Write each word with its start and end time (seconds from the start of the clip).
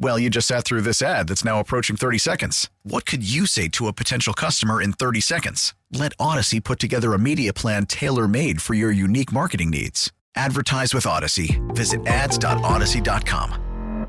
Well, 0.00 0.18
you 0.18 0.30
just 0.30 0.46
sat 0.46 0.64
through 0.64 0.82
this 0.82 1.02
ad 1.02 1.28
that's 1.28 1.44
now 1.44 1.58
approaching 1.58 1.96
30 1.96 2.18
seconds. 2.18 2.70
What 2.84 3.04
could 3.04 3.28
you 3.28 3.46
say 3.46 3.66
to 3.68 3.88
a 3.88 3.92
potential 3.92 4.32
customer 4.32 4.80
in 4.80 4.92
30 4.92 5.20
seconds? 5.20 5.74
Let 5.92 6.16
Audacy 6.18 6.62
put 6.62 6.78
together 6.78 7.14
a 7.14 7.18
media 7.18 7.52
plan 7.52 7.86
tailor 7.86 8.28
made 8.28 8.62
for 8.62 8.74
your 8.74 8.92
unique 8.92 9.32
marketing 9.32 9.70
needs. 9.70 10.12
Advertise 10.36 10.94
with 10.94 11.04
Audacy. 11.04 11.58
Visit 11.74 12.06
ads.audacy.com. 12.06 14.06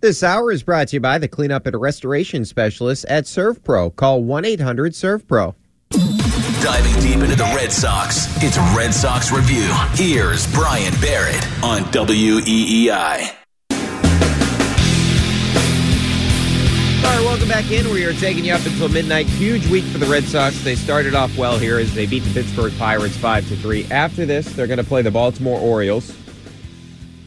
This 0.00 0.22
hour 0.22 0.52
is 0.52 0.62
brought 0.62 0.88
to 0.88 0.96
you 0.96 1.00
by 1.00 1.18
the 1.18 1.28
cleanup 1.28 1.66
and 1.66 1.78
restoration 1.78 2.44
specialists 2.44 3.04
at 3.08 3.24
ServPro. 3.24 3.94
Call 3.96 4.22
1 4.22 4.44
800 4.44 4.92
ServPro. 4.92 5.54
Diving 6.62 7.02
deep 7.02 7.22
into 7.22 7.36
the 7.36 7.52
Red 7.54 7.70
Sox, 7.70 8.26
it's 8.42 8.56
Red 8.74 8.92
Sox 8.92 9.30
Review. 9.30 9.68
Here's 9.92 10.50
Brian 10.52 10.94
Barrett 11.00 11.46
on 11.62 11.82
WEEI. 11.92 13.45
All 17.06 17.12
right, 17.12 17.24
welcome 17.24 17.46
back 17.46 17.70
in. 17.70 17.88
We 17.90 18.04
are 18.04 18.12
taking 18.14 18.44
you 18.44 18.52
up 18.52 18.66
until 18.66 18.88
midnight. 18.88 19.26
Huge 19.26 19.64
week 19.68 19.84
for 19.84 19.98
the 19.98 20.06
Red 20.06 20.24
Sox. 20.24 20.60
They 20.64 20.74
started 20.74 21.14
off 21.14 21.38
well 21.38 21.56
here 21.56 21.78
as 21.78 21.94
they 21.94 22.04
beat 22.04 22.24
the 22.24 22.34
Pittsburgh 22.34 22.76
Pirates 22.76 23.16
5 23.16 23.48
to 23.48 23.56
3. 23.56 23.86
After 23.92 24.26
this, 24.26 24.52
they're 24.54 24.66
going 24.66 24.78
to 24.78 24.84
play 24.84 25.02
the 25.02 25.12
Baltimore 25.12 25.60
Orioles, 25.60 26.10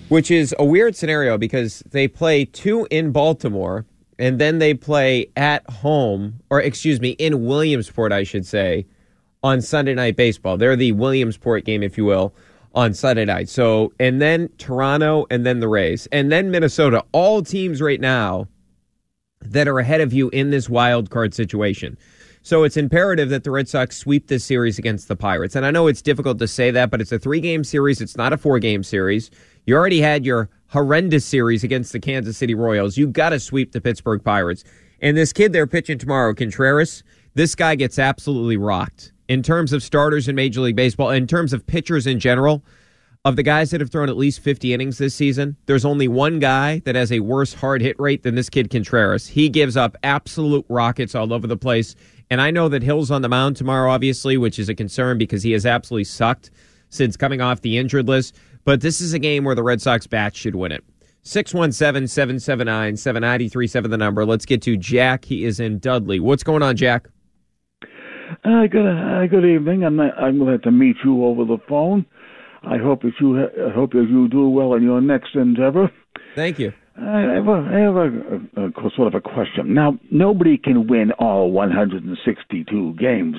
which 0.10 0.32
is 0.32 0.54
a 0.60 0.66
weird 0.66 0.98
scenario 0.98 1.38
because 1.38 1.82
they 1.92 2.10
play 2.10 2.44
two 2.44 2.90
in 2.92 3.14
Baltimore 3.14 3.86
and 4.20 4.38
then 4.38 4.60
they 4.60 4.74
play 4.74 5.32
at 5.38 5.68
home, 5.70 6.42
or 6.50 6.60
excuse 6.60 7.00
me, 7.00 7.12
in 7.12 7.46
Williamsport, 7.46 8.12
I 8.12 8.24
should 8.24 8.46
say, 8.46 8.86
on 9.44 9.62
Sunday 9.62 9.94
Night 9.94 10.18
Baseball. 10.18 10.58
They're 10.58 10.76
the 10.76 10.92
Williamsport 10.92 11.64
game, 11.64 11.84
if 11.84 11.98
you 11.98 12.04
will, 12.04 12.36
on 12.76 12.94
Sunday 12.94 13.24
night. 13.24 13.48
So, 13.48 13.94
and 13.98 14.22
then 14.22 14.50
Toronto, 14.58 15.26
and 15.30 15.46
then 15.46 15.62
the 15.62 15.70
Rays, 15.70 16.06
and 16.12 16.30
then 16.30 16.52
Minnesota. 16.52 17.06
All 17.14 17.42
teams 17.42 17.82
right 17.82 18.02
now 18.02 18.50
that 19.42 19.68
are 19.68 19.80
ahead 19.80 20.02
of 20.02 20.14
you 20.14 20.30
in 20.30 20.50
this 20.50 20.70
wild 20.70 21.10
card 21.10 21.34
situation. 21.34 21.98
So 22.42 22.64
it's 22.64 22.78
imperative 22.78 23.30
that 23.30 23.44
the 23.44 23.52
Red 23.52 23.68
Sox 23.68 23.98
sweep 23.98 24.28
this 24.28 24.46
series 24.46 24.80
against 24.80 25.08
the 25.08 25.16
Pirates. 25.16 25.56
And 25.56 25.66
I 25.66 25.72
know 25.72 25.88
it's 25.88 26.02
difficult 26.02 26.40
to 26.40 26.48
say 26.48 26.72
that, 26.72 26.90
but 26.90 27.02
it's 27.02 27.12
a 27.12 27.20
three 27.20 27.42
game 27.42 27.64
series. 27.64 28.02
It's 28.02 28.18
not 28.18 28.34
a 28.34 28.38
four 28.38 28.60
game 28.60 28.84
series. 28.84 29.30
You 29.66 29.76
already 29.76 30.02
had 30.02 30.26
your 30.26 30.50
horrendous 30.68 31.26
series 31.26 31.64
against 31.64 31.92
the 31.92 32.00
Kansas 32.00 32.38
City 32.38 32.56
Royals. 32.56 32.98
You 32.98 33.08
got 33.08 33.30
to 33.30 33.40
sweep 33.40 33.72
the 33.72 33.82
Pittsburgh 33.82 34.24
Pirates. 34.24 34.64
And 35.02 35.16
this 35.18 35.34
kid 35.34 35.54
they're 35.54 35.68
pitching 35.68 35.98
tomorrow, 35.98 36.34
Contreras, 36.34 37.04
this 37.36 37.56
guy 37.56 37.76
gets 37.76 38.00
absolutely 38.00 38.58
rocked 38.58 39.12
in 39.28 39.44
terms 39.44 39.72
of 39.74 39.84
starters 39.84 40.28
in 40.28 40.36
Major 40.36 40.62
League 40.62 40.76
Baseball, 40.76 41.12
in 41.12 41.28
terms 41.28 41.54
of 41.54 41.66
pitchers 41.68 42.08
in 42.08 42.20
general. 42.20 42.64
Of 43.26 43.36
the 43.36 43.44
guys 43.44 43.72
that 43.72 43.82
have 43.82 43.92
thrown 43.92 44.08
at 44.08 44.16
least 44.16 44.40
50 44.40 44.74
innings 44.74 44.98
this 44.98 45.14
season, 45.14 45.58
there's 45.66 45.84
only 45.84 46.08
one 46.08 46.40
guy 46.40 46.80
that 46.86 46.96
has 46.96 47.12
a 47.12 47.20
worse 47.20 47.54
hard 47.54 47.82
hit 47.82 48.00
rate 48.00 48.24
than 48.24 48.36
this 48.36 48.50
kid 48.50 48.70
Contreras. 48.70 49.28
He 49.28 49.50
gives 49.50 49.76
up 49.76 49.98
absolute 50.04 50.66
rockets 50.70 51.16
all 51.16 51.34
over 51.34 51.46
the 51.46 51.58
place. 51.58 51.96
And 52.30 52.40
I 52.40 52.50
know 52.50 52.70
that 52.70 52.82
Hill's 52.82 53.12
on 53.12 53.22
the 53.22 53.28
mound 53.28 53.58
tomorrow, 53.58 53.92
obviously, 53.92 54.38
which 54.38 54.58
is 54.58 54.70
a 54.70 54.74
concern 54.74 55.18
because 55.18 55.44
he 55.44 55.52
has 55.52 55.66
absolutely 55.66 56.06
sucked 56.06 56.52
since 56.88 57.18
coming 57.18 57.42
off 57.42 57.60
the 57.60 57.78
injured 57.78 58.08
list. 58.08 58.38
But 58.64 58.80
this 58.80 59.02
is 59.02 59.14
a 59.14 59.20
game 59.20 59.44
where 59.44 59.56
the 59.56 59.64
Red 59.64 59.82
Sox 59.82 60.08
bat 60.08 60.34
should 60.34 60.56
win 60.56 60.72
it. 60.72 60.86
617 61.24 62.08
779 62.08 62.96
7937, 62.96 63.92
the 63.92 63.98
number. 63.98 64.26
Let's 64.26 64.46
get 64.46 64.62
to 64.62 64.78
Jack. 64.78 65.26
He 65.26 65.44
is 65.44 65.60
in 65.60 65.80
Dudley. 65.80 66.22
What's 66.22 66.44
going 66.44 66.64
on, 66.64 66.78
Jack? 66.78 67.10
Uh, 68.46 68.66
good, 68.68 68.88
uh, 68.88 69.28
good 69.28 69.44
evening. 69.44 69.84
I'm, 69.84 70.00
I'm 70.00 70.40
glad 70.40 70.64
to 70.64 70.72
meet 70.72 70.96
you 71.04 71.26
over 71.26 71.44
the 71.44 71.58
phone. 71.68 72.06
I 72.64 72.78
hope 72.78 73.04
that 73.04 73.14
you 73.20 73.36
ha- 73.36 73.70
I 73.70 73.74
hope 73.74 73.92
that 73.94 74.08
you 74.10 74.28
do 74.28 74.50
well 74.50 74.74
in 74.74 74.84
your 74.84 75.02
next 75.02 75.36
endeavor. 75.36 75.92
Thank 76.36 76.60
you. 76.60 76.74
I 76.98 77.22
have 77.22 77.48
a, 77.48 77.52
I 77.52 77.80
have 77.80 77.96
a, 77.96 78.62
a, 78.62 78.88
a 78.88 78.92
sort 78.96 79.08
of 79.08 79.16
a 79.16 79.22
question. 79.22 79.74
Now, 79.74 79.98
nobody 80.12 80.58
can 80.58 80.88
win 80.88 81.12
all 81.14 81.52
162 81.52 82.96
games, 82.96 83.38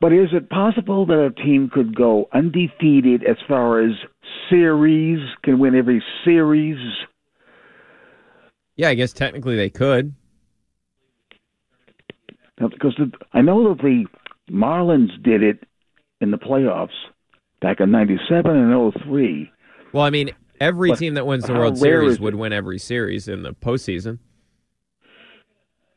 but 0.00 0.12
is 0.12 0.30
it 0.32 0.50
possible 0.50 1.06
that 1.06 1.24
a 1.24 1.30
team 1.30 1.70
could 1.72 1.94
go 1.94 2.28
undefeated 2.32 3.22
as 3.22 3.36
far 3.46 3.80
as 3.80 3.92
series, 4.50 5.20
can 5.44 5.60
win 5.60 5.76
every 5.76 6.02
series? 6.24 6.78
Yeah, 8.74 8.88
I 8.88 8.94
guess 8.94 9.12
technically 9.12 9.56
they 9.56 9.70
could. 9.70 10.14
Now, 12.60 12.68
because 12.68 12.96
the, 12.98 13.12
I 13.32 13.42
know 13.42 13.68
that 13.68 13.80
the 13.80 14.06
Marlins 14.50 15.22
did 15.22 15.44
it 15.44 15.62
in 16.20 16.32
the 16.32 16.38
playoffs 16.38 16.88
back 17.60 17.80
in 17.80 17.90
97 17.90 18.50
and 18.50 18.92
03. 19.04 19.50
Well, 19.92 20.04
I 20.04 20.10
mean, 20.10 20.30
every 20.60 20.90
But 20.90 20.98
team 20.98 21.14
that 21.14 21.26
wins 21.26 21.44
the 21.44 21.54
World 21.54 21.78
Series 21.78 22.20
would 22.20 22.34
win 22.34 22.52
every 22.52 22.78
series 22.78 23.28
in 23.28 23.42
the 23.42 23.52
postseason. 23.52 24.18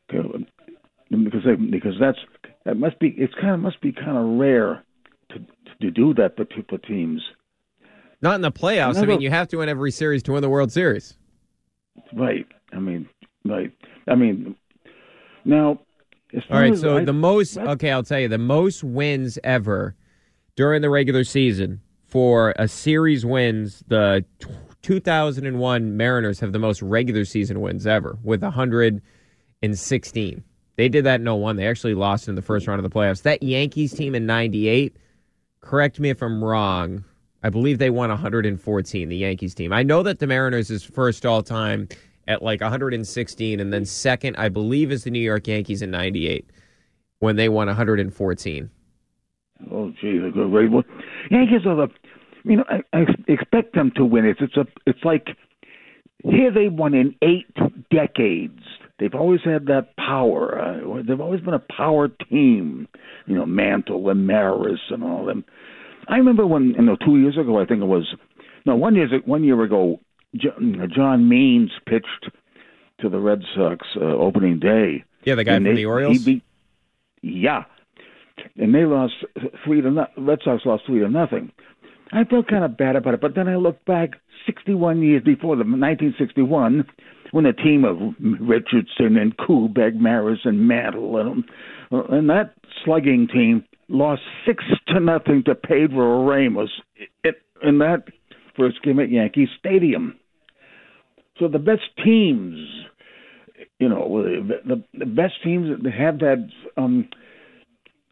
Because 0.08 1.42
they, 1.44 1.54
because 1.54 1.94
that's 2.00 2.18
that 2.64 2.76
must 2.76 2.98
be 2.98 3.08
it's 3.16 3.34
kind 3.34 3.54
of 3.54 3.60
must 3.60 3.80
be 3.80 3.92
kind 3.92 4.16
of 4.16 4.38
rare 4.38 4.84
to 5.30 5.38
to 5.80 5.90
do 5.90 6.14
that 6.14 6.36
for, 6.36 6.46
for 6.68 6.78
teams. 6.78 7.22
Not 8.20 8.36
in 8.36 8.40
the 8.40 8.52
playoffs. 8.52 8.96
I 9.02 9.06
mean, 9.06 9.20
you 9.20 9.30
have 9.30 9.48
to 9.48 9.56
win 9.58 9.68
every 9.68 9.90
series 9.90 10.22
to 10.24 10.32
win 10.32 10.42
the 10.42 10.48
World 10.48 10.70
Series. 10.70 11.14
Right. 12.12 12.46
I 12.72 12.78
mean, 12.78 13.08
right. 13.44 13.72
I 14.06 14.14
mean, 14.14 14.54
now. 15.44 15.80
All 16.50 16.58
as 16.58 16.80
so 16.80 16.96
I- 16.96 17.04
the 17.04 17.12
most 17.12 17.58
okay, 17.58 17.90
I'll 17.90 18.02
tell 18.02 18.20
you 18.20 18.28
the 18.28 18.38
most 18.38 18.82
wins 18.82 19.38
ever 19.44 19.94
during 20.56 20.82
the 20.82 20.90
regular 20.90 21.24
season 21.24 21.80
for 22.04 22.54
a 22.58 22.68
series 22.68 23.24
wins. 23.24 23.82
The 23.88 24.24
2001 24.82 25.96
Mariners 25.96 26.40
have 26.40 26.52
the 26.52 26.58
most 26.58 26.82
regular 26.82 27.24
season 27.24 27.60
wins 27.60 27.86
ever 27.86 28.18
with 28.22 28.42
116. 28.42 30.44
They 30.76 30.88
did 30.88 31.04
that 31.04 31.20
in 31.20 31.30
01. 31.30 31.56
They 31.56 31.66
actually 31.66 31.94
lost 31.94 32.28
in 32.28 32.34
the 32.34 32.42
first 32.42 32.66
round 32.66 32.84
of 32.84 32.90
the 32.90 32.94
playoffs. 32.94 33.22
That 33.22 33.42
Yankees 33.42 33.92
team 33.92 34.14
in 34.14 34.26
98, 34.26 34.96
correct 35.60 36.00
me 36.00 36.10
if 36.10 36.22
I'm 36.22 36.42
wrong, 36.42 37.04
I 37.42 37.50
believe 37.50 37.78
they 37.78 37.90
won 37.90 38.10
114, 38.10 39.08
the 39.08 39.16
Yankees 39.16 39.54
team. 39.54 39.72
I 39.72 39.82
know 39.82 40.02
that 40.02 40.18
the 40.18 40.26
Mariners 40.26 40.70
is 40.70 40.84
first 40.84 41.26
all 41.26 41.42
time 41.42 41.88
at 42.28 42.42
like 42.42 42.60
116, 42.60 43.60
and 43.60 43.72
then 43.72 43.84
second, 43.84 44.36
I 44.36 44.48
believe, 44.48 44.92
is 44.92 45.04
the 45.04 45.10
New 45.10 45.18
York 45.18 45.48
Yankees 45.48 45.82
in 45.82 45.90
98 45.90 46.48
when 47.18 47.36
they 47.36 47.48
won 47.48 47.66
114. 47.66 48.70
Oh, 49.70 49.92
gee, 50.00 50.18
good. 50.32 50.52
Right. 50.52 50.70
Well, 50.70 50.84
Yankees 51.30 51.66
are 51.66 51.76
the. 51.76 51.88
You 52.44 52.56
know, 52.56 52.64
I, 52.68 52.82
I 52.92 53.04
expect 53.28 53.74
them 53.74 53.92
to 53.96 54.04
win. 54.04 54.24
It's 54.26 54.40
it's 54.40 54.56
a 54.56 54.66
it's 54.86 55.04
like 55.04 55.28
here 56.24 56.50
they 56.52 56.68
won 56.68 56.94
in 56.94 57.14
eight 57.22 57.46
decades. 57.90 58.60
They've 58.98 59.14
always 59.14 59.40
had 59.44 59.66
that 59.66 59.96
power. 59.96 60.58
Uh, 60.60 61.02
they've 61.06 61.20
always 61.20 61.40
been 61.40 61.54
a 61.54 61.58
power 61.76 62.08
team. 62.08 62.88
You 63.26 63.36
know, 63.36 63.46
Mantle 63.46 64.08
and 64.10 64.26
Maris 64.26 64.80
and 64.90 65.04
all 65.04 65.24
them. 65.24 65.44
I 66.08 66.16
remember 66.16 66.46
when 66.46 66.70
you 66.70 66.82
know 66.82 66.96
two 66.96 67.18
years 67.20 67.38
ago, 67.38 67.60
I 67.60 67.64
think 67.64 67.80
it 67.82 67.86
was. 67.86 68.12
No, 68.66 68.74
one 68.76 68.94
year 68.96 69.08
one 69.24 69.44
year 69.44 69.60
ago, 69.62 70.00
John, 70.36 70.90
John 70.94 71.28
Means 71.28 71.70
pitched 71.86 72.30
to 73.00 73.08
the 73.08 73.18
Red 73.20 73.42
Sox 73.54 73.86
uh, 73.96 74.00
opening 74.00 74.58
day. 74.58 75.04
Yeah, 75.24 75.36
the 75.36 75.44
guy 75.44 75.54
And 75.54 75.64
from 75.64 75.74
they- 75.74 75.80
the 75.82 75.86
Orioles. 75.86 76.18
He 76.24 76.34
beat, 76.34 76.42
yeah, 77.22 77.64
and 78.56 78.74
they 78.74 78.84
lost 78.84 79.14
three 79.64 79.80
to 79.80 79.90
no, 79.90 80.06
Red 80.16 80.40
Sox 80.44 80.62
lost 80.64 80.84
three 80.86 81.00
to 81.00 81.08
nothing. 81.08 81.52
I 82.12 82.24
felt 82.24 82.48
kind 82.48 82.64
of 82.64 82.76
bad 82.76 82.96
about 82.96 83.14
it, 83.14 83.20
but 83.20 83.34
then 83.34 83.48
I 83.48 83.56
looked 83.56 83.86
back 83.86 84.10
61 84.46 85.02
years 85.02 85.22
before 85.22 85.56
the 85.56 85.64
1961, 85.64 86.84
when 87.30 87.46
a 87.46 87.54
team 87.54 87.84
of 87.84 87.96
Richardson 88.40 89.16
and 89.16 89.36
Kubek, 89.38 89.94
Maris, 89.94 90.40
and 90.44 90.68
Mantle, 90.68 91.16
and, 91.18 91.44
and 91.90 92.28
that 92.28 92.54
slugging 92.84 93.28
team 93.32 93.64
lost 93.88 94.20
six 94.46 94.62
to 94.88 95.00
nothing 95.00 95.42
to 95.46 95.54
Pedro 95.54 96.26
Ramos 96.26 96.70
in, 97.24 97.32
in 97.62 97.78
that 97.78 98.04
first 98.56 98.82
game 98.82 99.00
at 99.00 99.10
Yankee 99.10 99.48
Stadium. 99.58 100.18
So 101.38 101.48
the 101.48 101.58
best 101.58 101.82
teams, 102.04 102.58
you 103.78 103.88
know, 103.88 104.22
the, 104.22 104.60
the, 104.66 104.84
the 104.98 105.06
best 105.06 105.34
teams 105.42 105.68
that 105.82 105.92
have 105.92 106.18
that, 106.18 106.46
um, 106.76 107.08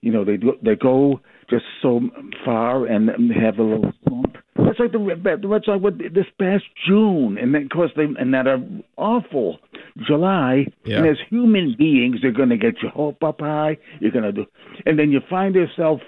you 0.03 0.13
know, 0.13 0.25
they 0.25 0.37
go, 0.37 0.53
they 0.63 0.77
go 0.77 1.21
just 1.49 1.65
so 1.83 2.01
far 2.45 2.87
and 2.87 3.11
have 3.33 3.59
a 3.59 3.63
little 3.63 3.93
slump. 4.07 4.37
It's 4.57 4.79
like 4.79 4.93
the 4.93 4.99
the 4.99 5.49
Red 5.49 5.63
Sox 5.65 5.83
this 6.15 6.27
past 6.39 6.65
June, 6.87 7.39
and 7.39 7.55
then 7.55 7.65
of 7.65 7.71
course 7.71 7.91
they 7.97 8.05
and 8.05 8.33
that 8.35 8.47
are 8.47 8.59
awful 8.97 9.59
July. 10.07 10.67
Yeah. 10.85 10.99
And 10.99 11.09
as 11.09 11.17
human 11.29 11.75
beings, 11.79 12.19
they're 12.23 12.31
going 12.31 12.51
to 12.51 12.57
get 12.57 12.83
your 12.83 12.93
hope 12.93 13.23
up 13.23 13.41
high. 13.41 13.79
You're 14.01 14.13
going 14.13 14.25
to 14.25 14.33
do, 14.33 14.47
and 14.87 14.99
then 14.99 15.11
you 15.11 15.21
find 15.29 15.55
yourself, 15.55 16.01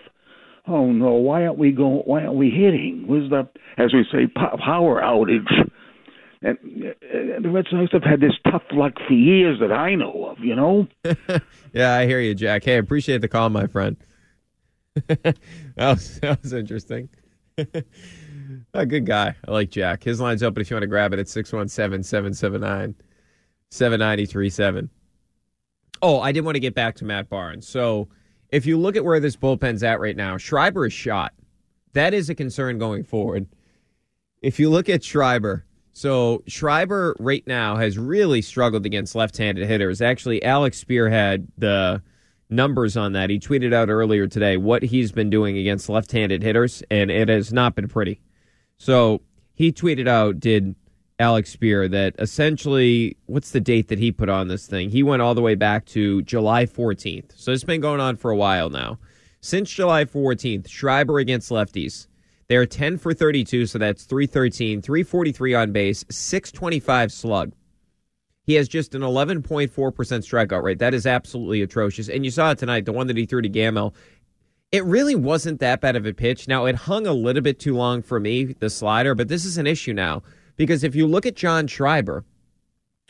oh 0.66 0.92
no, 0.92 1.12
why 1.12 1.46
aren't 1.46 1.58
we 1.58 1.72
going? 1.72 2.02
Why 2.04 2.22
aren't 2.22 2.34
we 2.36 2.50
hitting? 2.50 3.04
Where's 3.06 3.30
the, 3.30 3.48
as 3.78 3.92
we 3.92 4.04
say, 4.12 4.26
po- 4.26 4.58
power 4.64 5.00
outage? 5.00 5.50
And 6.42 6.58
the 7.44 7.50
Red 7.50 7.66
Sox 7.70 7.92
have 7.92 8.02
had 8.02 8.20
this 8.20 8.32
tough 8.50 8.64
luck 8.72 8.94
for 9.06 9.14
years 9.14 9.60
that 9.60 9.72
I 9.72 9.94
know 9.94 10.26
of. 10.26 10.40
You 10.40 10.56
know. 10.56 10.88
Yeah, 11.74 11.94
I 11.94 12.04
hear 12.04 12.20
you, 12.20 12.34
Jack. 12.34 12.64
Hey, 12.64 12.76
appreciate 12.76 13.22
the 13.22 13.28
call, 13.28 13.48
my 13.48 13.66
friend. 13.66 13.96
that, 15.06 15.38
was, 15.78 16.20
that 16.20 16.42
was 16.42 16.52
interesting. 16.52 17.08
a 18.74 18.86
good 18.86 19.06
guy. 19.06 19.34
I 19.48 19.50
like 19.50 19.70
Jack. 19.70 20.04
His 20.04 20.20
line's 20.20 20.42
open 20.42 20.60
if 20.60 20.70
you 20.70 20.76
want 20.76 20.82
to 20.82 20.88
grab 20.88 21.14
it 21.14 21.18
at 21.18 21.28
617 21.28 22.02
779 22.02 22.94
7937. 23.70 24.90
Oh, 26.02 26.20
I 26.20 26.32
did 26.32 26.44
want 26.44 26.56
to 26.56 26.60
get 26.60 26.74
back 26.74 26.96
to 26.96 27.06
Matt 27.06 27.30
Barnes. 27.30 27.66
So 27.66 28.08
if 28.50 28.66
you 28.66 28.78
look 28.78 28.96
at 28.96 29.04
where 29.04 29.20
this 29.20 29.36
bullpen's 29.36 29.82
at 29.82 30.00
right 30.00 30.16
now, 30.16 30.36
Schreiber 30.36 30.86
is 30.86 30.92
shot. 30.92 31.32
That 31.94 32.12
is 32.12 32.28
a 32.28 32.34
concern 32.34 32.78
going 32.78 33.04
forward. 33.04 33.46
If 34.42 34.60
you 34.60 34.68
look 34.68 34.88
at 34.88 35.04
Schreiber, 35.04 35.64
so 35.92 36.42
Schreiber 36.46 37.14
right 37.18 37.46
now 37.46 37.76
has 37.76 37.98
really 37.98 38.42
struggled 38.42 38.86
against 38.86 39.14
left-handed 39.14 39.66
hitters. 39.66 40.00
Actually, 40.00 40.42
Alex 40.42 40.82
Speier 40.82 41.10
had 41.10 41.48
the 41.58 42.02
numbers 42.48 42.96
on 42.96 43.12
that. 43.12 43.30
He 43.30 43.38
tweeted 43.38 43.72
out 43.72 43.88
earlier 43.88 44.26
today 44.26 44.56
what 44.56 44.82
he's 44.82 45.12
been 45.12 45.30
doing 45.30 45.56
against 45.56 45.88
left-handed 45.88 46.42
hitters, 46.42 46.82
and 46.90 47.10
it 47.10 47.28
has 47.28 47.52
not 47.52 47.74
been 47.74 47.88
pretty. 47.88 48.20
So 48.78 49.22
he 49.54 49.72
tweeted 49.72 50.08
out, 50.08 50.40
did 50.40 50.74
Alex 51.18 51.54
Speier, 51.54 51.90
that 51.90 52.14
essentially, 52.18 53.16
what's 53.26 53.52
the 53.52 53.60
date 53.60 53.88
that 53.88 53.98
he 53.98 54.10
put 54.10 54.28
on 54.28 54.48
this 54.48 54.66
thing? 54.66 54.90
He 54.90 55.02
went 55.02 55.22
all 55.22 55.34
the 55.34 55.40
way 55.40 55.54
back 55.54 55.86
to 55.86 56.22
July 56.22 56.66
14th. 56.66 57.32
So 57.36 57.52
it's 57.52 57.64
been 57.64 57.80
going 57.80 58.00
on 58.00 58.16
for 58.16 58.30
a 58.30 58.36
while 58.36 58.70
now. 58.70 58.98
Since 59.40 59.70
July 59.70 60.04
14th, 60.04 60.68
Schreiber 60.68 61.18
against 61.18 61.50
lefties. 61.50 62.06
They're 62.52 62.66
10 62.66 62.98
for 62.98 63.14
32, 63.14 63.64
so 63.64 63.78
that's 63.78 64.04
313, 64.04 64.82
343 64.82 65.54
on 65.54 65.72
base, 65.72 66.04
625 66.10 67.10
slug. 67.10 67.52
He 68.44 68.52
has 68.56 68.68
just 68.68 68.94
an 68.94 69.00
11.4% 69.00 69.70
strikeout 69.70 70.62
rate. 70.62 70.78
That 70.78 70.92
is 70.92 71.06
absolutely 71.06 71.62
atrocious. 71.62 72.10
And 72.10 72.26
you 72.26 72.30
saw 72.30 72.50
it 72.50 72.58
tonight, 72.58 72.84
the 72.84 72.92
one 72.92 73.06
that 73.06 73.16
he 73.16 73.24
threw 73.24 73.40
to 73.40 73.48
Gamel. 73.48 73.94
It 74.70 74.84
really 74.84 75.14
wasn't 75.14 75.60
that 75.60 75.80
bad 75.80 75.96
of 75.96 76.04
a 76.04 76.12
pitch. 76.12 76.46
Now, 76.46 76.66
it 76.66 76.74
hung 76.74 77.06
a 77.06 77.14
little 77.14 77.40
bit 77.40 77.58
too 77.58 77.74
long 77.74 78.02
for 78.02 78.20
me, 78.20 78.44
the 78.44 78.68
slider, 78.68 79.14
but 79.14 79.28
this 79.28 79.46
is 79.46 79.56
an 79.56 79.66
issue 79.66 79.94
now. 79.94 80.22
Because 80.56 80.84
if 80.84 80.94
you 80.94 81.06
look 81.06 81.24
at 81.24 81.36
John 81.36 81.66
Schreiber, 81.66 82.22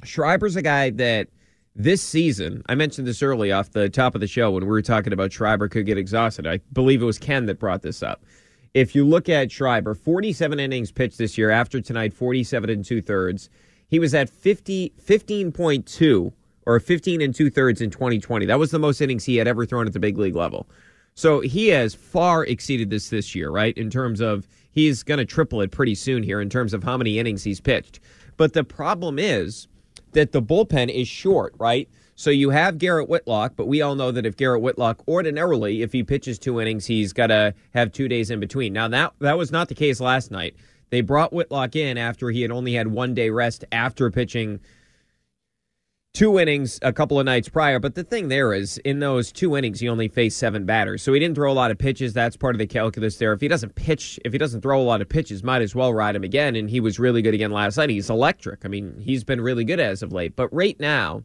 Schreiber's 0.04 0.54
a 0.54 0.62
guy 0.62 0.90
that 0.90 1.26
this 1.74 2.00
season, 2.00 2.62
I 2.68 2.76
mentioned 2.76 3.08
this 3.08 3.24
early 3.24 3.50
off 3.50 3.72
the 3.72 3.88
top 3.88 4.14
of 4.14 4.20
the 4.20 4.28
show 4.28 4.52
when 4.52 4.62
we 4.62 4.68
were 4.68 4.82
talking 4.82 5.12
about 5.12 5.32
Schreiber 5.32 5.68
could 5.68 5.84
get 5.84 5.98
exhausted. 5.98 6.46
I 6.46 6.60
believe 6.72 7.02
it 7.02 7.06
was 7.06 7.18
Ken 7.18 7.46
that 7.46 7.58
brought 7.58 7.82
this 7.82 8.04
up. 8.04 8.22
If 8.74 8.94
you 8.94 9.06
look 9.06 9.28
at 9.28 9.52
Schreiber, 9.52 9.94
47 9.94 10.58
innings 10.58 10.90
pitched 10.90 11.18
this 11.18 11.36
year 11.36 11.50
after 11.50 11.80
tonight, 11.80 12.14
47 12.14 12.70
and 12.70 12.82
two 12.82 13.02
thirds. 13.02 13.50
He 13.86 13.98
was 13.98 14.14
at 14.14 14.30
50, 14.30 14.94
15.2 14.98 16.32
or 16.64 16.80
15 16.80 17.20
and 17.20 17.34
two 17.34 17.50
thirds 17.50 17.82
in 17.82 17.90
2020. 17.90 18.46
That 18.46 18.58
was 18.58 18.70
the 18.70 18.78
most 18.78 19.02
innings 19.02 19.24
he 19.24 19.36
had 19.36 19.46
ever 19.46 19.66
thrown 19.66 19.86
at 19.86 19.92
the 19.92 20.00
big 20.00 20.16
league 20.16 20.36
level. 20.36 20.66
So 21.14 21.40
he 21.40 21.68
has 21.68 21.94
far 21.94 22.46
exceeded 22.46 22.88
this 22.88 23.10
this 23.10 23.34
year, 23.34 23.50
right? 23.50 23.76
In 23.76 23.90
terms 23.90 24.22
of 24.22 24.48
he's 24.70 25.02
going 25.02 25.18
to 25.18 25.26
triple 25.26 25.60
it 25.60 25.70
pretty 25.70 25.94
soon 25.94 26.22
here 26.22 26.40
in 26.40 26.48
terms 26.48 26.72
of 26.72 26.82
how 26.82 26.96
many 26.96 27.18
innings 27.18 27.44
he's 27.44 27.60
pitched. 27.60 28.00
But 28.38 28.54
the 28.54 28.64
problem 28.64 29.18
is 29.18 29.68
that 30.12 30.32
the 30.32 30.40
bullpen 30.40 30.88
is 30.88 31.08
short, 31.08 31.54
right? 31.58 31.90
So 32.22 32.30
you 32.30 32.50
have 32.50 32.78
Garrett 32.78 33.08
Whitlock, 33.08 33.54
but 33.56 33.66
we 33.66 33.82
all 33.82 33.96
know 33.96 34.12
that 34.12 34.24
if 34.24 34.36
Garrett 34.36 34.62
Whitlock 34.62 35.02
ordinarily, 35.08 35.82
if 35.82 35.92
he 35.92 36.04
pitches 36.04 36.38
two 36.38 36.60
innings, 36.60 36.86
he's 36.86 37.12
got 37.12 37.26
to 37.26 37.52
have 37.74 37.90
two 37.90 38.06
days 38.06 38.30
in 38.30 38.38
between. 38.38 38.72
Now 38.72 38.86
that 38.86 39.14
that 39.18 39.36
was 39.36 39.50
not 39.50 39.68
the 39.68 39.74
case 39.74 39.98
last 39.98 40.30
night. 40.30 40.54
They 40.90 41.00
brought 41.00 41.32
Whitlock 41.32 41.74
in 41.74 41.98
after 41.98 42.30
he 42.30 42.42
had 42.42 42.52
only 42.52 42.74
had 42.74 42.86
one 42.86 43.12
day 43.12 43.30
rest 43.30 43.64
after 43.72 44.08
pitching 44.08 44.60
two 46.14 46.38
innings 46.38 46.78
a 46.82 46.92
couple 46.92 47.18
of 47.18 47.26
nights 47.26 47.48
prior. 47.48 47.80
But 47.80 47.96
the 47.96 48.04
thing 48.04 48.28
there 48.28 48.54
is, 48.54 48.78
in 48.78 49.00
those 49.00 49.32
two 49.32 49.56
innings, 49.56 49.80
he 49.80 49.88
only 49.88 50.06
faced 50.06 50.38
seven 50.38 50.64
batters. 50.64 51.02
So 51.02 51.12
he 51.12 51.18
didn't 51.18 51.34
throw 51.34 51.50
a 51.50 51.54
lot 51.54 51.72
of 51.72 51.78
pitches. 51.78 52.12
That's 52.12 52.36
part 52.36 52.54
of 52.54 52.60
the 52.60 52.68
calculus 52.68 53.16
there. 53.16 53.32
If 53.32 53.40
he 53.40 53.48
doesn't 53.48 53.74
pitch, 53.74 54.20
if 54.24 54.30
he 54.30 54.38
doesn't 54.38 54.60
throw 54.60 54.80
a 54.80 54.84
lot 54.84 55.00
of 55.00 55.08
pitches, 55.08 55.42
might 55.42 55.60
as 55.62 55.74
well 55.74 55.92
ride 55.92 56.14
him 56.14 56.22
again. 56.22 56.54
And 56.54 56.70
he 56.70 56.78
was 56.78 57.00
really 57.00 57.20
good 57.20 57.34
again 57.34 57.50
last 57.50 57.78
night. 57.78 57.90
He's 57.90 58.10
electric. 58.10 58.64
I 58.64 58.68
mean, 58.68 59.00
he's 59.00 59.24
been 59.24 59.40
really 59.40 59.64
good 59.64 59.80
as 59.80 60.04
of 60.04 60.12
late. 60.12 60.36
But 60.36 60.54
right 60.54 60.78
now, 60.78 61.24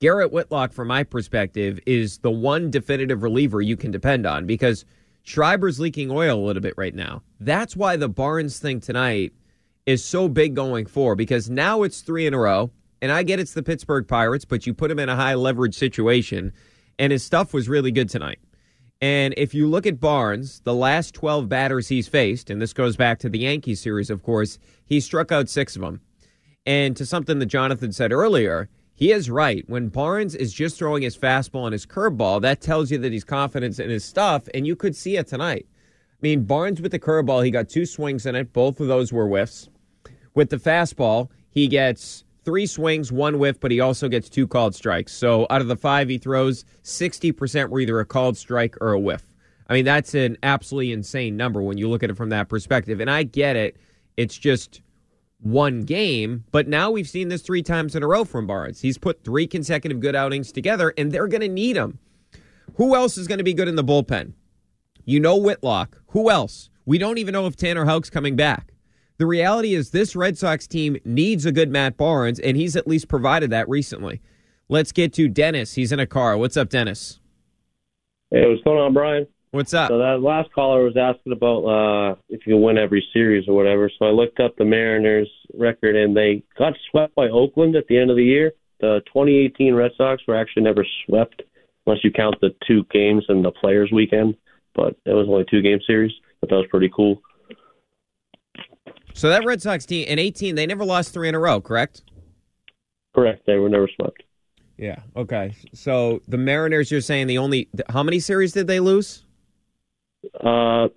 Garrett 0.00 0.30
Whitlock, 0.30 0.72
from 0.72 0.88
my 0.88 1.02
perspective, 1.02 1.80
is 1.84 2.18
the 2.18 2.30
one 2.30 2.70
definitive 2.70 3.24
reliever 3.24 3.60
you 3.60 3.76
can 3.76 3.90
depend 3.90 4.26
on 4.26 4.46
because 4.46 4.84
Schreiber's 5.24 5.80
leaking 5.80 6.10
oil 6.10 6.38
a 6.38 6.46
little 6.46 6.62
bit 6.62 6.74
right 6.76 6.94
now. 6.94 7.22
That's 7.40 7.76
why 7.76 7.96
the 7.96 8.08
Barnes 8.08 8.60
thing 8.60 8.80
tonight 8.80 9.32
is 9.86 10.04
so 10.04 10.28
big 10.28 10.54
going 10.54 10.86
forward 10.86 11.16
because 11.16 11.50
now 11.50 11.82
it's 11.82 12.00
three 12.00 12.26
in 12.26 12.34
a 12.34 12.38
row. 12.38 12.70
And 13.02 13.10
I 13.10 13.22
get 13.22 13.40
it's 13.40 13.54
the 13.54 13.62
Pittsburgh 13.62 14.06
Pirates, 14.06 14.44
but 14.44 14.66
you 14.66 14.74
put 14.74 14.90
him 14.90 14.98
in 14.98 15.08
a 15.08 15.14
high 15.16 15.34
leverage 15.34 15.76
situation, 15.76 16.52
and 16.98 17.12
his 17.12 17.22
stuff 17.22 17.54
was 17.54 17.68
really 17.68 17.92
good 17.92 18.08
tonight. 18.08 18.40
And 19.00 19.34
if 19.36 19.54
you 19.54 19.68
look 19.68 19.86
at 19.86 20.00
Barnes, 20.00 20.60
the 20.64 20.74
last 20.74 21.14
12 21.14 21.48
batters 21.48 21.86
he's 21.86 22.08
faced, 22.08 22.50
and 22.50 22.60
this 22.60 22.72
goes 22.72 22.96
back 22.96 23.20
to 23.20 23.28
the 23.28 23.38
Yankees 23.38 23.80
series, 23.80 24.10
of 24.10 24.24
course, 24.24 24.58
he 24.84 24.98
struck 24.98 25.30
out 25.30 25.48
six 25.48 25.76
of 25.76 25.82
them. 25.82 26.00
And 26.66 26.96
to 26.96 27.06
something 27.06 27.38
that 27.38 27.46
Jonathan 27.46 27.92
said 27.92 28.10
earlier, 28.10 28.68
he 28.98 29.12
is 29.12 29.30
right. 29.30 29.62
When 29.68 29.90
Barnes 29.90 30.34
is 30.34 30.52
just 30.52 30.76
throwing 30.76 31.04
his 31.04 31.16
fastball 31.16 31.66
and 31.66 31.72
his 31.72 31.86
curveball, 31.86 32.42
that 32.42 32.60
tells 32.60 32.90
you 32.90 32.98
that 32.98 33.12
he's 33.12 33.22
confident 33.22 33.78
in 33.78 33.90
his 33.90 34.04
stuff, 34.04 34.48
and 34.54 34.66
you 34.66 34.74
could 34.74 34.96
see 34.96 35.16
it 35.16 35.28
tonight. 35.28 35.68
I 35.70 36.16
mean, 36.20 36.42
Barnes 36.42 36.80
with 36.80 36.90
the 36.90 36.98
curveball, 36.98 37.44
he 37.44 37.52
got 37.52 37.68
two 37.68 37.86
swings 37.86 38.26
in 38.26 38.34
it. 38.34 38.52
Both 38.52 38.80
of 38.80 38.88
those 38.88 39.12
were 39.12 39.28
whiffs. 39.28 39.68
With 40.34 40.50
the 40.50 40.56
fastball, 40.56 41.28
he 41.48 41.68
gets 41.68 42.24
three 42.44 42.66
swings, 42.66 43.12
one 43.12 43.38
whiff, 43.38 43.60
but 43.60 43.70
he 43.70 43.78
also 43.78 44.08
gets 44.08 44.28
two 44.28 44.48
called 44.48 44.74
strikes. 44.74 45.12
So 45.12 45.46
out 45.48 45.60
of 45.60 45.68
the 45.68 45.76
five 45.76 46.08
he 46.08 46.18
throws, 46.18 46.64
60% 46.82 47.68
were 47.68 47.78
either 47.78 48.00
a 48.00 48.04
called 48.04 48.36
strike 48.36 48.76
or 48.80 48.90
a 48.90 48.98
whiff. 48.98 49.22
I 49.68 49.74
mean, 49.74 49.84
that's 49.84 50.14
an 50.14 50.38
absolutely 50.42 50.90
insane 50.90 51.36
number 51.36 51.62
when 51.62 51.78
you 51.78 51.88
look 51.88 52.02
at 52.02 52.10
it 52.10 52.16
from 52.16 52.30
that 52.30 52.48
perspective. 52.48 52.98
And 52.98 53.08
I 53.08 53.22
get 53.22 53.54
it. 53.54 53.76
It's 54.16 54.36
just 54.36 54.80
one 55.40 55.82
game, 55.82 56.44
but 56.50 56.68
now 56.68 56.90
we've 56.90 57.08
seen 57.08 57.28
this 57.28 57.42
three 57.42 57.62
times 57.62 57.94
in 57.94 58.02
a 58.02 58.08
row 58.08 58.24
from 58.24 58.46
Barnes. 58.46 58.80
He's 58.80 58.98
put 58.98 59.24
three 59.24 59.46
consecutive 59.46 60.00
good 60.00 60.16
outings 60.16 60.52
together, 60.52 60.92
and 60.98 61.12
they're 61.12 61.28
going 61.28 61.40
to 61.42 61.48
need 61.48 61.76
him. 61.76 61.98
Who 62.76 62.94
else 62.94 63.16
is 63.16 63.26
going 63.26 63.38
to 63.38 63.44
be 63.44 63.54
good 63.54 63.68
in 63.68 63.76
the 63.76 63.84
bullpen? 63.84 64.32
You 65.04 65.20
know 65.20 65.36
Whitlock. 65.36 65.98
Who 66.08 66.30
else? 66.30 66.70
We 66.84 66.98
don't 66.98 67.18
even 67.18 67.32
know 67.32 67.46
if 67.46 67.56
Tanner 67.56 67.84
Houck's 67.84 68.10
coming 68.10 68.36
back. 68.36 68.72
The 69.18 69.26
reality 69.26 69.74
is 69.74 69.90
this 69.90 70.14
Red 70.14 70.38
Sox 70.38 70.66
team 70.66 70.96
needs 71.04 71.44
a 71.44 71.52
good 71.52 71.70
Matt 71.70 71.96
Barnes, 71.96 72.38
and 72.38 72.56
he's 72.56 72.76
at 72.76 72.86
least 72.86 73.08
provided 73.08 73.50
that 73.50 73.68
recently. 73.68 74.20
Let's 74.68 74.92
get 74.92 75.12
to 75.14 75.28
Dennis. 75.28 75.74
He's 75.74 75.92
in 75.92 75.98
a 75.98 76.06
car. 76.06 76.36
What's 76.36 76.56
up, 76.56 76.68
Dennis? 76.68 77.20
Hey, 78.30 78.46
what's 78.46 78.62
going 78.62 78.78
on, 78.78 78.92
Brian? 78.92 79.26
What's 79.58 79.74
up? 79.74 79.88
So 79.88 79.98
that 79.98 80.22
last 80.22 80.52
caller 80.52 80.84
was 80.84 80.96
asking 80.96 81.32
about 81.32 81.64
uh, 81.64 82.14
if 82.28 82.46
you 82.46 82.56
win 82.56 82.78
every 82.78 83.04
series 83.12 83.48
or 83.48 83.56
whatever. 83.56 83.90
So 83.98 84.04
I 84.04 84.10
looked 84.10 84.38
up 84.38 84.54
the 84.56 84.64
Mariners' 84.64 85.28
record, 85.52 85.96
and 85.96 86.16
they 86.16 86.44
got 86.56 86.74
swept 86.92 87.16
by 87.16 87.26
Oakland 87.26 87.74
at 87.74 87.84
the 87.88 87.98
end 87.98 88.08
of 88.08 88.16
the 88.16 88.22
year. 88.22 88.52
The 88.78 89.02
2018 89.06 89.74
Red 89.74 89.90
Sox 89.96 90.22
were 90.28 90.36
actually 90.36 90.62
never 90.62 90.86
swept, 91.04 91.42
unless 91.84 92.04
you 92.04 92.12
count 92.12 92.36
the 92.40 92.54
two 92.68 92.84
games 92.92 93.24
and 93.28 93.44
the 93.44 93.50
Players' 93.50 93.90
Weekend. 93.90 94.36
But 94.76 94.94
it 95.04 95.12
was 95.12 95.26
only 95.28 95.44
two 95.50 95.60
game 95.60 95.80
series. 95.84 96.12
But 96.40 96.50
that 96.50 96.56
was 96.56 96.66
pretty 96.70 96.92
cool. 96.94 97.20
So 99.14 99.28
that 99.28 99.44
Red 99.44 99.60
Sox 99.60 99.84
team 99.86 100.06
in 100.06 100.20
18, 100.20 100.54
they 100.54 100.66
never 100.66 100.84
lost 100.84 101.12
three 101.12 101.28
in 101.28 101.34
a 101.34 101.40
row, 101.40 101.60
correct? 101.60 102.02
Correct. 103.12 103.44
They 103.44 103.56
were 103.56 103.68
never 103.68 103.88
swept. 103.96 104.22
Yeah. 104.76 105.00
Okay. 105.16 105.56
So 105.74 106.22
the 106.28 106.38
Mariners, 106.38 106.92
you're 106.92 107.00
saying 107.00 107.26
the 107.26 107.38
only 107.38 107.68
how 107.88 108.04
many 108.04 108.20
series 108.20 108.52
did 108.52 108.68
they 108.68 108.78
lose? 108.78 109.24
Uh, 110.42 110.88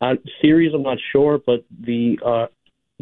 uh, 0.00 0.14
series, 0.40 0.72
I'm 0.74 0.82
not 0.82 0.98
sure, 1.12 1.38
but 1.44 1.64
the 1.80 2.18
uh, 2.24 2.46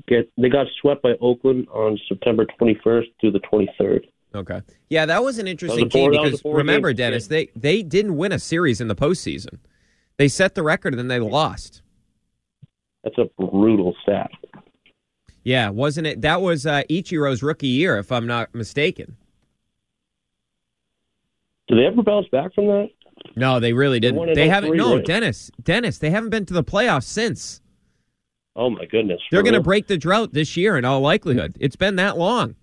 get 0.06 0.30
they 0.37 0.49
got 0.49 0.66
swept 0.80 1.02
by 1.02 1.12
Oakland 1.20 1.68
on 1.68 1.99
September 2.09 2.47
21st 2.61 3.06
through 3.20 3.32
the 3.32 3.40
23rd. 3.40 4.00
Okay. 4.35 4.61
Yeah, 4.88 5.06
that 5.06 5.25
was 5.25 5.38
an 5.38 5.49
interesting 5.49 5.87
was 5.87 5.94
a 5.94 5.99
four- 5.99 6.11
team 6.11 6.23
that 6.23 6.30
was 6.30 6.40
a 6.40 6.42
because 6.42 6.56
remember, 6.56 6.90
game- 6.92 6.97
Dennis, 7.11 7.26
they 7.26 7.49
they 7.56 7.82
didn't 7.82 8.16
win 8.16 8.32
a 8.32 8.38
series 8.38 8.80
in 8.80 8.88
the 8.88 8.94
postseason. 8.94 9.59
They 10.18 10.28
set 10.28 10.54
the 10.54 10.62
record 10.62 10.92
and 10.92 10.99
then 10.99 11.09
they 11.09 11.18
lost. 11.18 11.82
That's 13.02 13.16
a 13.16 13.25
brutal 13.42 13.97
stat. 14.02 14.30
Yeah, 15.42 15.70
wasn't 15.70 16.06
it? 16.06 16.20
That 16.20 16.42
was 16.42 16.66
uh, 16.66 16.82
Ichiro's 16.90 17.42
rookie 17.42 17.66
year, 17.66 17.97
if 17.97 18.12
I'm 18.12 18.26
not 18.26 18.54
mistaken. 18.54 19.16
Did 21.68 21.78
they 21.78 21.87
ever 21.87 22.02
bounce 22.02 22.28
back 22.28 22.52
from 22.54 22.66
that? 22.66 22.90
No, 23.36 23.60
they 23.60 23.72
really 23.72 24.00
didn't. 24.00 24.28
in 24.28 24.34
They 24.34 24.48
haven't. 24.48 24.76
No, 24.76 24.96
right? 24.96 25.04
Dennis, 25.04 25.50
Dennis, 25.62 25.98
they 25.98 26.10
haven't 26.10 26.30
been 26.30 26.46
to 26.46 26.54
the 26.54 26.64
playoffs 26.64 27.04
since. 27.04 27.60
Oh 28.56 28.70
my 28.70 28.84
goodness! 28.84 29.20
They're 29.30 29.42
going 29.42 29.54
to 29.54 29.62
break 29.62 29.86
the 29.86 29.96
drought 29.96 30.32
this 30.32 30.56
year 30.56 30.76
in 30.76 30.84
all 30.84 31.00
likelihood. 31.00 31.56
It's 31.60 31.76
been 31.76 31.96
that 31.96 32.18
long. 32.18 32.56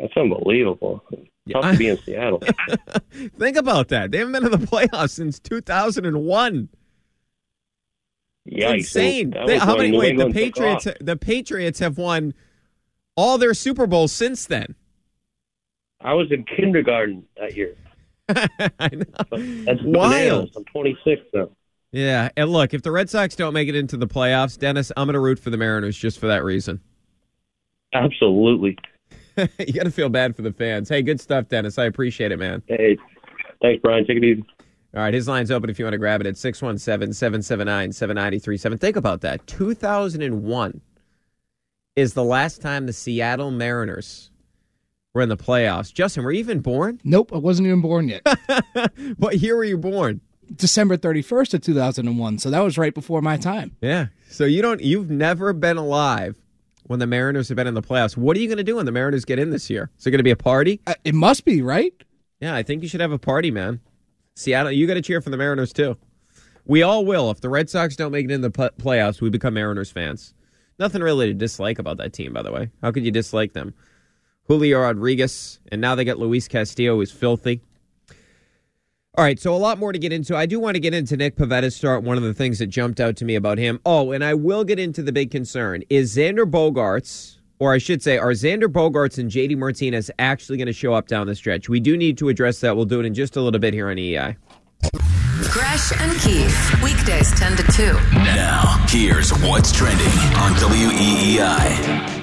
That's 0.00 0.16
unbelievable. 0.16 1.04
Yeah. 1.46 1.60
Tough 1.60 1.72
to 1.72 1.78
be 1.78 1.88
in 1.88 1.98
Seattle. 1.98 2.42
Think 3.38 3.56
about 3.56 3.88
that. 3.88 4.10
They 4.10 4.18
haven't 4.18 4.32
been 4.32 4.42
to 4.42 4.48
the 4.48 4.64
playoffs 4.66 5.10
since 5.10 5.38
2001. 5.38 6.68
It's 8.44 8.64
Yikes! 8.64 8.74
insane. 8.78 9.34
They- 9.46 9.58
how 9.58 9.76
many? 9.76 9.96
Wait, 9.96 10.18
the 10.18 10.30
Patriots. 10.30 10.88
The 11.00 11.16
Patriots 11.16 11.78
have 11.78 11.98
won 11.98 12.34
all 13.16 13.38
their 13.38 13.54
Super 13.54 13.86
Bowls 13.86 14.12
since 14.12 14.46
then. 14.46 14.74
I 16.00 16.14
was 16.14 16.32
in 16.32 16.44
kindergarten 16.44 17.24
that 17.36 17.56
year. 17.56 17.76
I 18.28 18.90
know. 18.92 19.64
That's 19.64 19.80
Wild. 19.82 20.50
I'm 20.56 20.64
26 20.64 21.22
now. 21.34 21.50
Yeah, 21.92 22.30
and 22.36 22.50
look, 22.50 22.72
if 22.72 22.82
the 22.82 22.90
Red 22.90 23.10
Sox 23.10 23.36
don't 23.36 23.52
make 23.52 23.68
it 23.68 23.74
into 23.74 23.98
the 23.98 24.06
playoffs, 24.06 24.58
Dennis, 24.58 24.90
I'm 24.96 25.06
going 25.06 25.14
to 25.14 25.20
root 25.20 25.38
for 25.38 25.50
the 25.50 25.58
Mariners 25.58 25.96
just 25.96 26.18
for 26.18 26.26
that 26.28 26.42
reason. 26.42 26.80
Absolutely. 27.92 28.78
you 29.36 29.72
got 29.74 29.84
to 29.84 29.90
feel 29.90 30.08
bad 30.08 30.34
for 30.34 30.42
the 30.42 30.52
fans. 30.52 30.88
Hey, 30.88 31.02
good 31.02 31.20
stuff, 31.20 31.48
Dennis. 31.48 31.78
I 31.78 31.84
appreciate 31.84 32.32
it, 32.32 32.38
man. 32.38 32.62
Hey, 32.66 32.96
thanks, 33.60 33.82
Brian. 33.82 34.06
Take 34.06 34.18
it 34.18 34.24
easy. 34.24 34.44
All 34.94 35.02
right, 35.02 35.14
his 35.14 35.28
line's 35.28 35.50
open 35.50 35.70
if 35.70 35.78
you 35.78 35.84
want 35.86 35.94
to 35.94 35.98
grab 35.98 36.20
it 36.20 36.26
at 36.26 36.36
617 36.36 37.12
779 37.14 37.92
7937. 37.92 38.78
Think 38.78 38.96
about 38.96 39.22
that. 39.22 39.46
2001 39.46 40.80
is 41.96 42.14
the 42.14 42.24
last 42.24 42.60
time 42.60 42.86
the 42.86 42.92
Seattle 42.92 43.50
Mariners 43.50 44.30
were 45.14 45.22
in 45.22 45.28
the 45.28 45.36
playoffs. 45.36 45.92
Justin, 45.92 46.24
were 46.24 46.32
you 46.32 46.40
even 46.40 46.60
born? 46.60 47.00
Nope, 47.04 47.32
I 47.34 47.38
wasn't 47.38 47.66
even 47.68 47.80
born 47.80 48.08
yet. 48.08 48.22
What 49.16 49.38
year 49.38 49.56
were 49.56 49.64
you 49.64 49.78
born? 49.78 50.20
December 50.54 50.96
31st 50.96 51.54
of 51.54 51.60
2001. 51.62 52.38
So 52.38 52.50
that 52.50 52.60
was 52.60 52.76
right 52.78 52.92
before 52.94 53.22
my 53.22 53.36
time. 53.36 53.76
Yeah. 53.80 54.06
So 54.28 54.44
you 54.44 54.62
don't 54.62 54.80
you've 54.80 55.10
never 55.10 55.52
been 55.52 55.76
alive 55.76 56.36
when 56.86 56.98
the 56.98 57.06
Mariners 57.06 57.48
have 57.48 57.56
been 57.56 57.66
in 57.66 57.74
the 57.74 57.82
playoffs. 57.82 58.16
What 58.16 58.36
are 58.36 58.40
you 58.40 58.48
going 58.48 58.58
to 58.58 58.64
do 58.64 58.76
when 58.76 58.86
the 58.86 58.92
Mariners 58.92 59.24
get 59.24 59.38
in 59.38 59.50
this 59.50 59.70
year? 59.70 59.90
Is 59.98 60.06
it 60.06 60.10
going 60.10 60.18
to 60.18 60.24
be 60.24 60.30
a 60.30 60.36
party? 60.36 60.80
Uh, 60.86 60.94
It 61.04 61.14
must 61.14 61.44
be, 61.44 61.62
right? 61.62 61.92
Yeah, 62.40 62.54
I 62.54 62.62
think 62.62 62.82
you 62.82 62.88
should 62.88 63.00
have 63.00 63.12
a 63.12 63.18
party, 63.18 63.50
man. 63.50 63.80
Seattle, 64.34 64.72
you 64.72 64.86
got 64.86 64.94
to 64.94 65.02
cheer 65.02 65.20
for 65.20 65.30
the 65.30 65.36
Mariners 65.36 65.72
too. 65.72 65.96
We 66.64 66.82
all 66.82 67.04
will. 67.04 67.30
If 67.30 67.40
the 67.40 67.48
Red 67.48 67.70
Sox 67.70 67.96
don't 67.96 68.12
make 68.12 68.24
it 68.26 68.30
in 68.30 68.40
the 68.40 68.50
pl- 68.50 68.70
playoffs, 68.78 69.20
we 69.20 69.30
become 69.30 69.54
Mariners 69.54 69.90
fans. 69.90 70.34
Nothing 70.78 71.02
really 71.02 71.26
to 71.28 71.34
dislike 71.34 71.78
about 71.78 71.98
that 71.98 72.12
team, 72.12 72.32
by 72.32 72.42
the 72.42 72.52
way. 72.52 72.70
How 72.82 72.90
could 72.92 73.04
you 73.04 73.10
dislike 73.10 73.52
them? 73.52 73.74
Julio 74.48 74.80
Rodriguez, 74.80 75.60
and 75.70 75.80
now 75.80 75.94
they 75.94 76.04
got 76.04 76.18
Luis 76.18 76.48
Castillo, 76.48 76.96
who's 76.96 77.12
filthy. 77.12 77.60
All 79.14 79.24
right, 79.24 79.38
so 79.38 79.54
a 79.54 79.58
lot 79.58 79.78
more 79.78 79.92
to 79.92 79.98
get 79.98 80.10
into. 80.10 80.34
I 80.34 80.46
do 80.46 80.58
want 80.58 80.74
to 80.74 80.80
get 80.80 80.94
into 80.94 81.18
Nick 81.18 81.36
Pivetta's 81.36 81.76
start. 81.76 82.02
One 82.02 82.16
of 82.16 82.22
the 82.22 82.32
things 82.32 82.58
that 82.60 82.68
jumped 82.68 82.98
out 82.98 83.14
to 83.16 83.26
me 83.26 83.34
about 83.34 83.58
him. 83.58 83.78
Oh, 83.84 84.10
and 84.10 84.24
I 84.24 84.32
will 84.32 84.64
get 84.64 84.78
into 84.78 85.02
the 85.02 85.12
big 85.12 85.30
concern. 85.30 85.82
Is 85.90 86.16
Xander 86.16 86.50
Bogaerts, 86.50 87.36
or 87.58 87.74
I 87.74 87.78
should 87.78 88.02
say, 88.02 88.16
are 88.16 88.30
Xander 88.30 88.68
Bogaerts 88.68 89.18
and 89.18 89.30
JD 89.30 89.58
Martinez 89.58 90.10
actually 90.18 90.56
going 90.56 90.66
to 90.66 90.72
show 90.72 90.94
up 90.94 91.08
down 91.08 91.26
the 91.26 91.34
stretch? 91.34 91.68
We 91.68 91.78
do 91.78 91.98
need 91.98 92.16
to 92.18 92.30
address 92.30 92.60
that. 92.60 92.74
We'll 92.74 92.86
do 92.86 93.00
it 93.00 93.06
in 93.06 93.12
just 93.12 93.36
a 93.36 93.42
little 93.42 93.60
bit 93.60 93.74
here 93.74 93.90
on 93.90 93.98
EI. 93.98 94.36
Gresh 95.50 95.92
and 96.00 96.18
Keith, 96.20 96.82
weekdays 96.82 97.32
10 97.32 97.56
to 97.58 97.64
2. 97.64 97.82
Now, 98.14 98.82
here's 98.88 99.30
what's 99.40 99.72
trending 99.72 100.06
on 100.36 100.52
WEEI. 100.54 102.21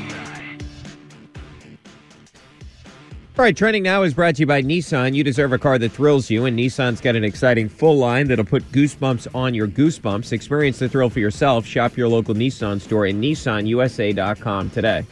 All 3.39 3.43
right, 3.45 3.55
trending 3.55 3.83
now 3.83 4.03
is 4.03 4.13
brought 4.13 4.35
to 4.35 4.41
you 4.41 4.45
by 4.45 4.61
Nissan. 4.61 5.15
You 5.15 5.23
deserve 5.23 5.53
a 5.53 5.57
car 5.57 5.79
that 5.79 5.93
thrills 5.93 6.29
you, 6.29 6.43
and 6.43 6.59
Nissan's 6.59 6.99
got 6.99 7.15
an 7.15 7.23
exciting 7.23 7.69
full 7.69 7.97
line 7.97 8.27
that'll 8.27 8.43
put 8.43 8.69
goosebumps 8.73 9.33
on 9.33 9.53
your 9.53 9.65
goosebumps. 9.65 10.33
Experience 10.33 10.79
the 10.79 10.89
thrill 10.89 11.09
for 11.09 11.21
yourself. 11.21 11.65
Shop 11.65 11.95
your 11.95 12.09
local 12.09 12.35
Nissan 12.35 12.81
store 12.81 13.05
at 13.05 13.15
nissanusa.com 13.15 14.71
today. 14.71 15.05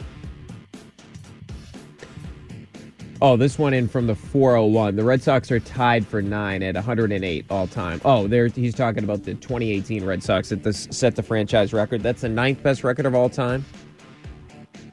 Oh, 3.22 3.38
this 3.38 3.58
one 3.58 3.72
in 3.72 3.88
from 3.88 4.06
the 4.06 4.14
401. 4.14 4.96
The 4.96 5.04
Red 5.04 5.22
Sox 5.22 5.50
are 5.50 5.60
tied 5.60 6.06
for 6.06 6.20
nine 6.20 6.62
at 6.62 6.74
108 6.74 7.46
all 7.48 7.66
time. 7.66 7.98
Oh, 8.04 8.28
there 8.28 8.48
he's 8.48 8.74
talking 8.74 9.04
about 9.04 9.24
the 9.24 9.36
2018 9.36 10.04
Red 10.04 10.22
Sox 10.22 10.50
that 10.50 10.74
set 10.74 11.16
the 11.16 11.22
franchise 11.22 11.72
record. 11.72 12.02
That's 12.02 12.20
the 12.20 12.28
ninth 12.28 12.62
best 12.62 12.84
record 12.84 13.06
of 13.06 13.14
all 13.14 13.30
time. 13.30 13.64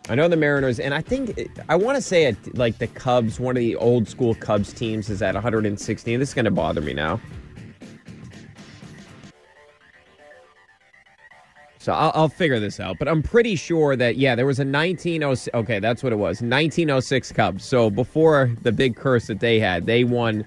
I 0.08 0.14
know 0.14 0.28
the 0.28 0.38
Mariners, 0.38 0.80
and 0.80 0.94
I 0.94 1.02
think 1.02 1.50
I 1.68 1.76
want 1.76 1.96
to 1.96 2.02
say 2.02 2.26
it 2.26 2.56
like 2.56 2.78
the 2.78 2.88
Cubs. 2.88 3.40
One 3.40 3.58
of 3.58 3.62
the 3.62 3.76
old 3.76 4.08
school 4.08 4.36
Cubs 4.36 4.72
teams 4.72 5.10
is 5.10 5.22
at 5.24 5.34
116. 5.34 6.20
This 6.20 6.30
is 6.30 6.36
going 6.36 6.46
to 6.46 6.52
bother 6.52 6.82
me 6.82 6.94
now. 6.94 7.20
So 11.80 11.94
I'll, 11.94 12.12
I'll 12.16 12.30
figure 12.30 12.60
this 12.60 12.80
out, 12.80 12.98
but 12.98 13.08
I'm 13.08 13.22
pretty 13.22 13.56
sure 13.56 13.96
that 13.96 14.18
yeah, 14.18 14.36
there 14.36 14.46
was 14.46 14.60
a 14.60 14.66
1906. 14.66 15.56
Okay, 15.56 15.80
that's 15.80 16.04
what 16.04 16.14
it 16.14 16.18
was. 16.18 16.42
1906 16.42 17.32
Cubs. 17.32 17.64
So 17.64 17.90
before 17.90 18.52
the 18.62 18.72
big 18.72 18.96
curse 18.96 19.28
that 19.28 19.40
they 19.40 19.60
had, 19.60 19.86
they 19.86 20.04
won 20.04 20.46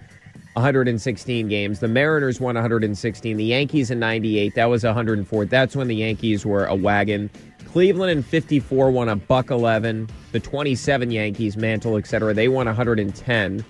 116 0.55 1.49
games. 1.49 1.79
The 1.79 1.87
Mariners 1.87 2.41
won 2.41 2.57
116. 2.57 3.37
The 3.37 3.45
Yankees 3.45 3.91
in 3.91 4.01
98, 4.01 4.55
that 4.57 4.67
was 4.67 4.83
104. 4.83 5.45
That's 5.45 5.77
when 5.77 5.87
the 5.87 5.95
Yankees 5.95 6.45
were 6.45 6.65
a 6.67 6.75
wagon. 6.75 7.31
Cleveland 7.73 8.11
in 8.11 8.23
54 8.23 8.91
won 8.91 9.09
a 9.09 9.17
buck 9.17 9.51
11. 9.51 10.09
The 10.33 10.41
27 10.41 11.11
Yankees, 11.11 11.57
Mantle, 11.57 11.97
etc. 11.97 12.33
They 12.35 12.49
won 12.49 12.67
110. 12.67 13.65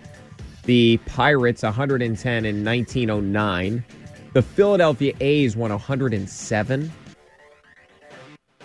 The 0.64 0.96
Pirates 1.06 1.62
110 1.62 2.44
in 2.44 2.64
1909. 2.64 3.84
The 4.34 4.42
Philadelphia 4.42 5.14
A's 5.20 5.56
won 5.56 5.70
107. 5.70 6.92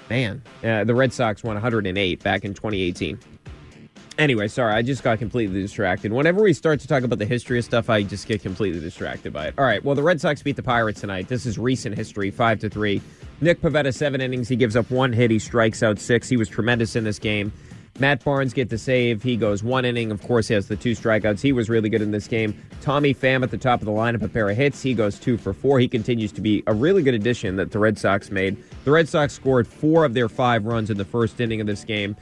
Man, 0.10 0.42
uh, 0.64 0.84
the 0.84 0.94
Red 0.94 1.14
Sox 1.14 1.44
won 1.44 1.56
108 1.56 2.22
back 2.22 2.46
in 2.46 2.54
2018. 2.54 3.18
Anyway, 4.20 4.48
sorry, 4.48 4.74
I 4.74 4.84
just 4.84 5.04
got 5.04 5.18
completely 5.18 5.60
distracted. 5.60 6.14
Whenever 6.14 6.44
we 6.44 6.54
start 6.54 6.80
to 6.82 6.88
talk 6.88 7.04
about 7.04 7.18
the 7.18 7.26
history 7.26 7.58
of 7.58 7.66
stuff, 7.66 7.90
I 7.90 8.04
just 8.04 8.28
get 8.28 8.44
completely 8.44 8.80
distracted 8.80 9.34
by 9.34 9.48
it. 9.48 9.56
All 9.58 9.66
right, 9.66 9.84
well, 9.84 9.96
the 9.96 10.04
Red 10.04 10.22
Sox 10.22 10.44
beat 10.44 10.56
the 10.56 10.64
Pirates 10.64 11.02
tonight. 11.02 11.28
This 11.28 11.48
is 11.48 11.58
recent 11.58 11.98
history, 11.98 12.30
five 12.30 12.60
to 12.60 12.70
three. 12.70 13.02
Nick 13.42 13.62
Pivetta, 13.62 13.94
seven 13.94 14.22
innings. 14.22 14.48
He 14.48 14.56
gives 14.56 14.76
up 14.76 14.90
one 14.92 15.14
hit. 15.14 15.32
He 15.32 15.40
strikes 15.40 15.82
out 15.82 15.98
six. 15.98 16.30
He 16.30 16.38
was 16.38 16.48
tremendous 16.48 16.96
in 16.96 17.04
this 17.04 17.18
game. 17.18 17.52
Matt 18.00 18.24
Barnes 18.24 18.54
get 18.54 18.70
the 18.70 18.78
save. 18.78 19.22
He 19.22 19.38
goes 19.38 19.64
one 19.64 19.86
inning. 19.86 20.12
Of 20.12 20.22
course, 20.24 20.48
he 20.48 20.56
has 20.56 20.68
the 20.68 20.76
two 20.76 20.94
strikeouts. 20.94 21.42
He 21.42 21.52
was 21.52 21.70
really 21.70 21.90
good 21.90 22.02
in 22.02 22.10
this 22.10 22.28
game. 22.28 22.60
Tommy 22.82 23.14
Pham 23.14 23.44
at 23.44 23.52
the 23.52 23.58
top 23.58 23.82
of 23.82 23.86
the 23.86 23.92
lineup, 23.92 24.24
a 24.24 24.28
pair 24.28 24.50
of 24.50 24.58
hits. 24.58 24.82
He 24.82 24.96
goes 24.96 25.20
two 25.20 25.38
for 25.38 25.54
four. 25.54 25.80
He 25.80 25.88
continues 25.88 26.32
to 26.32 26.42
be 26.42 26.64
a 26.66 26.74
really 26.74 27.04
good 27.04 27.14
addition 27.14 27.56
that 27.58 27.72
the 27.72 27.78
Red 27.78 28.00
Sox 28.00 28.32
made. 28.32 28.58
The 28.84 28.92
Red 28.92 29.08
Sox 29.08 29.34
scored 29.34 29.68
four 29.68 30.06
of 30.06 30.16
their 30.16 30.28
five 30.28 30.66
runs 30.66 30.90
in 30.90 30.98
the 30.98 31.06
first 31.06 31.40
inning 31.40 31.62
of 31.62 31.68
this 31.68 31.84
game. 31.84 32.16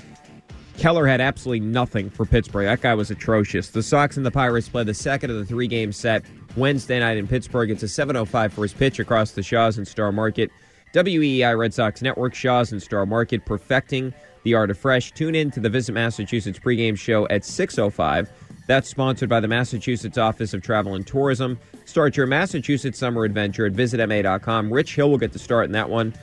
Keller 0.77 1.05
had 1.05 1.21
absolutely 1.21 1.65
nothing 1.65 2.09
for 2.09 2.25
Pittsburgh. 2.25 2.65
That 2.65 2.81
guy 2.81 2.95
was 2.95 3.11
atrocious. 3.11 3.69
The 3.69 3.83
Sox 3.83 4.17
and 4.17 4.25
the 4.25 4.31
Pirates 4.31 4.69
play 4.69 4.83
the 4.83 4.93
second 4.93 5.29
of 5.29 5.37
the 5.37 5.45
three 5.45 5.67
game 5.67 5.91
set 5.91 6.23
Wednesday 6.55 6.99
night 6.99 7.17
in 7.17 7.27
Pittsburgh. 7.27 7.69
It's 7.69 7.83
a 7.83 7.87
7.05 7.87 8.51
first 8.51 8.77
pitch 8.77 8.99
across 8.99 9.31
the 9.31 9.43
Shaws 9.43 9.77
and 9.77 9.87
Star 9.87 10.11
Market. 10.11 10.51
WEEI 10.93 11.57
Red 11.57 11.73
Sox 11.73 12.01
Network, 12.01 12.33
Shaws 12.33 12.71
and 12.71 12.81
Star 12.81 13.05
Market, 13.05 13.45
perfecting 13.45 14.13
the 14.43 14.53
art 14.55 14.69
of 14.69 14.77
fresh. 14.77 15.11
Tune 15.11 15.35
in 15.35 15.51
to 15.51 15.59
the 15.59 15.69
Visit 15.69 15.93
Massachusetts 15.93 16.59
pregame 16.59 16.97
show 16.97 17.27
at 17.29 17.41
6.05. 17.41 18.27
That's 18.67 18.89
sponsored 18.89 19.29
by 19.29 19.39
the 19.39 19.47
Massachusetts 19.47 20.17
Office 20.17 20.53
of 20.53 20.61
Travel 20.61 20.95
and 20.95 21.05
Tourism. 21.05 21.59
Start 21.85 22.15
your 22.17 22.27
Massachusetts 22.27 22.99
summer 22.99 23.23
adventure 23.23 23.65
at 23.65 23.73
visitma.com. 23.73 24.71
Rich 24.71 24.95
Hill 24.95 25.09
will 25.09 25.17
get 25.17 25.33
the 25.33 25.39
start 25.39 25.65
in 25.65 25.71
that 25.73 25.89
one. 25.89 26.13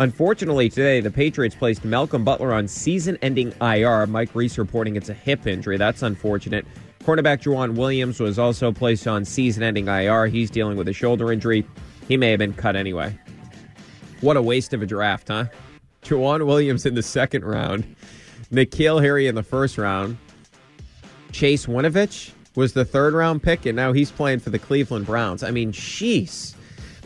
Unfortunately, 0.00 0.68
today, 0.68 1.00
the 1.00 1.10
Patriots 1.10 1.56
placed 1.56 1.84
Malcolm 1.84 2.22
Butler 2.22 2.52
on 2.52 2.68
season 2.68 3.18
ending 3.20 3.52
IR. 3.60 4.06
Mike 4.06 4.32
Reiss 4.32 4.56
reporting 4.56 4.94
it's 4.94 5.08
a 5.08 5.14
hip 5.14 5.44
injury. 5.44 5.76
That's 5.76 6.02
unfortunate. 6.02 6.64
Cornerback 7.00 7.42
Joejuan 7.42 7.74
Williams 7.74 8.20
was 8.20 8.38
also 8.38 8.70
placed 8.70 9.08
on 9.08 9.24
season 9.24 9.64
ending 9.64 9.88
IR. 9.88 10.26
He's 10.28 10.50
dealing 10.50 10.76
with 10.76 10.86
a 10.86 10.92
shoulder 10.92 11.32
injury. 11.32 11.66
He 12.06 12.16
may 12.16 12.30
have 12.30 12.38
been 12.38 12.54
cut 12.54 12.76
anyway. 12.76 13.18
What 14.20 14.36
a 14.36 14.42
waste 14.42 14.72
of 14.72 14.82
a 14.82 14.86
draft, 14.86 15.28
huh? 15.28 15.46
Joejuan 16.02 16.46
Williams 16.46 16.86
in 16.86 16.94
the 16.94 17.02
second 17.02 17.44
round. 17.44 17.96
N'Keal 18.52 19.02
Harry 19.02 19.26
in 19.26 19.34
the 19.34 19.42
first 19.42 19.78
round. 19.78 20.16
Chase 21.32 21.66
Winovich 21.66 22.30
was 22.54 22.72
the 22.72 22.84
third 22.84 23.14
round 23.14 23.42
pick, 23.42 23.66
and 23.66 23.74
now 23.74 23.92
he's 23.92 24.12
playing 24.12 24.38
for 24.38 24.50
the 24.50 24.58
Cleveland 24.60 25.06
Browns. 25.06 25.42
I 25.42 25.50
mean, 25.50 25.72
jeez. 25.72 26.54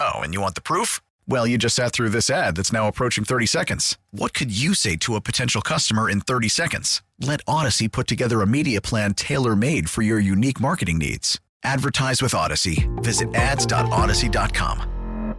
Oh, 0.00 0.20
and 0.20 0.34
you 0.34 0.40
want 0.40 0.54
the 0.54 0.60
proof? 0.60 1.00
Well, 1.26 1.46
you 1.46 1.58
just 1.58 1.76
sat 1.76 1.92
through 1.92 2.10
this 2.10 2.30
ad 2.30 2.56
that's 2.56 2.72
now 2.72 2.88
approaching 2.88 3.24
30 3.24 3.46
seconds. 3.46 3.98
What 4.12 4.32
could 4.34 4.56
you 4.56 4.74
say 4.74 4.96
to 4.96 5.16
a 5.16 5.20
potential 5.20 5.60
customer 5.60 6.08
in 6.08 6.20
30 6.20 6.48
seconds? 6.48 7.02
Let 7.20 7.44
Audacy 7.46 7.90
put 7.90 8.06
together 8.06 8.40
a 8.40 8.46
media 8.46 8.80
plan 8.80 9.14
tailor 9.14 9.56
made 9.56 9.90
for 9.90 10.02
your 10.02 10.20
unique 10.20 10.60
marketing 10.60 10.98
needs. 10.98 11.40
Advertise 11.64 12.22
with 12.22 12.32
Audacy. 12.32 12.88
Visit 13.02 13.34
ads.audacy.com. 13.34 15.34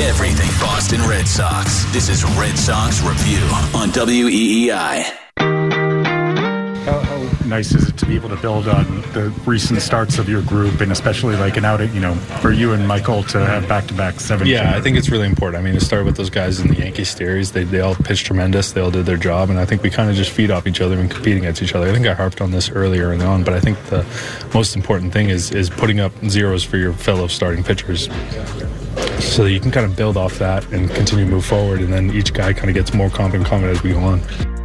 Everything 0.00 0.48
Boston 0.60 1.00
Red 1.08 1.26
Sox. 1.26 1.84
This 1.92 2.08
is 2.08 2.24
Red 2.38 2.56
Sox 2.56 3.02
Review 3.02 3.40
on 3.74 3.90
WEEI. 3.90 5.87
Nice 7.46 7.72
is 7.74 7.88
it 7.88 7.96
to 7.98 8.06
be 8.06 8.14
able 8.14 8.28
to 8.28 8.36
build 8.36 8.68
on 8.68 8.84
the 9.12 9.32
recent 9.46 9.80
starts 9.80 10.18
of 10.18 10.28
your 10.28 10.42
group, 10.42 10.80
and 10.80 10.92
especially 10.92 11.36
like 11.36 11.56
an 11.56 11.64
outing, 11.64 11.94
you 11.94 12.00
know, 12.00 12.14
for 12.14 12.52
you 12.52 12.72
and 12.72 12.86
Michael 12.86 13.22
to 13.24 13.44
have 13.44 13.66
back-to-back 13.68 14.20
seven? 14.20 14.46
Yeah, 14.46 14.76
I 14.76 14.80
think 14.80 14.96
it's 14.96 15.10
really 15.10 15.26
important. 15.26 15.60
I 15.60 15.64
mean, 15.64 15.74
to 15.74 15.84
start 15.84 16.04
with 16.04 16.16
those 16.16 16.30
guys 16.30 16.60
in 16.60 16.68
the 16.68 16.76
Yankee 16.76 17.04
series, 17.04 17.52
they, 17.52 17.64
they 17.64 17.80
all 17.80 17.94
pitched 17.94 18.26
tremendous. 18.26 18.72
They 18.72 18.80
all 18.80 18.90
did 18.90 19.06
their 19.06 19.16
job, 19.16 19.50
and 19.50 19.58
I 19.58 19.64
think 19.64 19.82
we 19.82 19.90
kind 19.90 20.10
of 20.10 20.16
just 20.16 20.30
feed 20.30 20.50
off 20.50 20.66
each 20.66 20.80
other 20.80 20.98
and 20.98 21.10
compete 21.10 21.36
against 21.36 21.62
each 21.62 21.74
other. 21.74 21.88
I 21.88 21.92
think 21.92 22.06
I 22.06 22.14
harped 22.14 22.40
on 22.40 22.50
this 22.50 22.70
earlier 22.70 23.12
and 23.12 23.22
on, 23.22 23.44
but 23.44 23.54
I 23.54 23.60
think 23.60 23.82
the 23.86 24.04
most 24.52 24.76
important 24.76 25.12
thing 25.12 25.30
is 25.30 25.50
is 25.50 25.70
putting 25.70 26.00
up 26.00 26.12
zeros 26.28 26.64
for 26.64 26.76
your 26.76 26.92
fellow 26.92 27.26
starting 27.28 27.64
pitchers 27.64 28.08
so 29.20 29.44
that 29.44 29.52
you 29.52 29.60
can 29.60 29.70
kind 29.70 29.86
of 29.86 29.96
build 29.96 30.16
off 30.16 30.38
that 30.38 30.66
and 30.72 30.90
continue 30.90 31.24
to 31.24 31.30
move 31.30 31.44
forward. 31.44 31.80
And 31.80 31.92
then 31.92 32.10
each 32.10 32.32
guy 32.32 32.52
kind 32.52 32.68
of 32.68 32.74
gets 32.74 32.92
more 32.92 33.10
confident, 33.10 33.48
confident 33.48 33.78
as 33.78 33.82
we 33.82 33.92
go 33.92 34.00
on. 34.00 34.57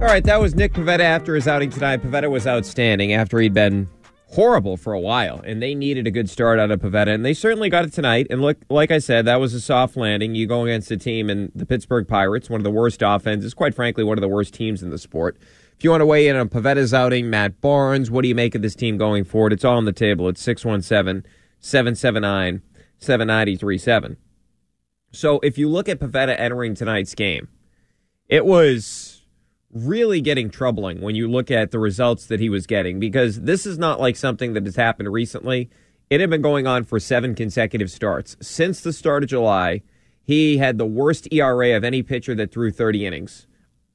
All 0.00 0.04
right, 0.04 0.22
that 0.24 0.40
was 0.40 0.54
Nick 0.54 0.74
Pivetta 0.74 1.00
after 1.00 1.34
his 1.34 1.48
outing 1.48 1.70
tonight. 1.70 2.02
Pivetta 2.02 2.30
was 2.30 2.46
outstanding 2.46 3.12
after 3.12 3.40
he'd 3.40 3.52
been 3.52 3.88
horrible 4.28 4.76
for 4.76 4.92
a 4.92 5.00
while, 5.00 5.40
and 5.40 5.60
they 5.60 5.74
needed 5.74 6.06
a 6.06 6.12
good 6.12 6.30
start 6.30 6.60
out 6.60 6.70
of 6.70 6.80
Pivetta, 6.80 7.12
and 7.12 7.24
they 7.24 7.34
certainly 7.34 7.68
got 7.68 7.84
it 7.84 7.92
tonight. 7.92 8.28
And 8.30 8.40
look, 8.40 8.58
like 8.70 8.92
I 8.92 8.98
said, 8.98 9.24
that 9.24 9.40
was 9.40 9.54
a 9.54 9.60
soft 9.60 9.96
landing. 9.96 10.36
You 10.36 10.46
go 10.46 10.64
against 10.64 10.92
a 10.92 10.96
team 10.96 11.28
in 11.28 11.50
the 11.52 11.66
Pittsburgh 11.66 12.06
Pirates, 12.06 12.48
one 12.48 12.60
of 12.60 12.64
the 12.64 12.70
worst 12.70 13.02
offenses, 13.04 13.54
quite 13.54 13.74
frankly, 13.74 14.04
one 14.04 14.16
of 14.16 14.22
the 14.22 14.28
worst 14.28 14.54
teams 14.54 14.84
in 14.84 14.90
the 14.90 14.98
sport. 14.98 15.36
If 15.76 15.82
you 15.82 15.90
want 15.90 16.02
to 16.02 16.06
weigh 16.06 16.28
in 16.28 16.36
on 16.36 16.48
Pivetta's 16.48 16.94
outing, 16.94 17.28
Matt 17.28 17.60
Barnes, 17.60 18.08
what 18.08 18.22
do 18.22 18.28
you 18.28 18.36
make 18.36 18.54
of 18.54 18.62
this 18.62 18.76
team 18.76 18.98
going 18.98 19.24
forward? 19.24 19.52
It's 19.52 19.64
all 19.64 19.78
on 19.78 19.84
the 19.84 19.92
table. 19.92 20.28
It's 20.28 20.40
617 20.40 21.28
779 21.58 22.62
79037. 22.98 24.16
So 25.10 25.40
if 25.40 25.58
you 25.58 25.68
look 25.68 25.88
at 25.88 25.98
Pivetta 25.98 26.38
entering 26.38 26.76
tonight's 26.76 27.16
game, 27.16 27.48
it 28.28 28.44
was 28.44 29.17
really 29.72 30.20
getting 30.20 30.50
troubling 30.50 31.00
when 31.00 31.14
you 31.14 31.28
look 31.28 31.50
at 31.50 31.70
the 31.70 31.78
results 31.78 32.26
that 32.26 32.40
he 32.40 32.48
was 32.48 32.66
getting 32.66 32.98
because 32.98 33.42
this 33.42 33.66
is 33.66 33.78
not 33.78 34.00
like 34.00 34.16
something 34.16 34.54
that 34.54 34.64
has 34.64 34.76
happened 34.76 35.12
recently. 35.12 35.68
It 36.10 36.20
had 36.20 36.30
been 36.30 36.42
going 36.42 36.66
on 36.66 36.84
for 36.84 36.98
seven 36.98 37.34
consecutive 37.34 37.90
starts. 37.90 38.36
Since 38.40 38.80
the 38.80 38.94
start 38.94 39.22
of 39.22 39.28
July, 39.28 39.82
he 40.22 40.58
had 40.58 40.78
the 40.78 40.86
worst 40.86 41.28
ERA 41.32 41.76
of 41.76 41.84
any 41.84 42.02
pitcher 42.02 42.34
that 42.34 42.50
threw 42.50 42.70
30 42.70 43.06
innings, 43.06 43.46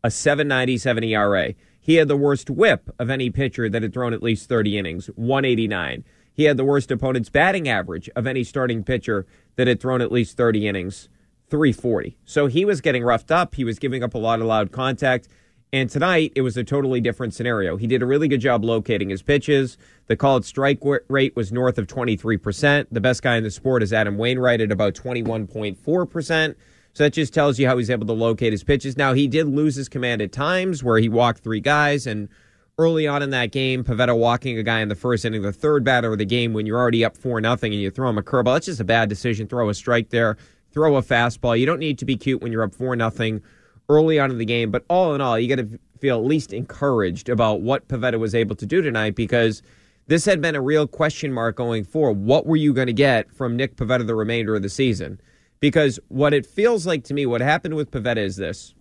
a 0.04 0.12
797 0.12 1.04
ERA. 1.04 1.54
He 1.80 1.96
had 1.96 2.08
the 2.08 2.18
worst 2.18 2.50
whip 2.50 2.90
of 3.00 3.10
any 3.10 3.30
pitcher 3.30 3.68
that 3.68 3.82
had 3.82 3.94
thrown 3.94 4.14
at 4.14 4.24
least 4.24 4.48
30 4.48 4.78
innings, 4.78 5.08
189. 5.16 6.04
He 6.34 6.44
had 6.46 6.58
the 6.58 6.64
worst 6.64 6.92
opponent's 6.92 7.30
batting 7.30 7.68
average 7.68 8.10
of 8.16 8.26
any 8.26 8.44
starting 8.44 8.84
pitcher 8.84 9.26
that 9.56 9.68
had 9.68 9.80
thrown 9.80 10.02
at 10.02 10.12
least 10.12 10.38
30 10.38 10.68
innings, 10.68 11.10
340. 11.50 12.18
So 12.26 12.48
he 12.48 12.66
was 12.66 12.82
getting 12.82 13.04
roughed 13.04 13.32
up. 13.32 13.56
He 13.56 13.64
was 13.64 13.78
giving 13.80 14.04
up 14.04 14.14
a 14.14 14.20
lot 14.20 14.40
of 14.40 14.48
loud 14.48 14.72
contact. 14.72 15.28
And 15.74 15.90
tonight, 15.90 16.32
it 16.36 16.42
was 16.42 16.56
a 16.56 16.64
totally 16.64 17.02
different 17.02 17.34
scenario. 17.34 17.78
He 17.78 17.88
did 17.88 18.04
a 18.04 18.06
really 18.06 18.28
good 18.28 18.42
job 18.42 18.64
locating 18.64 19.10
his 19.10 19.24
pitches. 19.24 19.76
The 20.06 20.16
called 20.16 20.46
strike 20.46 20.80
rate 21.10 21.36
was 21.36 21.52
north 21.52 21.80
of 21.80 21.88
23%. 21.88 22.86
The 22.92 23.02
best 23.02 23.24
guy 23.24 23.38
in 23.38 23.44
the 23.44 23.50
sport 23.50 23.82
is 23.82 23.92
Adam 23.92 24.16
Wainwright 24.20 24.62
at 24.62 24.72
about 24.72 24.94
21.4%. 24.94 26.56
So 26.94 27.04
that 27.04 27.14
just 27.14 27.34
tells 27.34 27.58
you 27.58 27.66
how 27.66 27.80
he's 27.80 27.90
able 27.90 28.06
to 28.06 28.14
locate 28.14 28.54
his 28.54 28.64
pitches. 28.64 28.98
Now, 28.98 29.14
he 29.14 29.28
did 29.28 29.48
lose 29.48 29.74
his 29.74 29.90
command 29.90 30.22
at 30.22 30.32
times 30.32 30.84
where 30.84 31.00
he 31.00 31.10
walked 31.10 31.44
three 31.44 31.60
guys 31.60 32.06
and 32.06 32.30
early 32.78 33.08
on 33.08 33.24
in 33.24 33.32
that 33.32 33.52
game, 33.52 33.84
Pivetta 33.84 34.16
walking 34.16 34.60
a 34.60 34.64
guy 34.64 34.82
in 34.82 34.90
the 34.90 34.96
first 34.96 35.26
inning, 35.26 35.42
the 35.42 35.52
third 35.52 35.84
batter 35.84 36.12
of 36.12 36.20
the 36.20 36.26
game 36.26 36.54
when 36.54 36.68
you're 36.68 36.80
already 36.80 37.04
up 37.04 37.18
four 37.18 37.42
nothing 37.42 37.74
and 37.74 37.82
you 37.82 37.90
throw 37.90 38.10
him 38.10 38.20
a 38.20 38.22
curveball. 38.22 38.54
That's 38.54 38.68
just 38.68 38.80
a 38.80 38.84
bad 38.84 39.10
decision. 39.10 39.48
Throw 39.48 39.70
a 39.70 39.74
strike 39.74 40.12
there, 40.12 40.38
throw 40.72 40.98
a 40.98 41.02
fastball. 41.02 41.60
You 41.60 41.66
don't 41.66 41.80
need 41.80 41.98
to 41.98 42.06
be 42.06 42.16
cute 42.16 42.44
when 42.44 42.52
you're 42.52 42.62
up 42.62 42.76
four 42.76 42.96
nothing 42.96 43.42
early 43.90 44.20
on 44.20 44.32
in 44.32 44.38
the 44.38 44.46
game. 44.46 44.72
But 44.72 44.86
all 44.90 45.14
in 45.16 45.22
all, 45.22 45.38
you 45.38 45.48
got 45.54 45.62
to 45.62 45.80
feel 46.00 46.18
at 46.18 46.26
least 46.26 46.54
encouraged 46.54 47.30
about 47.30 47.62
what 47.62 47.88
Pivetta 47.88 48.20
was 48.20 48.36
able 48.36 48.56
to 48.58 48.66
do 48.66 48.82
tonight 48.82 49.16
because 49.16 49.62
this 50.08 50.26
had 50.26 50.42
been 50.42 50.56
a 50.56 50.62
real 50.62 50.88
question 50.88 51.32
mark 51.32 51.56
going 51.56 51.84
forward. 51.84 52.18
What 52.18 52.46
were 52.46 52.56
you 52.56 52.74
going 52.74 52.88
to 52.88 52.94
get 52.94 53.32
from 53.32 53.56
Nick 53.56 53.78
Pivetta 53.78 54.06
the 54.06 54.16
remainder 54.16 54.56
of 54.56 54.62
the 54.62 54.70
season? 54.70 55.20
Because 55.60 56.00
what 56.10 56.34
it 56.34 56.46
feels 56.46 56.86
like 56.86 57.06
to 57.06 57.14
me, 57.14 57.26
what 57.26 57.40
happened 57.42 57.76
with 57.76 57.92
Pivetta 57.92 58.18
is 58.18 58.36
this 58.36 58.76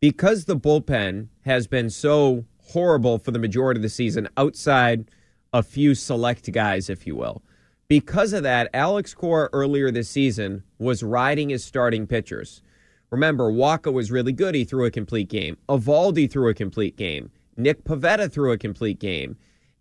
because 0.00 0.44
the 0.44 0.56
bullpen 0.56 1.28
has 1.44 1.66
been 1.66 1.90
so 1.90 2.44
horrible 2.58 3.18
for 3.18 3.30
the 3.30 3.38
majority 3.38 3.78
of 3.78 3.82
the 3.82 3.88
season 3.88 4.28
outside 4.36 5.10
a 5.52 5.62
few 5.62 5.94
select 5.94 6.50
guys, 6.52 6.90
if 6.90 7.06
you 7.06 7.16
will. 7.16 7.42
Because 7.88 8.32
of 8.32 8.42
that, 8.42 8.68
Alex 8.74 9.14
Cora 9.14 9.48
earlier 9.52 9.90
this 9.90 10.10
season 10.10 10.62
was 10.78 11.02
riding 11.02 11.48
his 11.48 11.64
starting 11.64 12.06
pitchers. 12.06 12.62
Remember, 13.10 13.50
Wacha 13.50 13.92
was 13.92 14.10
really 14.10 14.32
good. 14.32 14.54
He 14.54 14.64
threw 14.64 14.84
a 14.84 14.90
complete 14.90 15.28
game. 15.28 15.56
Eovaldi 15.68 16.30
threw 16.30 16.48
a 16.48 16.54
complete 16.54 16.96
game. 16.96 17.30
Nick 17.56 17.84
Pivetta 17.84 18.30
threw 18.30 18.52
a 18.52 18.58
complete 18.58 18.98
game. 18.98 19.36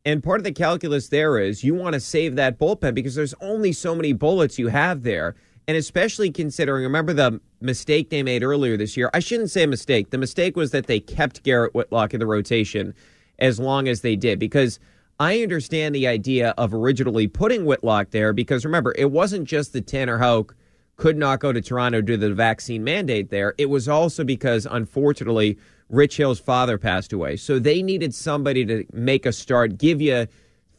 And 0.05 0.23
part 0.23 0.39
of 0.39 0.45
the 0.45 0.53
calculus 0.53 1.09
there 1.09 1.37
is 1.37 1.63
you 1.63 1.75
want 1.75 1.93
to 1.93 1.99
save 1.99 2.35
that 2.37 2.57
bullpen 2.57 2.95
because 2.95 3.15
there's 3.15 3.33
only 3.41 3.73
so 3.73 3.93
many 3.93 4.13
bullets 4.13 4.57
you 4.57 4.69
have 4.69 5.03
there. 5.03 5.35
And 5.67 5.75
especially 5.75 6.31
considering, 6.31 6.83
remember 6.83 7.11
the 7.11 7.41
mistake 7.59 8.09
they 8.09 8.23
made 8.23 8.41
earlier 8.41 8.77
this 8.77 8.95
year? 8.95 9.09
I 9.13 9.19
shouldn't 9.19 9.51
say 9.51 9.65
mistake. 9.65 10.11
The 10.11 10.17
mistake 10.17 10.55
was 10.55 10.71
that 10.71 10.87
they 10.87 11.01
kept 11.01 11.43
Garrett 11.43 11.73
Whitlock 11.75 12.13
in 12.13 12.21
the 12.21 12.25
rotation 12.25 12.93
as 13.37 13.59
long 13.59 13.89
as 13.89 13.99
they 13.99 14.15
did 14.15 14.39
because 14.39 14.79
I 15.19 15.41
understand 15.41 15.93
the 15.93 16.07
idea 16.07 16.51
of 16.57 16.73
originally 16.73 17.27
putting 17.27 17.65
Whitlock 17.65 18.11
there 18.11 18.31
because 18.31 18.63
remember, 18.63 18.95
it 18.97 19.11
wasn't 19.11 19.45
just 19.45 19.73
the 19.73 19.81
Tanner 19.81 20.19
Houck 20.19 20.55
could 20.97 21.15
not 21.15 21.39
go 21.39 21.53
to 21.53 21.61
Toronto 21.61 22.01
due 22.01 22.17
to 22.17 22.27
the 22.27 22.33
vaccine 22.33 22.83
mandate 22.83 23.29
there. 23.29 23.53
It 23.57 23.67
was 23.67 23.87
also 23.87 24.23
because, 24.23 24.67
unfortunately, 24.69 25.57
Rich 25.89 26.17
Hill's 26.17 26.39
father 26.39 26.77
passed 26.77 27.13
away. 27.13 27.37
So 27.37 27.59
they 27.59 27.81
needed 27.81 28.13
somebody 28.13 28.65
to 28.65 28.83
make 28.91 29.25
a 29.25 29.31
start, 29.31 29.77
give 29.77 30.01
you 30.01 30.27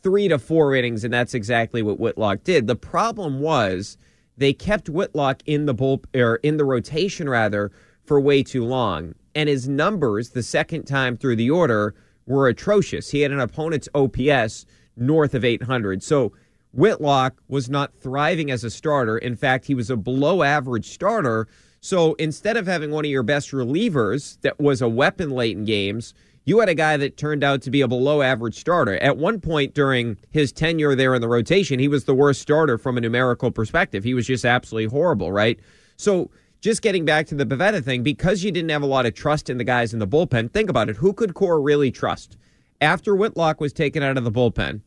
three 0.02 0.28
to 0.28 0.38
four 0.38 0.74
innings, 0.74 1.04
and 1.04 1.14
that's 1.14 1.34
exactly 1.34 1.82
what 1.82 2.00
Whitlock 2.00 2.42
did. 2.44 2.66
The 2.66 2.76
problem 2.76 3.40
was 3.40 3.96
they 4.36 4.52
kept 4.52 4.88
Whitlock 4.88 5.42
in 5.46 5.66
the 5.66 5.74
bull 5.74 6.02
or 6.14 6.36
in 6.36 6.56
the 6.56 6.64
rotation 6.64 7.28
rather 7.28 7.70
for 8.04 8.20
way 8.20 8.42
too 8.42 8.64
long, 8.64 9.14
and 9.34 9.48
his 9.48 9.68
numbers 9.68 10.30
the 10.30 10.42
second 10.42 10.84
time 10.84 11.16
through 11.16 11.36
the 11.36 11.50
order 11.50 11.94
were 12.26 12.48
atrocious. 12.48 13.10
He 13.10 13.20
had 13.20 13.30
an 13.30 13.40
opponent's 13.40 13.88
OPS 13.94 14.66
north 14.96 15.34
of 15.34 15.44
800. 15.44 16.02
So 16.02 16.32
Whitlock 16.72 17.42
was 17.48 17.68
not 17.68 17.94
thriving 18.00 18.50
as 18.50 18.64
a 18.64 18.70
starter. 18.70 19.18
In 19.18 19.36
fact, 19.36 19.66
he 19.66 19.74
was 19.74 19.90
a 19.90 19.96
below 19.96 20.42
average 20.42 20.88
starter. 20.90 21.48
So 21.80 22.14
instead 22.14 22.56
of 22.56 22.66
having 22.66 22.90
one 22.90 23.04
of 23.04 23.10
your 23.10 23.22
best 23.22 23.52
relievers 23.52 24.40
that 24.42 24.58
was 24.60 24.82
a 24.82 24.88
weapon 24.88 25.30
late 25.30 25.56
in 25.56 25.64
games, 25.64 26.14
you 26.44 26.60
had 26.60 26.68
a 26.68 26.74
guy 26.74 26.96
that 26.96 27.16
turned 27.16 27.44
out 27.44 27.62
to 27.62 27.70
be 27.70 27.82
a 27.82 27.88
below 27.88 28.22
average 28.22 28.58
starter. 28.58 28.96
At 28.98 29.18
one 29.18 29.40
point 29.40 29.74
during 29.74 30.16
his 30.30 30.50
tenure 30.50 30.94
there 30.94 31.14
in 31.14 31.20
the 31.20 31.28
rotation, 31.28 31.78
he 31.78 31.88
was 31.88 32.04
the 32.04 32.14
worst 32.14 32.40
starter 32.40 32.78
from 32.78 32.96
a 32.96 33.00
numerical 33.00 33.50
perspective. 33.50 34.02
He 34.02 34.14
was 34.14 34.26
just 34.26 34.44
absolutely 34.44 34.90
horrible, 34.90 35.30
right? 35.30 35.60
So 35.96 36.30
just 36.60 36.82
getting 36.82 37.04
back 37.04 37.26
to 37.26 37.34
the 37.34 37.46
Pivetta 37.46 37.84
thing, 37.84 38.02
because 38.02 38.42
you 38.42 38.50
didn't 38.50 38.70
have 38.70 38.82
a 38.82 38.86
lot 38.86 39.06
of 39.06 39.14
trust 39.14 39.50
in 39.50 39.58
the 39.58 39.64
guys 39.64 39.92
in 39.92 39.98
the 39.98 40.06
bullpen, 40.06 40.50
think 40.52 40.70
about 40.70 40.88
it. 40.88 40.96
Who 40.96 41.12
could 41.12 41.34
Cora 41.34 41.60
really 41.60 41.90
trust? 41.90 42.36
After 42.80 43.14
Whitlock 43.14 43.60
was 43.60 43.72
taken 43.72 44.02
out 44.02 44.16
of 44.16 44.24
the 44.24 44.32
bullpen, 44.32 44.80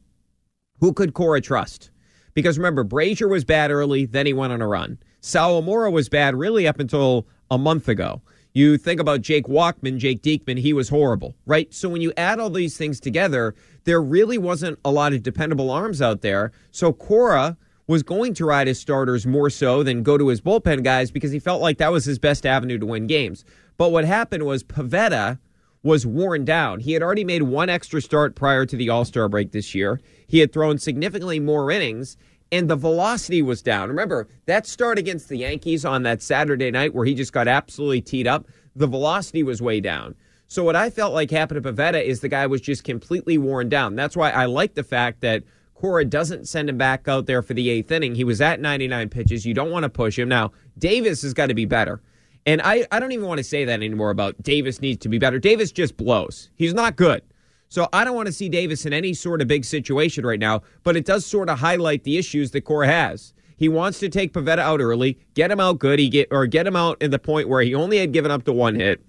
who 0.81 0.91
could 0.91 1.13
Cora 1.13 1.39
trust? 1.39 1.91
Because 2.33 2.57
remember, 2.57 2.83
Brasier 2.83 3.29
was 3.29 3.45
bad 3.45 3.71
early, 3.71 4.05
then 4.05 4.25
he 4.25 4.33
went 4.33 4.51
on 4.51 4.61
a 4.61 4.67
run. 4.67 4.97
Sawamura 5.21 5.91
was 5.91 6.09
bad 6.09 6.35
really 6.35 6.67
up 6.67 6.79
until 6.79 7.27
a 7.49 7.57
month 7.57 7.87
ago. 7.87 8.21
You 8.53 8.77
think 8.77 8.99
about 8.99 9.21
Jake 9.21 9.45
Walkman, 9.45 9.97
Jake 9.97 10.21
Diekman, 10.21 10.59
he 10.59 10.73
was 10.73 10.89
horrible, 10.89 11.35
right? 11.45 11.73
So 11.73 11.87
when 11.87 12.01
you 12.01 12.11
add 12.17 12.39
all 12.39 12.49
these 12.49 12.75
things 12.75 12.99
together, 12.99 13.55
there 13.85 14.01
really 14.01 14.37
wasn't 14.37 14.79
a 14.83 14.91
lot 14.91 15.13
of 15.13 15.23
dependable 15.23 15.71
arms 15.71 16.01
out 16.01 16.21
there. 16.21 16.51
So 16.71 16.91
Cora 16.91 17.57
was 17.87 18.03
going 18.03 18.33
to 18.33 18.45
ride 18.45 18.67
his 18.67 18.79
starters 18.79 19.25
more 19.25 19.49
so 19.49 19.83
than 19.83 20.03
go 20.03 20.17
to 20.17 20.27
his 20.27 20.41
bullpen 20.41 20.83
guys 20.83 21.11
because 21.11 21.31
he 21.31 21.39
felt 21.39 21.61
like 21.61 21.77
that 21.77 21.91
was 21.91 22.05
his 22.05 22.19
best 22.19 22.45
avenue 22.45 22.77
to 22.79 22.85
win 22.85 23.07
games. 23.07 23.45
But 23.77 23.91
what 23.91 24.05
happened 24.05 24.45
was 24.45 24.63
Pivetta 24.63 25.39
was 25.83 26.05
worn 26.05 26.45
down. 26.45 26.79
He 26.79 26.93
had 26.93 27.01
already 27.01 27.23
made 27.23 27.43
one 27.43 27.69
extra 27.69 28.01
start 28.01 28.35
prior 28.35 28.65
to 28.65 28.75
the 28.75 28.89
All 28.89 29.05
Star 29.05 29.27
break 29.27 29.51
this 29.51 29.73
year. 29.73 29.99
He 30.27 30.39
had 30.39 30.53
thrown 30.53 30.77
significantly 30.77 31.39
more 31.39 31.71
innings, 31.71 32.17
and 32.51 32.69
the 32.69 32.75
velocity 32.75 33.41
was 33.41 33.61
down. 33.61 33.89
Remember, 33.89 34.27
that 34.45 34.67
start 34.67 34.99
against 34.99 35.29
the 35.29 35.37
Yankees 35.37 35.85
on 35.85 36.03
that 36.03 36.21
Saturday 36.21 36.69
night 36.69 36.93
where 36.93 37.05
he 37.05 37.13
just 37.13 37.33
got 37.33 37.47
absolutely 37.47 38.01
teed 38.01 38.27
up, 38.27 38.47
the 38.75 38.87
velocity 38.87 39.43
was 39.43 39.61
way 39.61 39.79
down. 39.79 40.15
So, 40.47 40.63
what 40.63 40.75
I 40.75 40.89
felt 40.89 41.13
like 41.13 41.31
happened 41.31 41.63
to 41.63 41.73
Pivetta 41.73 42.03
is 42.03 42.19
the 42.19 42.27
guy 42.27 42.45
was 42.45 42.61
just 42.61 42.83
completely 42.83 43.37
worn 43.37 43.69
down. 43.69 43.95
That's 43.95 44.17
why 44.17 44.31
I 44.31 44.45
like 44.45 44.75
the 44.75 44.83
fact 44.83 45.21
that 45.21 45.43
Cora 45.75 46.05
doesn't 46.05 46.47
send 46.47 46.69
him 46.69 46.77
back 46.77 47.07
out 47.07 47.25
there 47.25 47.41
for 47.41 47.53
the 47.53 47.69
eighth 47.69 47.91
inning. 47.91 48.13
He 48.13 48.23
was 48.23 48.41
at 48.41 48.59
99 48.59 49.09
pitches. 49.09 49.45
You 49.45 49.53
don't 49.53 49.71
want 49.71 49.83
to 49.83 49.89
push 49.89 50.19
him. 50.19 50.29
Now, 50.29 50.51
Davis 50.77 51.23
has 51.23 51.33
got 51.33 51.47
to 51.47 51.53
be 51.53 51.65
better. 51.65 52.01
And 52.45 52.61
I, 52.61 52.85
I 52.91 52.99
don't 52.99 53.11
even 53.11 53.27
want 53.27 53.37
to 53.37 53.43
say 53.43 53.65
that 53.65 53.73
anymore 53.73 54.09
about 54.09 54.41
Davis 54.41 54.81
needs 54.81 54.99
to 54.99 55.09
be 55.09 55.19
better. 55.19 55.39
Davis 55.39 55.71
just 55.71 55.95
blows. 55.97 56.49
He's 56.55 56.73
not 56.73 56.95
good. 56.95 57.21
So 57.69 57.87
I 57.93 58.03
don't 58.03 58.15
want 58.15 58.25
to 58.25 58.33
see 58.33 58.49
Davis 58.49 58.85
in 58.85 58.91
any 58.91 59.13
sort 59.13 59.41
of 59.41 59.47
big 59.47 59.63
situation 59.63 60.25
right 60.25 60.39
now, 60.39 60.61
but 60.83 60.97
it 60.97 61.05
does 61.05 61.25
sort 61.25 61.49
of 61.49 61.59
highlight 61.59 62.03
the 62.03 62.17
issues 62.17 62.51
that 62.51 62.61
Cora 62.61 62.87
has. 62.87 63.33
He 63.55 63.69
wants 63.69 63.99
to 63.99 64.09
take 64.09 64.33
Pivetta 64.33 64.57
out 64.57 64.81
early, 64.81 65.19
get 65.35 65.51
him 65.51 65.59
out 65.59 65.79
good, 65.79 65.99
he 65.99 66.09
get 66.09 66.27
or 66.31 66.47
get 66.47 66.67
him 66.67 66.75
out 66.75 67.01
in 67.01 67.11
the 67.11 67.19
point 67.19 67.47
where 67.47 67.61
he 67.61 67.75
only 67.75 67.99
had 67.99 68.11
given 68.11 68.31
up 68.31 68.43
to 68.45 68.51
one 68.51 68.75
hit. 68.75 69.01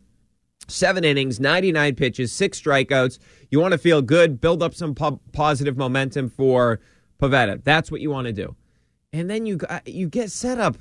Seven 0.68 1.02
innings, 1.04 1.40
99 1.40 1.96
pitches, 1.96 2.32
six 2.32 2.60
strikeouts. 2.60 3.18
You 3.50 3.58
want 3.58 3.72
to 3.72 3.78
feel 3.78 4.00
good, 4.00 4.40
build 4.40 4.62
up 4.62 4.74
some 4.74 4.94
po- 4.94 5.20
positive 5.32 5.76
momentum 5.76 6.28
for 6.28 6.80
Pivetta. 7.18 7.64
That's 7.64 7.90
what 7.90 8.00
you 8.00 8.10
want 8.10 8.26
to 8.26 8.32
do. 8.32 8.54
And 9.12 9.28
then 9.28 9.44
you 9.46 9.58
uh, 9.68 9.80
you 9.86 10.08
get 10.08 10.30
set 10.30 10.60
up 10.60 10.76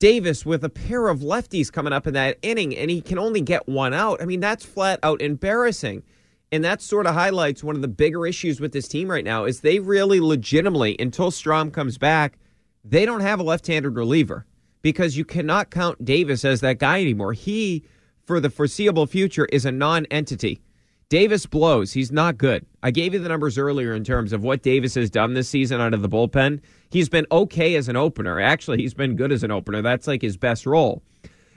Davis 0.00 0.46
with 0.46 0.64
a 0.64 0.70
pair 0.70 1.08
of 1.08 1.20
lefties 1.20 1.70
coming 1.70 1.92
up 1.92 2.06
in 2.06 2.14
that 2.14 2.38
inning, 2.42 2.74
and 2.76 2.90
he 2.90 3.02
can 3.02 3.18
only 3.18 3.42
get 3.42 3.68
one 3.68 3.94
out. 3.94 4.20
I 4.20 4.24
mean, 4.24 4.40
that's 4.40 4.64
flat 4.64 4.98
out 5.02 5.20
embarrassing. 5.20 6.02
And 6.50 6.64
that 6.64 6.82
sort 6.82 7.06
of 7.06 7.14
highlights 7.14 7.62
one 7.62 7.76
of 7.76 7.82
the 7.82 7.86
bigger 7.86 8.26
issues 8.26 8.60
with 8.60 8.72
this 8.72 8.88
team 8.88 9.08
right 9.08 9.24
now 9.24 9.44
is 9.44 9.60
they 9.60 9.78
really 9.78 10.18
legitimately, 10.18 10.96
until 10.98 11.30
Strahm 11.30 11.72
comes 11.72 11.98
back, 11.98 12.38
they 12.82 13.04
don't 13.04 13.20
have 13.20 13.38
a 13.38 13.44
left-handed 13.44 13.90
reliever 13.90 14.46
because 14.82 15.18
you 15.18 15.24
cannot 15.24 15.70
count 15.70 16.02
Davis 16.04 16.44
as 16.44 16.62
that 16.62 16.78
guy 16.78 17.00
anymore. 17.02 17.34
He, 17.34 17.84
for 18.24 18.40
the 18.40 18.50
foreseeable 18.50 19.06
future, 19.06 19.44
is 19.52 19.66
a 19.66 19.70
non-entity. 19.70 20.60
Davis 21.10 21.44
blows. 21.44 21.92
He's 21.92 22.12
not 22.12 22.38
good. 22.38 22.64
I 22.84 22.92
gave 22.92 23.12
you 23.12 23.18
the 23.18 23.28
numbers 23.28 23.58
earlier 23.58 23.94
in 23.94 24.04
terms 24.04 24.32
of 24.32 24.44
what 24.44 24.62
Davis 24.62 24.94
has 24.94 25.10
done 25.10 25.34
this 25.34 25.48
season 25.48 25.80
out 25.80 25.92
of 25.92 26.02
the 26.02 26.08
bullpen. 26.08 26.60
He's 26.88 27.08
been 27.08 27.26
okay 27.32 27.74
as 27.74 27.88
an 27.88 27.96
opener. 27.96 28.40
Actually, 28.40 28.78
he's 28.78 28.94
been 28.94 29.16
good 29.16 29.32
as 29.32 29.42
an 29.42 29.50
opener. 29.50 29.82
That's 29.82 30.06
like 30.06 30.22
his 30.22 30.36
best 30.36 30.66
role. 30.66 31.02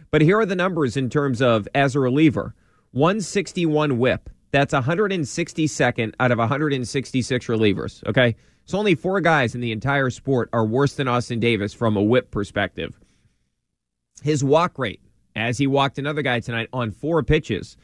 But 0.09 0.23
here 0.23 0.39
are 0.39 0.45
the 0.45 0.55
numbers 0.55 0.97
in 0.97 1.07
terms 1.09 1.39
of 1.39 1.67
as 1.73 1.95
a 1.95 1.99
reliever 1.99 2.55
161 2.91 3.99
whip, 3.99 4.29
that's 4.51 4.73
162nd 4.73 6.13
out 6.19 6.31
of 6.31 6.39
166 6.39 7.45
relievers. 7.47 8.03
Okay. 8.07 8.35
So 8.65 8.77
only 8.79 8.95
four 8.95 9.21
guys 9.21 9.55
in 9.55 9.61
the 9.61 9.71
entire 9.71 10.09
sport 10.09 10.49
are 10.51 10.65
worse 10.65 10.95
than 10.95 11.07
Austin 11.07 11.39
Davis 11.39 11.73
from 11.73 11.95
a 11.95 12.01
whip 12.01 12.31
perspective. 12.31 12.99
His 14.23 14.43
walk 14.43 14.79
rate, 14.79 15.01
as 15.35 15.57
he 15.57 15.67
walked 15.67 15.97
another 15.97 16.21
guy 16.21 16.39
tonight 16.39 16.69
on 16.71 16.91
four 16.91 17.21
pitches, 17.23 17.77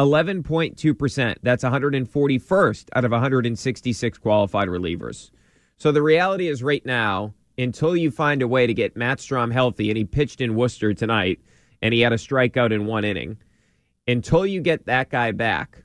11.2%. 0.00 1.36
That's 1.42 1.62
141st 1.62 2.88
out 2.94 3.04
of 3.04 3.10
166 3.10 4.18
qualified 4.18 4.68
relievers. 4.68 5.30
So 5.76 5.92
the 5.92 6.02
reality 6.02 6.48
is 6.48 6.62
right 6.62 6.84
now, 6.86 7.34
until 7.58 7.94
you 7.96 8.10
find 8.10 8.40
a 8.40 8.48
way 8.48 8.66
to 8.66 8.72
get 8.72 8.96
Matt 8.96 9.18
Strahm 9.18 9.52
healthy, 9.52 9.90
and 9.90 9.98
he 9.98 10.04
pitched 10.04 10.40
in 10.40 10.54
Worcester 10.54 10.94
tonight, 10.94 11.40
and 11.82 11.92
he 11.92 12.00
had 12.00 12.12
a 12.12 12.16
strikeout 12.16 12.72
in 12.72 12.86
one 12.86 13.04
inning, 13.04 13.36
until 14.08 14.46
you 14.46 14.60
get 14.60 14.86
that 14.86 15.10
guy 15.10 15.32
back, 15.32 15.82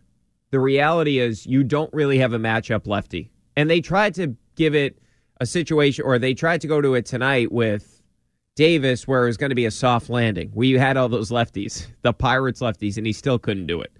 the 0.51 0.59
reality 0.59 1.19
is 1.19 1.45
you 1.45 1.63
don't 1.63 1.93
really 1.93 2.17
have 2.19 2.31
a 2.31 2.39
matchup 2.39 2.87
lefty. 2.87 3.29
And 3.57 3.69
they 3.69 3.81
tried 3.81 4.15
to 4.15 4.35
give 4.55 4.75
it 4.75 4.97
a 5.41 5.45
situation, 5.45 6.05
or 6.05 6.17
they 6.17 6.33
tried 6.33 6.61
to 6.61 6.67
go 6.67 6.79
to 6.79 6.95
it 6.95 7.05
tonight 7.05 7.51
with 7.51 8.01
Davis, 8.55 9.05
where 9.05 9.23
it 9.23 9.27
was 9.27 9.35
going 9.37 9.49
to 9.49 9.55
be 9.55 9.65
a 9.65 9.71
soft 9.71 10.09
landing. 10.09 10.51
We 10.53 10.71
had 10.71 10.95
all 10.95 11.09
those 11.09 11.29
lefties, 11.29 11.87
the 12.03 12.13
Pirates 12.13 12.61
lefties, 12.61 12.95
and 12.95 13.05
he 13.05 13.11
still 13.11 13.37
couldn't 13.37 13.67
do 13.67 13.81
it. 13.81 13.91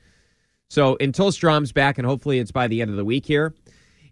So 0.76 0.98
until 1.00 1.32
Strahm's 1.32 1.72
back, 1.72 1.98
and 1.98 2.06
hopefully 2.06 2.38
it's 2.38 2.52
by 2.52 2.68
the 2.68 2.82
end 2.82 2.92
of 2.92 2.98
the 2.98 3.06
week 3.06 3.26
here, 3.26 3.54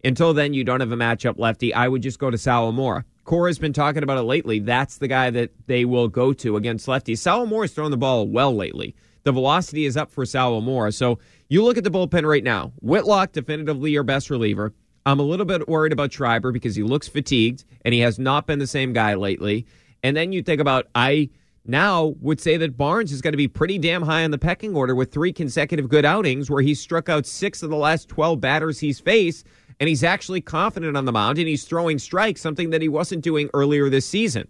until 0.01 0.33
then 0.33 0.53
you 0.53 0.63
don't 0.63 0.79
have 0.79 0.93
a 0.93 0.95
matchup 0.95 1.37
lefty. 1.37 1.73
I 1.73 1.89
would 1.89 2.01
just 2.01 2.19
go 2.19 2.31
to 2.31 2.37
Sawamura. 2.37 3.03
Cora's 3.25 3.59
been 3.59 3.73
talking 3.73 4.01
about 4.01 4.17
it 4.17 4.21
lately. 4.21 4.59
That's 4.59 4.97
the 4.97 5.09
guy 5.09 5.29
that 5.29 5.51
they 5.67 5.83
will 5.83 6.07
go 6.07 6.31
to 6.31 6.55
against 6.55 6.87
lefties. 6.87 7.17
Sawamura's 7.17 7.73
thrown 7.73 7.91
the 7.91 7.97
ball 7.97 8.29
well 8.29 8.55
lately. 8.55 8.95
The 9.23 9.33
velocity 9.33 9.83
is 9.83 9.97
up 9.97 10.09
for 10.09 10.23
Sawamura. 10.23 10.93
So 10.93 11.19
you 11.49 11.65
look 11.65 11.77
at 11.77 11.83
the 11.83 11.91
bullpen 11.91 12.25
right 12.25 12.45
now. 12.45 12.71
Whitlock, 12.79 13.33
definitively 13.33 13.91
your 13.91 14.03
best 14.03 14.29
reliever. 14.29 14.73
I'm 15.05 15.19
a 15.19 15.23
little 15.23 15.45
bit 15.45 15.67
worried 15.67 15.91
about 15.91 16.13
Schreiber 16.13 16.53
because 16.53 16.77
he 16.77 16.83
looks 16.83 17.09
fatigued 17.09 17.65
and 17.83 17.93
he 17.93 17.99
has 17.99 18.17
not 18.17 18.47
been 18.47 18.59
the 18.59 18.67
same 18.67 18.93
guy 18.93 19.15
lately. 19.15 19.65
And 20.01 20.15
then 20.15 20.31
you 20.31 20.41
think 20.41 20.61
about, 20.61 20.87
I 20.95 21.29
now 21.65 22.15
would 22.19 22.41
say 22.41 22.57
that 22.57 22.77
Barnes 22.77 23.11
is 23.11 23.21
going 23.21 23.31
to 23.31 23.37
be 23.37 23.47
pretty 23.47 23.77
damn 23.77 24.03
high 24.03 24.23
on 24.23 24.31
the 24.31 24.37
pecking 24.37 24.75
order 24.75 24.95
with 24.95 25.11
three 25.11 25.31
consecutive 25.31 25.87
good 25.87 26.05
outings 26.05 26.49
where 26.49 26.61
he's 26.61 26.79
struck 26.79 27.07
out 27.07 27.25
six 27.25 27.63
of 27.63 27.69
the 27.69 27.77
last 27.77 28.09
12 28.09 28.41
batters 28.41 28.79
he's 28.79 28.99
faced. 28.99 29.47
And 29.79 29.89
he's 29.89 30.03
actually 30.03 30.41
confident 30.41 30.95
on 30.95 31.05
the 31.05 31.11
mound 31.11 31.39
and 31.39 31.47
he's 31.47 31.65
throwing 31.65 31.97
strikes, 31.97 32.41
something 32.41 32.69
that 32.69 32.81
he 32.81 32.89
wasn't 32.89 33.23
doing 33.23 33.49
earlier 33.53 33.89
this 33.89 34.05
season. 34.05 34.47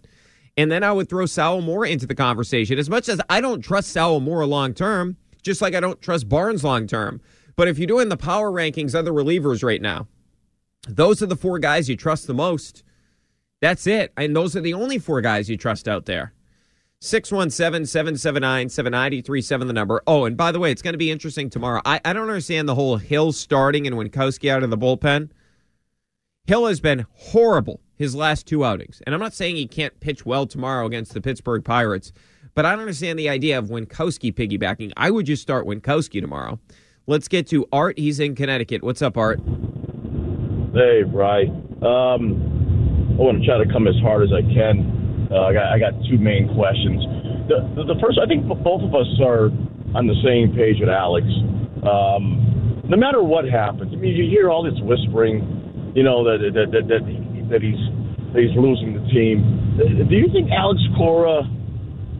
And 0.56 0.70
then 0.70 0.84
I 0.84 0.92
would 0.92 1.08
throw 1.08 1.24
Sawamura 1.24 1.90
into 1.90 2.06
the 2.06 2.14
conversation. 2.14 2.78
As 2.78 2.90
much 2.90 3.08
as 3.08 3.20
I 3.28 3.40
don't 3.40 3.62
trust 3.62 3.94
Sawamura 3.94 4.46
long 4.46 4.74
term, 4.74 5.16
just 5.42 5.62
like 5.62 5.74
I 5.74 5.80
don't 5.80 6.00
trust 6.00 6.28
Barnes 6.28 6.62
long 6.62 6.86
term. 6.86 7.20
But 7.56 7.68
if 7.68 7.78
you're 7.78 7.86
doing 7.86 8.08
the 8.08 8.16
power 8.16 8.50
rankings 8.50 8.94
of 8.94 9.04
the 9.04 9.12
relievers 9.12 9.64
right 9.64 9.82
now, 9.82 10.08
those 10.88 11.22
are 11.22 11.26
the 11.26 11.36
four 11.36 11.58
guys 11.58 11.88
you 11.88 11.96
trust 11.96 12.26
the 12.26 12.34
most. 12.34 12.82
That's 13.60 13.86
it. 13.86 14.12
And 14.16 14.36
those 14.36 14.54
are 14.54 14.60
the 14.60 14.74
only 14.74 14.98
four 14.98 15.20
guys 15.20 15.48
you 15.48 15.56
trust 15.56 15.88
out 15.88 16.06
there. 16.06 16.32
617 17.04 17.84
779 17.84 18.70
7937, 18.70 19.66
the 19.66 19.74
number. 19.74 20.02
Oh, 20.06 20.24
and 20.24 20.38
by 20.38 20.50
the 20.50 20.58
way, 20.58 20.70
it's 20.72 20.80
going 20.80 20.94
to 20.94 20.98
be 20.98 21.10
interesting 21.10 21.50
tomorrow. 21.50 21.82
I, 21.84 22.00
I 22.02 22.14
don't 22.14 22.22
understand 22.22 22.66
the 22.66 22.74
whole 22.74 22.96
Hill 22.96 23.32
starting 23.32 23.86
and 23.86 23.94
Winckowski 23.94 24.48
out 24.48 24.62
of 24.62 24.70
the 24.70 24.78
bullpen. 24.78 25.28
Hill 26.46 26.66
has 26.66 26.80
been 26.80 27.04
horrible 27.12 27.82
his 27.94 28.14
last 28.14 28.46
two 28.46 28.64
outings. 28.64 29.02
And 29.04 29.14
I'm 29.14 29.20
not 29.20 29.34
saying 29.34 29.56
he 29.56 29.66
can't 29.66 30.00
pitch 30.00 30.24
well 30.24 30.46
tomorrow 30.46 30.86
against 30.86 31.12
the 31.12 31.20
Pittsburgh 31.20 31.62
Pirates, 31.62 32.10
but 32.54 32.64
I 32.64 32.70
don't 32.70 32.80
understand 32.80 33.18
the 33.18 33.28
idea 33.28 33.58
of 33.58 33.66
Winckowski 33.66 34.32
piggybacking. 34.32 34.92
I 34.96 35.10
would 35.10 35.26
just 35.26 35.42
start 35.42 35.66
Winckowski 35.66 36.22
tomorrow. 36.22 36.58
Let's 37.06 37.28
get 37.28 37.46
to 37.48 37.68
Art. 37.70 37.98
He's 37.98 38.18
in 38.18 38.34
Connecticut. 38.34 38.82
What's 38.82 39.02
up, 39.02 39.18
Art? 39.18 39.40
Hey, 40.72 41.02
Bry. 41.02 41.42
Um, 41.82 43.12
I 43.12 43.22
want 43.22 43.40
to 43.40 43.46
try 43.46 43.62
to 43.62 43.70
come 43.70 43.86
as 43.86 43.94
hard 44.02 44.22
as 44.22 44.30
I 44.32 44.40
can. 44.40 45.03
Uh, 45.34 45.50
I 45.50 45.52
got 45.52 45.66
I 45.74 45.78
got 45.82 45.92
two 46.06 46.16
main 46.16 46.46
questions. 46.54 47.02
The, 47.50 47.58
the, 47.74 47.82
the 47.94 47.98
first, 47.98 48.22
I 48.22 48.26
think 48.30 48.46
both 48.46 48.86
of 48.86 48.94
us 48.94 49.10
are 49.18 49.50
on 49.98 50.06
the 50.06 50.14
same 50.22 50.54
page 50.54 50.78
with 50.78 50.88
Alex. 50.88 51.26
Um, 51.82 52.80
no 52.86 52.96
matter 52.96 53.18
what 53.18 53.44
happens, 53.44 53.90
I 53.92 53.96
mean, 53.98 54.14
you 54.14 54.30
hear 54.30 54.48
all 54.48 54.62
this 54.62 54.78
whispering, 54.86 55.42
you 55.94 56.06
know, 56.06 56.22
that 56.22 56.38
that 56.54 56.70
that, 56.70 56.84
that 56.86 57.02
that 57.50 57.60
he's 57.66 57.82
that 58.30 58.40
he's 58.46 58.54
losing 58.54 58.94
the 58.94 59.04
team. 59.10 59.42
Do 59.76 60.14
you 60.14 60.30
think 60.30 60.54
Alex 60.54 60.78
Cora? 60.96 61.42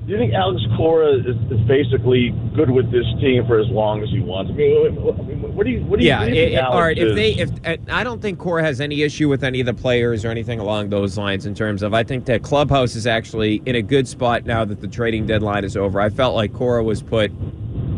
Do 0.07 0.12
you 0.12 0.19
think 0.19 0.35
Alex 0.35 0.61
Cora 0.77 1.14
is, 1.14 1.25
is 1.25 1.61
basically 1.67 2.29
good 2.55 2.69
with 2.69 2.93
this 2.93 3.07
team 3.21 3.47
for 3.47 3.59
as 3.59 3.69
long 3.69 4.03
as 4.03 4.11
he 4.11 4.21
wants? 4.21 4.51
I 4.51 4.55
mean, 4.55 4.97
what 5.01 5.64
do 5.64 5.73
you? 5.73 5.83
What 5.85 5.99
do 5.99 6.05
you? 6.05 6.11
Yeah, 6.11 6.27
do 6.27 6.35
you 6.35 6.43
it, 6.43 6.59
all 6.59 6.81
right. 6.81 6.99
If 6.99 7.14
they, 7.14 7.33
if 7.33 7.51
I 7.88 8.05
don't 8.05 8.21
think 8.21 8.38
Cora 8.38 8.62
has 8.62 8.83
any 8.83 9.01
issue 9.01 9.31
with 9.31 9.43
any 9.43 9.61
of 9.61 9.67
the 9.67 9.73
players 9.73 10.23
or 10.23 10.29
anything 10.29 10.61
along 10.61 10.90
those 10.90 11.17
lines. 11.17 11.47
In 11.47 11.55
terms 11.55 11.83
of, 11.83 11.95
I 11.95 12.05
think 12.05 12.27
that 12.27 12.43
clubhouse 12.43 12.97
is 12.97 13.07
actually 13.07 13.62
in 13.64 13.77
a 13.77 13.83
good 13.83 14.07
spot 14.07 14.45
now 14.45 14.62
that 14.67 14.83
the 14.83 14.88
trading 14.88 15.25
deadline 15.27 15.64
is 15.64 15.75
over. 15.75 15.99
I 16.01 16.11
felt 16.11 16.35
like 16.35 16.53
Cora 16.53 16.85
was 16.85 17.03
put 17.03 17.33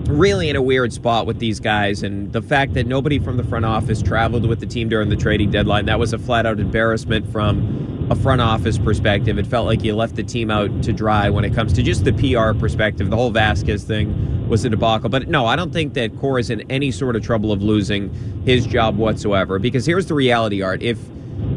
really 0.06 0.48
in 0.48 0.54
a 0.54 0.62
weird 0.62 0.92
spot 0.92 1.26
with 1.26 1.40
these 1.40 1.58
guys, 1.58 2.04
and 2.04 2.32
the 2.32 2.42
fact 2.42 2.74
that 2.74 2.86
nobody 2.86 3.18
from 3.18 3.36
the 3.36 3.44
front 3.44 3.64
office 3.64 4.00
traveled 4.00 4.46
with 4.46 4.60
the 4.60 4.66
team 4.66 4.88
during 4.88 5.08
the 5.08 5.16
trading 5.16 5.50
deadline, 5.50 5.86
that 5.86 5.98
was 5.98 6.12
a 6.12 6.18
flat 6.18 6.46
out 6.46 6.60
embarrassment 6.60 7.30
from 7.32 7.95
a 8.10 8.14
front 8.16 8.40
office 8.40 8.78
perspective. 8.78 9.38
It 9.38 9.46
felt 9.46 9.66
like 9.66 9.82
you 9.82 9.94
left 9.94 10.16
the 10.16 10.22
team 10.22 10.50
out 10.50 10.82
to 10.84 10.92
dry 10.92 11.28
when 11.30 11.44
it 11.44 11.54
comes 11.54 11.72
to 11.74 11.82
just 11.82 12.04
the 12.04 12.12
PR 12.12 12.58
perspective. 12.58 13.10
The 13.10 13.16
whole 13.16 13.30
Vasquez 13.30 13.84
thing 13.84 14.48
was 14.48 14.64
a 14.64 14.70
debacle. 14.70 15.08
But 15.08 15.28
no, 15.28 15.46
I 15.46 15.56
don't 15.56 15.72
think 15.72 15.94
that 15.94 16.16
Cora 16.18 16.40
is 16.40 16.50
in 16.50 16.60
any 16.70 16.90
sort 16.92 17.16
of 17.16 17.22
trouble 17.22 17.52
of 17.52 17.62
losing 17.62 18.12
his 18.44 18.66
job 18.66 18.96
whatsoever, 18.96 19.58
because 19.58 19.86
here's 19.86 20.06
the 20.06 20.14
reality, 20.14 20.62
Art. 20.62 20.82
If 20.82 20.98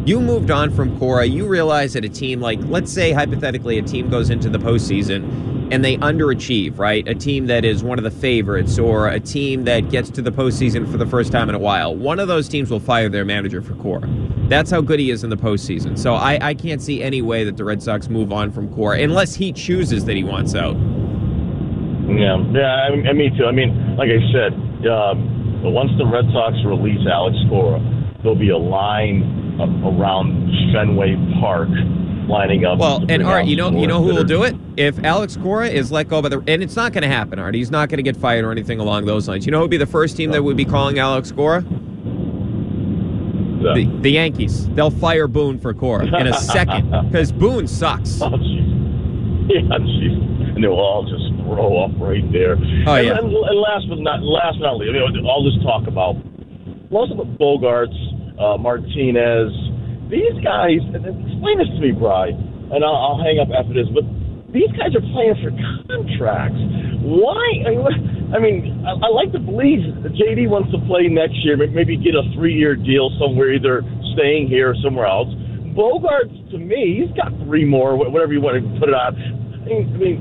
you 0.06 0.20
moved 0.20 0.50
on 0.50 0.72
from 0.72 0.98
Cora, 0.98 1.26
you 1.26 1.46
realize 1.46 1.94
that 1.94 2.04
a 2.04 2.10
team 2.10 2.42
like, 2.42 2.60
let's 2.64 2.92
say 2.92 3.12
hypothetically, 3.12 3.78
a 3.78 3.84
team 3.84 4.10
goes 4.10 4.30
into 4.30 4.50
the 4.50 4.58
postseason 4.58 5.59
and 5.72 5.84
they 5.84 5.98
underachieve, 5.98 6.78
right? 6.80 7.08
A 7.08 7.14
team 7.14 7.48
that 7.48 7.64
is 7.64 7.84
one 7.84 7.98
of 7.98 8.04
the 8.04 8.12
favorites 8.12 8.80
or 8.80 9.08
a 9.08 9.20
team 9.20 9.66
that 9.66 9.90
gets 9.90 10.10
to 10.12 10.22
the 10.22 10.32
postseason 10.32 10.90
for 10.92 10.98
the 10.98 11.06
first 11.06 11.32
time 11.32 11.50
in 11.50 11.56
a 11.56 11.60
while. 11.60 11.96
One 11.96 12.20
of 12.20 12.28
those 12.28 12.50
teams 12.50 12.70
will 12.70 12.80
fire 12.80 13.10
their 13.10 13.26
manager 13.26 13.62
for 13.62 13.76
Cora. 13.76 14.10
That's 14.48 14.72
how 14.72 14.82
good 14.82 15.00
he 15.00 15.12
is 15.12 15.24
in 15.24 15.30
the 15.30 15.38
postseason. 15.38 15.98
So 15.98 16.16
I, 16.16 16.40
I 16.42 16.54
can't 16.54 16.82
see 16.82 17.04
any 17.04 17.22
way 17.22 17.44
that 17.44 17.58
the 17.58 17.64
Red 17.64 17.84
Sox 17.84 18.10
move 18.10 18.32
on 18.34 18.52
from 18.52 18.74
Cora 18.74 19.00
unless 19.00 19.36
he 19.36 19.54
chooses 19.54 20.06
that 20.06 20.16
he 20.16 20.24
wants 20.24 20.56
out. 20.56 20.76
Yeah, 22.10 22.42
yeah, 22.52 22.90
I, 22.90 23.10
I 23.10 23.14
me 23.14 23.30
too. 23.38 23.46
I 23.46 23.52
mean, 23.52 23.96
like 23.96 24.10
I 24.10 24.18
said, 24.34 24.54
um, 24.90 25.62
once 25.64 25.92
the 26.00 26.06
Red 26.06 26.26
Sox 26.34 26.56
release 26.66 27.06
Alex 27.06 27.38
Cora, 27.50 27.80
there'll 28.24 28.36
be 28.36 28.50
a 28.50 28.58
line 28.58 29.22
around 29.60 30.50
Fenway 30.74 31.16
Park 31.40 31.70
lining 32.30 32.66
up. 32.66 32.80
Well, 32.80 33.04
and 33.10 33.24
Art, 33.24 33.46
you 33.46 33.56
know, 33.56 33.72
you 33.72 33.88
know 33.88 34.02
who 34.02 34.14
will 34.14 34.24
do 34.24 34.44
it 34.44 34.56
if 34.78 35.04
Alex 35.04 35.36
Cora 35.36 35.68
is 35.68 35.92
let 35.92 36.08
go 36.08 36.22
by 36.22 36.30
the, 36.30 36.44
and 36.48 36.64
it's 36.64 36.76
not 36.76 36.94
going 36.94 37.02
to 37.02 37.10
happen. 37.10 37.40
Art, 37.40 37.56
he's 37.56 37.72
not 37.72 37.90
going 37.90 37.98
to 37.98 38.04
get 38.04 38.16
fired 38.16 38.46
or 38.46 38.52
anything 38.52 38.80
along 38.80 39.06
those 39.06 39.28
lines. 39.28 39.46
You 39.46 39.52
know 39.52 39.58
who 39.58 39.64
would 39.64 39.72
be 39.72 39.78
the 39.78 39.86
first 39.86 40.16
team 40.16 40.32
that 40.32 40.44
would 40.44 40.56
be 40.56 40.66
calling 40.66 41.00
Alex 41.00 41.32
Cora? 41.32 41.64
Yeah. 43.62 43.74
The, 43.74 44.00
the 44.02 44.12
Yankees. 44.12 44.70
They'll 44.70 44.92
fire 44.92 45.28
Boone 45.28 45.60
for 45.60 45.74
Cora 45.74 46.06
in 46.06 46.28
a 46.28 46.34
second 46.34 46.92
because 47.10 47.32
Boone 47.32 47.68
sucks. 47.68 48.22
Oh, 48.22 48.30
jeez. 48.30 49.50
Yeah, 49.50 49.62
jeez. 49.80 50.56
And 50.56 50.64
they'll 50.64 50.72
all 50.74 51.04
just 51.04 51.34
throw 51.44 51.84
up 51.84 51.92
right 51.98 52.24
there. 52.32 52.56
Oh, 52.88 52.96
and, 52.96 53.08
yeah. 53.08 53.18
And, 53.18 53.34
and 53.34 53.60
last 53.60 53.90
but 53.90 54.00
not 54.00 54.22
last 54.22 54.60
but 54.60 54.66
not 54.66 54.78
least, 54.78 54.92
I 54.96 55.12
mean, 55.12 55.26
all 55.26 55.44
this 55.44 55.62
talk 55.64 55.88
about 55.88 56.16
most 56.92 57.12
of 57.12 57.18
the 57.18 57.26
Bogaerts, 57.26 58.40
uh, 58.40 58.58
Martinez, 58.58 59.52
these 60.10 60.36
guys. 60.44 60.82
Explain 60.90 61.56
this 61.62 61.70
to 61.78 61.80
me, 61.82 61.94
Bry, 61.94 62.34
and 62.34 62.82
I'll, 62.82 62.98
I'll 62.98 63.22
hang 63.22 63.38
up 63.38 63.54
after 63.54 63.74
this. 63.74 63.88
But 63.94 64.04
these 64.50 64.70
guys 64.74 64.98
are 64.98 65.06
playing 65.14 65.38
for 65.42 65.54
contracts. 65.86 66.58
Why? 67.06 67.70
I 68.34 68.38
mean, 68.42 68.86
I, 68.86 68.98
I, 68.98 69.10
like 69.14 69.32
to 69.34 69.42
believe 69.42 69.86
JD 70.18 70.50
wants 70.50 70.74
to 70.74 70.82
play 70.90 71.06
next 71.10 71.38
year. 71.46 71.58
Maybe 71.58 71.98
get 71.98 72.18
a 72.18 72.26
three-year 72.34 72.76
deal 72.76 73.14
somewhere, 73.22 73.54
either 73.54 73.86
staying 74.18 74.50
here 74.50 74.74
or 74.74 74.78
somewhere 74.82 75.06
else. 75.06 75.30
Bogart, 75.78 76.30
to 76.52 76.58
me, 76.58 77.06
he's 77.06 77.14
got 77.14 77.30
three 77.46 77.64
more, 77.64 77.96
whatever 77.96 78.34
you 78.34 78.42
want 78.42 78.58
to 78.58 78.66
put 78.82 78.90
it 78.90 78.98
on. 78.98 79.14
I 79.14 79.66
mean, 79.70 79.86
I 79.94 79.98
mean, 79.98 80.18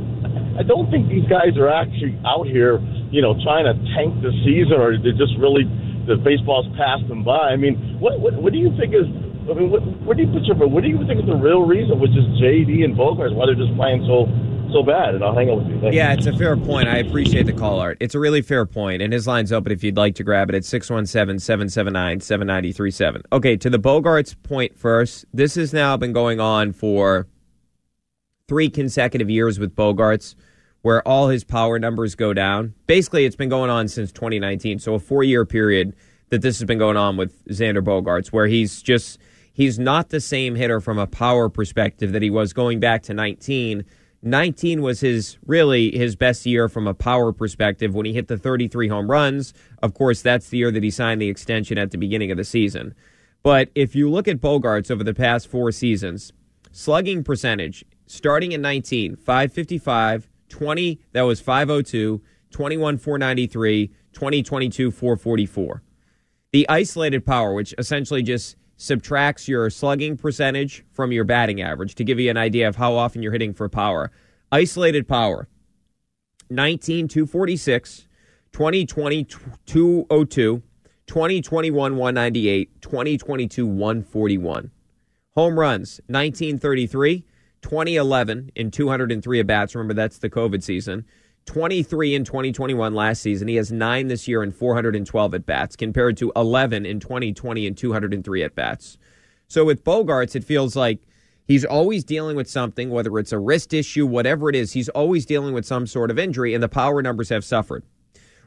I 0.61 0.63
don't 0.63 0.93
think 0.93 1.09
these 1.09 1.25
guys 1.29 1.57
are 1.57 1.73
actually 1.73 2.17
out 2.29 2.45
here, 2.45 2.79
you 3.09 3.25
know, 3.25 3.33
trying 3.41 3.65
to 3.65 3.75
tank 3.97 4.21
the 4.21 4.33
season, 4.45 4.77
or 4.77 4.97
they're 5.01 5.17
just 5.17 5.33
really 5.41 5.65
the 6.09 6.17
baseball's 6.21 6.69
passed 6.77 7.05
them 7.09 7.25
by. 7.25 7.53
I 7.53 7.57
mean, 7.57 8.01
what 8.01 8.21
what, 8.21 8.37
what 8.37 8.53
do 8.53 8.59
you 8.59 8.73
think 8.77 8.93
is? 8.93 9.09
I 9.51 9.55
mean, 9.55 9.71
what, 9.71 9.81
where 10.05 10.15
do 10.15 10.23
you 10.23 10.31
put 10.33 10.45
your? 10.45 10.57
What 10.57 10.83
do 10.83 10.91
you 10.91 10.99
think 11.07 11.21
is 11.21 11.27
the 11.27 11.37
real 11.37 11.63
reason, 11.63 11.99
which 11.99 12.11
is 12.11 12.25
JD 12.41 12.85
and 12.85 12.95
Bogart, 12.97 13.35
why 13.35 13.47
they're 13.47 13.55
just 13.55 13.75
playing 13.77 14.05
so 14.07 14.27
so 14.73 14.83
bad? 14.83 15.15
And 15.15 15.25
I'll 15.25 15.35
hang 15.35 15.49
up 15.49 15.57
with 15.59 15.69
you. 15.69 15.81
Yeah, 15.91 16.13
it's 16.13 16.27
a 16.27 16.37
fair 16.37 16.55
point. 16.57 16.89
I 16.89 16.99
appreciate 16.99 17.47
the 17.47 17.55
call, 17.55 17.81
Art. 17.81 17.97
It's 18.01 18.15
a 18.15 18.19
really 18.19 18.43
fair 18.43 18.67
point. 18.67 19.01
and 19.01 19.11
his 19.13 19.27
line's 19.27 19.51
open 19.53 19.73
if 19.73 19.83
you'd 19.83 19.97
like 19.97 20.15
to 20.17 20.25
grab 20.25 20.51
it 20.51 20.55
at 20.55 20.63
617-779-7937. 20.63 23.23
Okay, 23.33 23.57
to 23.57 23.71
the 23.71 23.79
Bogaerts 23.79 24.37
point 24.43 24.77
first, 24.77 25.25
this 25.33 25.55
has 25.55 25.73
now 25.73 25.97
been 25.97 26.13
going 26.13 26.41
on 26.41 26.73
for 26.73 27.27
three 28.49 28.69
consecutive 28.69 29.31
years 29.31 29.59
with 29.59 29.75
Bogaerts 29.75 30.35
where 30.83 31.07
all 31.07 31.29
his 31.29 31.43
power 31.43 31.79
numbers 31.79 32.15
go 32.15 32.33
down. 32.33 32.75
Basically, 32.87 33.25
it's 33.25 33.37
been 33.37 33.49
going 33.49 33.71
on 33.71 33.89
since 33.89 34.13
2019, 34.13 34.79
so 34.79 34.95
a 34.95 34.99
four-year 34.99 35.45
period 35.45 35.95
that 36.31 36.43
this 36.43 36.59
has 36.59 36.67
been 36.67 36.79
going 36.79 36.97
on 36.97 37.17
with 37.17 37.45
Xander 37.47 37.83
Bogaerts 37.83 38.29
where 38.29 38.47
he's 38.47 38.83
just 38.83 39.19
he's 39.59 39.79
not 39.79 40.09
the 40.09 40.21
same 40.21 40.55
hitter 40.55 40.81
from 40.81 40.99
a 40.99 41.07
power 41.07 41.51
perspective 41.51 42.13
that 42.13 42.23
he 42.23 42.31
was 42.31 42.55
going 42.55 42.81
back 42.81 43.03
to 43.03 43.13
19 43.13 43.85
19 44.21 44.83
was 44.83 45.01
his 45.01 45.39
really 45.47 45.97
his 45.97 46.17
best 46.17 46.45
year 46.45 46.69
from 46.69 46.89
a 46.89 46.95
power 46.95 47.33
perspective 47.33 47.95
when 47.95 48.05
he 48.05 48.13
hit 48.13 48.27
the 48.27 48.37
33 48.37 48.89
home 48.89 49.09
runs. 49.09 49.55
Of 49.81 49.95
course, 49.95 50.23
that's 50.23 50.49
the 50.49 50.59
year 50.59 50.73
that 50.73 50.83
he 50.83 50.91
signed 50.91 51.23
the 51.23 51.29
extension 51.29 51.79
at 51.79 51.93
the 51.93 51.99
beginning 51.99 52.33
of 52.33 52.37
the 52.37 52.43
season. 52.43 52.97
But 53.45 53.71
if 53.77 53.95
you 53.95 54.11
look 54.11 54.27
at 54.27 54.41
Bogaerts 54.41 54.91
over 54.91 55.05
the 55.05 55.15
past 55.15 55.47
four 55.47 55.71
seasons, 55.71 56.33
slugging 56.73 57.23
percentage 57.23 57.85
starting 58.07 58.53
in 58.53 58.61
19, 58.61 59.17
555, 59.17 60.29
20, 60.49 61.01
that 61.13 61.23
was 61.23 61.41
502, 61.41 62.21
21, 62.51 62.99
493, 62.99 63.87
2022, 64.13 64.91
444. 64.91 65.83
The 66.51 66.69
isolated 66.69 67.25
power, 67.25 67.55
which 67.55 67.75
essentially 67.79 68.23
just 68.23 68.57
subtracts 68.79 69.49
your 69.49 69.69
slugging 69.69 70.17
percentage 70.17 70.85
from 70.93 71.13
your 71.13 71.25
batting 71.25 71.61
average 71.61 71.97
to 71.97 72.05
give 72.05 72.19
you 72.19 72.31
an 72.31 72.37
idea 72.37 72.67
of 72.67 72.77
how 72.77 72.95
often 72.95 73.23
you're 73.23 73.33
hitting 73.33 73.53
for 73.53 73.69
power. 73.69 74.11
Isolated 74.51 75.07
power 75.07 75.49
19 76.49 77.09
246, 77.09 78.09
2020 78.53 79.25
202, 79.67 80.63
2021 81.07 81.97
198, 81.97 82.81
2022 82.81 83.67
141. 83.67 84.71
Home 85.35 85.59
runs 85.59 86.01
1933, 86.07 87.25
2011 87.61 88.53
in 88.55 88.71
203 88.71 89.41
at 89.41 89.47
bats. 89.47 89.75
Remember, 89.75 89.95
that's 89.95 90.19
the 90.19 90.31
COVID 90.31 90.63
season. 90.63 91.05
23 91.49 92.15
in 92.15 92.25
2021 92.25 92.95
last 92.95 93.23
season. 93.23 93.49
He 93.49 93.57
has 93.57 93.73
nine 93.73 94.09
this 94.09 94.29
year 94.29 94.43
in 94.43 94.53
412 94.53 95.35
at 95.35 95.47
bats, 95.47 95.77
compared 95.77 96.19
to 96.19 96.31
11 96.37 96.85
in 96.85 97.01
2020 97.01 97.67
and 97.67 97.77
203 97.77 98.43
at 98.43 98.55
bats. 98.55 98.99
So 99.49 99.65
with 99.65 99.83
Bogaerts, 99.83 100.37
it 100.37 100.45
feels 100.45 100.77
like 100.77 101.01
he's 101.47 101.65
always 101.65 102.05
dealing 102.05 102.37
with 102.37 102.51
something, 102.51 102.91
whether 102.91 103.19
it's 103.19 103.33
a 103.33 103.39
wrist 103.39 103.73
issue, 103.73 104.07
whatever 104.07 104.51
it 104.51 104.57
is, 104.57 104.75
he's 104.75 104.91
always 104.91 105.25
dealing 105.25 105.55
with 105.55 105.65
some 105.65 105.87
sort 105.87 106.11
of 106.11 106.19
injury, 106.19 106.53
and 106.53 106.63
the 106.63 106.69
power 106.69 107.01
numbers 107.01 107.31
have 107.31 107.47
suffered. 107.47 107.83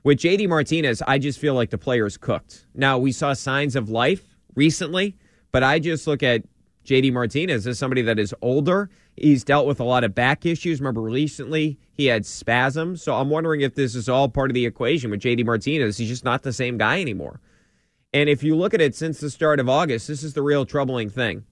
With 0.04 0.20
JD 0.20 0.48
Martinez, 0.48 1.02
I 1.08 1.18
just 1.18 1.40
feel 1.40 1.56
like 1.56 1.72
the 1.72 1.80
player's 1.80 2.18
cooked. 2.18 2.68
Now, 2.76 3.00
we 3.00 3.12
saw 3.12 3.34
signs 3.34 3.76
of 3.76 3.90
life 3.90 4.38
recently, 4.54 5.18
but 5.52 5.64
I 5.64 5.80
just 5.80 6.06
look 6.06 6.22
at 6.22 6.44
JD 6.86 7.14
Martinez 7.14 7.66
as 7.66 7.80
somebody 7.80 8.04
that 8.04 8.20
is 8.20 8.36
older. 8.44 8.92
He's 9.22 9.44
dealt 9.44 9.68
with 9.68 9.80
a 9.80 9.84
lot 9.84 10.04
of 10.04 10.16
back 10.16 10.46
issues. 10.46 10.80
Remember, 10.80 11.02
recently 11.02 11.78
he 11.94 12.08
had 12.08 12.26
spasms. 12.26 13.04
So 13.04 13.16
I'm 13.16 13.30
wondering 13.30 13.62
if 13.62 13.76
this 13.76 13.96
is 13.96 14.10
all 14.10 14.30
part 14.30 14.50
of 14.50 14.56
the 14.56 14.66
equation 14.66 15.12
with 15.12 15.22
JD 15.22 15.46
Martinez. 15.46 15.98
He's 15.98 16.10
just 16.10 16.26
not 16.26 16.42
the 16.42 16.52
same 16.52 16.78
guy 16.78 17.00
anymore. 17.00 17.40
And 18.14 18.30
if 18.30 18.44
you 18.44 18.56
look 18.56 18.74
at 18.74 18.82
it 18.82 18.96
since 18.96 19.20
the 19.20 19.30
start 19.30 19.60
of 19.60 19.70
August, 19.70 20.08
this 20.08 20.24
is 20.24 20.34
the 20.34 20.42
real 20.42 20.66
troubling 20.66 21.10
thing. 21.10 21.46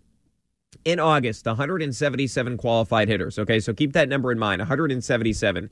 In 0.84 1.00
August, 1.00 1.46
177 1.46 2.58
qualified 2.58 3.08
hitters. 3.08 3.38
Okay, 3.38 3.60
so 3.60 3.74
keep 3.74 3.94
that 3.94 4.10
number 4.10 4.32
in 4.32 4.40
mind 4.40 4.60
177. 4.60 5.70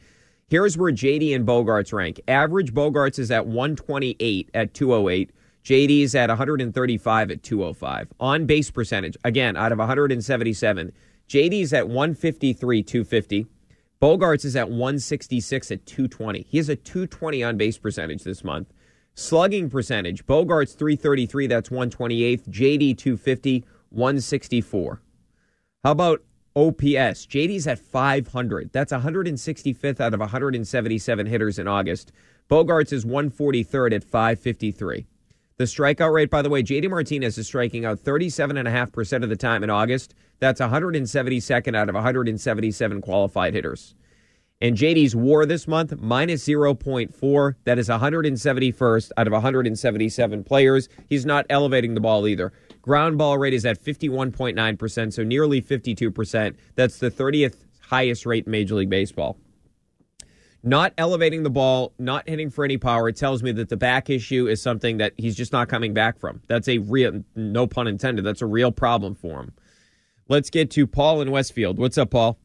Here's 0.49 0.77
where 0.77 0.91
JD 0.91 1.35
and 1.35 1.47
Bogaerts 1.47 1.93
rank. 1.93 2.21
Average 2.27 2.73
Bogaerts 2.73 3.19
is 3.19 3.31
at 3.31 3.47
128 3.47 4.49
at 4.53 4.73
208. 4.73 5.31
JD 5.63 6.03
is 6.03 6.15
at 6.15 6.29
135 6.29 7.31
at 7.31 7.43
205. 7.43 8.13
On 8.19 8.45
base 8.45 8.71
percentage, 8.71 9.17
again, 9.25 9.57
out 9.57 9.71
of 9.71 9.79
177. 9.79 10.93
JD's 11.27 11.73
at 11.73 11.87
153, 11.87 12.83
250. 12.83 13.47
Bogaerts 14.01 14.45
is 14.45 14.55
at 14.55 14.69
166 14.69 15.71
at 15.71 15.85
220. 15.85 16.45
He 16.47 16.57
has 16.57 16.69
a 16.69 16.75
220 16.75 17.43
on 17.43 17.57
base 17.57 17.77
percentage 17.77 18.23
this 18.23 18.43
month. 18.43 18.71
Slugging 19.15 19.69
percentage, 19.69 20.25
Bogaerts 20.25 20.77
333, 20.77 21.47
that's 21.47 21.69
128th. 21.69 22.47
JD 22.47 22.97
250, 22.97 23.65
164. 23.89 25.01
How 25.83 25.91
about 25.91 26.21
OPS? 26.55 27.25
JD's 27.25 27.67
at 27.67 27.79
500. 27.79 28.71
That's 28.71 28.93
165th 28.93 29.99
out 29.99 30.13
of 30.13 30.19
177 30.19 31.25
hitters 31.25 31.59
in 31.59 31.67
August. 31.67 32.11
Bogaerts 32.49 32.93
is 32.93 33.05
143rd 33.05 33.95
at 33.95 34.03
553. 34.03 35.07
The 35.57 35.63
strikeout 35.63 36.13
rate, 36.13 36.29
by 36.29 36.43
the 36.43 36.49
way, 36.49 36.61
JD 36.61 36.89
Martinez 36.89 37.37
is 37.39 37.47
striking 37.47 37.83
out 37.83 37.97
37.5% 37.97 39.23
of 39.23 39.29
the 39.29 39.35
time 39.35 39.63
in 39.63 39.71
August. 39.71 40.13
That's 40.39 40.61
172nd 40.61 41.75
out 41.75 41.89
of 41.89 41.95
177 41.95 43.01
qualified 43.01 43.53
hitters. 43.53 43.95
And 44.59 44.75
JD's 44.75 45.15
war 45.15 45.45
this 45.45 45.67
month, 45.67 45.99
minus 45.99 46.47
0.4. 46.47 47.55
That 47.65 47.77
is 47.77 47.89
171st 47.89 49.11
out 49.15 49.27
of 49.27 49.33
177 49.33 50.43
players. 50.43 50.89
He's 51.07 51.25
not 51.25 51.45
elevating 51.49 51.93
the 51.93 52.01
ball 52.01 52.27
either. 52.27 52.51
Ground 52.81 53.17
ball 53.19 53.37
rate 53.37 53.53
is 53.53 53.65
at 53.65 53.83
51.9%, 53.83 55.13
so 55.13 55.23
nearly 55.23 55.61
52%. 55.61 56.55
That's 56.75 56.97
the 56.97 57.11
30th 57.11 57.65
highest 57.81 58.25
rate 58.25 58.45
in 58.45 58.51
Major 58.51 58.75
League 58.75 58.89
Baseball. 58.89 59.37
not 60.63 60.93
elevating 60.97 61.43
the 61.43 61.49
ball, 61.49 61.93
not 61.99 62.27
hitting 62.27 62.49
for 62.49 62.65
any 62.65 62.77
power, 62.77 63.11
tells 63.11 63.43
me 63.43 63.51
that 63.53 63.69
the 63.69 63.77
back 63.77 64.09
issue 64.09 64.47
is 64.47 64.61
something 64.61 64.97
that 64.97 65.13
he's 65.17 65.35
just 65.35 65.53
not 65.53 65.69
coming 65.69 65.93
back 65.93 66.19
from. 66.19 66.41
That's 66.47 66.67
a 66.67 66.79
real, 66.79 67.23
no 67.35 67.67
pun 67.67 67.87
intended, 67.87 68.25
that's 68.25 68.41
a 68.41 68.47
real 68.47 68.71
problem 68.71 69.15
for 69.15 69.41
him. 69.41 69.53
Let's 70.27 70.49
get 70.49 70.69
to 70.71 70.85
Paul 70.85 71.21
in 71.21 71.31
Westfield. 71.31 71.77
What's 71.77 71.97
up, 71.97 72.11
Paul? 72.11 72.37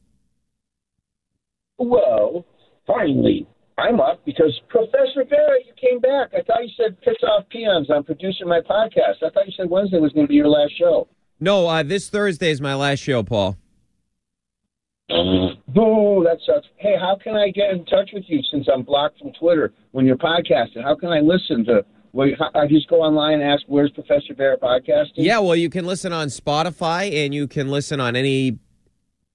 Well, 1.79 2.45
finally, 2.87 3.47
I'm 3.79 4.01
up 4.01 4.25
because 4.25 4.59
Professor 4.69 5.25
Barrett, 5.29 5.67
you 5.67 5.73
came 5.81 5.99
back. 5.99 6.31
I 6.33 6.43
thought 6.43 6.63
you 6.63 6.71
said 6.77 7.01
piss 7.01 7.17
off 7.25 7.49
peons. 7.49 7.89
I'm 7.91 8.05
producing 8.05 8.49
my 8.49 8.61
podcast. 8.61 9.23
I 9.25 9.31
thought 9.31 9.47
you 9.47 9.53
said 9.57 9.69
Wednesday 9.69 9.99
was 9.99 10.13
going 10.13 10.27
to 10.27 10.29
be 10.29 10.37
your 10.37 10.49
last 10.49 10.73
show. 10.79 11.09
No, 11.41 11.67
uh, 11.67 11.83
this 11.83 12.09
Thursday 12.09 12.51
is 12.51 12.61
my 12.61 12.75
last 12.75 13.01
show, 13.01 13.23
Paul. 13.23 13.57
Oh, 15.75 16.23
that 16.23 16.39
sucks. 16.45 16.67
Hey, 16.77 16.95
how 17.01 17.17
can 17.23 17.35
I 17.35 17.51
get 17.51 17.71
in 17.71 17.85
touch 17.87 18.11
with 18.13 18.25
you 18.27 18.41
since 18.51 18.69
I'm 18.73 18.83
blocked 18.83 19.19
from 19.19 19.33
Twitter 19.33 19.73
when 19.93 20.05
you're 20.05 20.19
podcasting? 20.19 20.83
How 20.83 20.95
can 20.95 21.09
I 21.09 21.21
listen 21.21 21.65
to? 21.65 21.85
Well, 22.13 22.29
I 22.55 22.67
just 22.67 22.89
go 22.89 22.97
online 22.97 23.41
and 23.41 23.43
ask, 23.43 23.63
"Where's 23.67 23.91
Professor 23.91 24.35
Bear 24.35 24.59
podcasting?" 24.59 25.13
Yeah, 25.17 25.39
well, 25.39 25.57
you 25.57 25.71
can 25.71 25.87
listen 25.87 26.13
on 26.13 26.29
Spotify 26.29 27.25
and 27.25 27.35
you 27.35 27.49
can 27.49 27.69
listen 27.71 28.01
on 28.01 28.17
any 28.17 28.59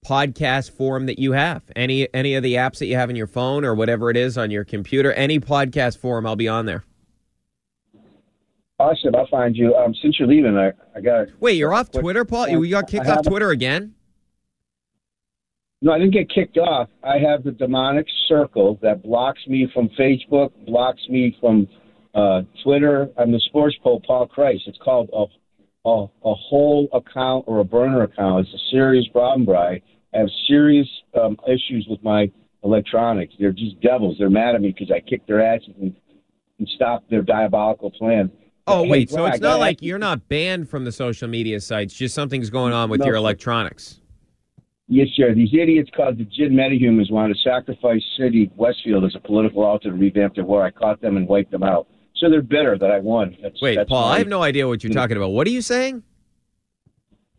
podcast 0.06 0.72
forum 0.72 1.08
that 1.08 1.18
you 1.18 1.32
have. 1.32 1.64
Any 1.76 2.08
any 2.14 2.36
of 2.36 2.44
the 2.44 2.54
apps 2.54 2.78
that 2.80 2.86
you 2.86 2.96
have 2.96 3.10
in 3.10 3.16
your 3.16 3.28
phone 3.28 3.66
or 3.66 3.74
whatever 3.74 4.12
it 4.12 4.18
is 4.18 4.38
on 4.38 4.52
your 4.52 4.64
computer, 4.64 5.12
any 5.14 5.40
podcast 5.40 5.98
forum, 5.98 6.28
I'll 6.28 6.36
be 6.36 6.48
on 6.48 6.68
there. 6.68 6.84
Awesome, 8.80 9.16
I'll 9.16 9.28
find 9.28 9.56
you. 9.56 9.74
Um, 9.76 9.96
since 10.02 10.20
you're 10.20 10.28
leaving, 10.28 10.56
I, 10.56 10.72
I 10.96 11.02
got. 11.02 11.30
Wait, 11.40 11.54
you're 11.54 11.74
off 11.74 11.90
Twitter, 11.90 12.26
Paul? 12.26 12.48
You 12.48 12.70
got 12.70 12.88
kicked 12.88 13.08
off 13.08 13.24
Twitter 13.26 13.50
again? 13.50 13.96
No, 15.82 15.92
I 15.92 16.00
didn't 16.00 16.14
get 16.14 16.30
kicked 16.30 16.58
off. 16.58 16.90
I 17.04 17.18
have 17.18 17.44
the 17.44 17.52
demonic 17.52 18.06
circle 18.28 18.80
that 18.82 19.04
blocks 19.04 19.40
me 19.48 19.68
from 19.74 19.90
Facebook, 19.90 20.52
blocks 20.66 21.02
me 21.10 21.36
from 21.40 21.68
uh, 22.18 22.42
Twitter. 22.64 23.10
I'm 23.18 23.32
the 23.32 23.40
sports 23.46 23.76
poll, 23.84 24.02
Paul 24.06 24.28
Christ. 24.28 24.64
It's 24.68 24.78
called 24.84 25.10
a, 25.14 25.26
a 25.90 26.04
a 26.26 26.34
whole 26.34 26.90
account 26.94 27.46
or 27.48 27.60
a 27.60 27.64
burner 27.64 28.02
account. 28.04 28.46
It's 28.48 28.54
a 28.56 28.64
serious 28.72 29.08
problem, 29.14 29.46
Bry. 29.46 29.82
I 30.14 30.18
have 30.20 30.30
serious 30.48 30.88
um, 31.22 31.38
issues 31.48 31.86
with 31.90 32.04
my 32.04 32.30
electronics. 32.64 33.34
They're 33.40 33.52
just 33.52 33.80
devils. 33.82 34.16
They're 34.18 34.30
mad 34.30 34.56
at 34.56 34.62
me 34.62 34.72
because 34.78 34.92
I 34.92 35.00
kicked 35.00 35.28
their 35.28 35.42
asses 35.42 35.70
and, 35.80 35.96
and 36.60 36.68
stopped 36.76 37.10
their 37.10 37.22
diabolical 37.22 37.92
plan. 37.92 38.32
Oh, 38.66 38.84
Hey, 38.84 38.90
wait, 38.90 39.10
so 39.10 39.18
Bri, 39.18 39.30
it's 39.30 39.40
not 39.40 39.60
like 39.60 39.82
you- 39.82 39.90
you're 39.90 40.00
not 40.00 40.28
banned 40.28 40.68
from 40.70 40.84
the 40.86 40.92
social 40.92 41.28
media 41.30 41.60
sites, 41.62 41.94
just 41.94 42.16
something's 42.16 42.50
going 42.50 42.74
on 42.74 42.90
with 42.90 43.00
No. 43.02 43.06
your 43.06 43.16
electronics. 43.16 44.02
Yes, 44.90 45.08
sir. 45.16 45.34
These 45.36 45.54
idiots 45.54 45.90
called 45.96 46.18
the 46.18 46.24
Gin 46.26 46.54
Metahumans 46.54 47.12
wanted 47.12 47.36
to 47.36 47.40
sacrifice 47.42 48.02
City 48.18 48.50
Westfield 48.56 49.04
as 49.06 49.14
a 49.16 49.20
political 49.20 49.64
altar 49.64 49.90
to 49.92 49.96
revamp 49.96 50.36
their 50.36 50.46
war. 50.46 50.64
I 50.66 50.72
caught 50.72 51.00
them 51.02 51.16
and 51.18 51.28
wiped 51.28 51.52
them 51.52 51.64
out. 51.64 51.88
So 52.20 52.30
they're 52.30 52.42
bitter 52.42 52.78
that 52.78 52.92
I 52.92 53.00
won. 53.00 53.38
That's, 53.42 53.62
Wait, 53.62 53.76
that's 53.76 53.90
Paul, 53.90 54.06
I 54.06 54.18
have 54.18 54.28
no 54.28 54.42
idea 54.42 54.68
what 54.68 54.84
you're 54.84 54.94
talking 54.94 55.18
about. 55.18 55.30
What 55.30 55.48
are 55.48 55.52
you 55.52 55.62
saying? 55.62 56.04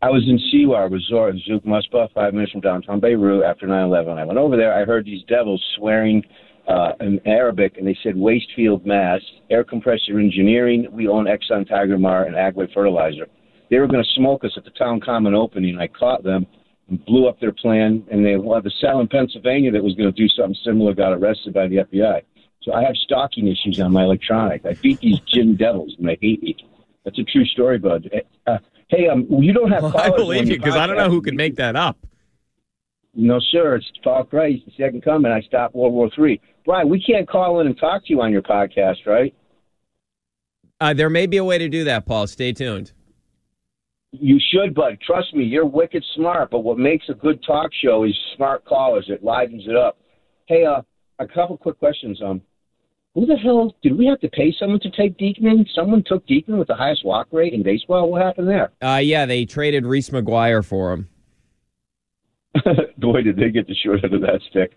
I 0.01 0.09
was 0.09 0.23
in 0.27 0.39
Siwa 0.53 0.89
Resort 0.89 1.35
in 1.35 1.41
Zouk 1.41 1.65
Mosbeh, 1.65 2.13
five 2.13 2.33
minutes 2.33 2.53
from 2.53 2.61
downtown 2.61 3.01
Beirut 3.01 3.43
after 3.43 3.67
9/11. 3.67 4.17
I 4.17 4.23
went 4.23 4.39
over 4.39 4.55
there. 4.55 4.73
I 4.73 4.85
heard 4.85 5.05
these 5.05 5.23
devils 5.27 5.61
swearing 5.75 6.23
uh, 6.69 6.93
in 7.01 7.19
Arabic, 7.25 7.77
and 7.77 7.85
they 7.85 7.97
said 8.03 8.15
Wastefield 8.15 8.85
Mass, 8.85 9.19
Air 9.49 9.63
Compressor 9.63 10.19
Engineering, 10.19 10.87
we 10.91 11.07
own 11.07 11.25
Exxon 11.25 11.67
Tiger 11.67 11.97
Mar 11.97 12.25
and 12.25 12.35
Agway 12.35 12.71
Fertilizer. 12.73 13.27
They 13.69 13.79
were 13.79 13.87
going 13.87 14.03
to 14.03 14.09
smoke 14.15 14.43
us 14.45 14.51
at 14.55 14.63
the 14.63 14.71
town 14.71 15.01
common 15.01 15.33
opening. 15.33 15.77
I 15.79 15.87
caught 15.87 16.23
them 16.23 16.45
and 16.87 17.03
blew 17.05 17.27
up 17.27 17.39
their 17.39 17.51
plan, 17.51 18.03
and 18.11 18.25
they 18.25 18.37
well, 18.37 18.61
the 18.61 18.71
cell 18.79 18.99
in 18.99 19.07
Pennsylvania 19.07 19.71
that 19.71 19.83
was 19.83 19.95
going 19.95 20.13
to 20.13 20.21
do 20.21 20.27
something 20.29 20.55
similar 20.63 20.93
got 20.93 21.11
arrested 21.11 21.53
by 21.53 21.67
the 21.67 21.77
FBI. 21.77 22.21
So 22.61 22.73
I 22.73 22.83
have 22.83 22.95
stalking 22.97 23.47
issues 23.47 23.79
on 23.79 23.91
my 23.91 24.03
electronics. 24.03 24.65
I 24.65 24.73
beat 24.73 24.99
these 24.99 25.19
gin 25.21 25.55
devils, 25.59 25.95
and 25.97 26.07
they 26.07 26.17
hate 26.21 26.43
me. 26.43 26.55
That's 27.05 27.17
a 27.17 27.23
true 27.23 27.45
story, 27.45 27.77
bud. 27.77 28.09
Uh, 28.45 28.57
hey, 28.89 29.07
um, 29.07 29.25
you 29.29 29.53
don't 29.53 29.71
have. 29.71 29.83
Well, 29.83 29.97
I 29.97 30.09
believe 30.09 30.49
you 30.49 30.57
because 30.57 30.75
I 30.75 30.85
don't 30.85 30.97
know 30.97 31.09
who 31.09 31.21
could 31.21 31.35
make 31.35 31.55
that 31.55 31.75
up. 31.75 31.97
No, 33.15 33.39
sir. 33.51 33.75
It's 33.75 33.91
Paul 34.03 34.25
Christ, 34.25 34.63
the 34.65 34.71
second 34.77 35.03
coming. 35.03 35.31
I 35.31 35.41
stopped 35.41 35.75
World 35.75 35.93
War 35.93 36.09
Three. 36.13 36.41
Brian, 36.65 36.89
we 36.89 37.01
can't 37.01 37.27
call 37.27 37.61
in 37.61 37.67
and 37.67 37.77
talk 37.77 38.05
to 38.05 38.13
you 38.13 38.21
on 38.21 38.31
your 38.31 38.41
podcast, 38.41 39.05
right? 39.05 39.33
Uh, 40.81 40.93
there 40.93 41.09
may 41.09 41.25
be 41.25 41.37
a 41.37 41.43
way 41.43 41.57
to 41.57 41.67
do 41.67 41.83
that, 41.85 42.05
Paul. 42.05 42.27
Stay 42.27 42.53
tuned. 42.53 42.91
You 44.11 44.39
should, 44.51 44.73
but 44.73 44.99
trust 45.01 45.35
me, 45.35 45.43
you're 45.43 45.65
wicked 45.65 46.03
smart. 46.15 46.49
But 46.51 46.59
what 46.59 46.77
makes 46.77 47.05
a 47.09 47.13
good 47.13 47.43
talk 47.43 47.71
show 47.83 48.03
is 48.03 48.15
smart 48.35 48.65
callers. 48.65 49.05
It 49.07 49.23
livens 49.23 49.63
it 49.67 49.75
up. 49.75 49.97
Hey, 50.47 50.65
uh, 50.65 50.81
a 51.19 51.27
couple 51.27 51.57
quick 51.57 51.77
questions. 51.79 52.19
Um, 52.23 52.41
who 53.19 53.25
the 53.25 53.35
hell 53.35 53.75
did 53.81 53.97
we 53.97 54.05
have 54.05 54.19
to 54.21 54.29
pay 54.29 54.55
someone 54.57 54.79
to 54.79 54.89
take 54.91 55.17
Diekman? 55.17 55.67
Someone 55.75 56.03
took 56.05 56.25
Diekman 56.25 56.57
with 56.57 56.69
the 56.69 56.75
highest 56.75 57.03
walk 57.03 57.27
rate 57.31 57.53
in 57.53 57.63
baseball. 57.63 58.09
What 58.09 58.21
happened 58.21 58.47
there? 58.47 58.71
Uh, 58.81 58.97
yeah, 58.97 59.25
they 59.25 59.45
traded 59.45 59.85
Reese 59.85 60.09
McGuire 60.09 60.63
for 60.63 60.93
him. 60.93 61.09
Boy, 62.97 63.21
did 63.21 63.35
they 63.35 63.49
get 63.49 63.67
the 63.67 63.75
short 63.75 64.03
end 64.03 64.13
of 64.13 64.21
that 64.21 64.39
stick. 64.49 64.71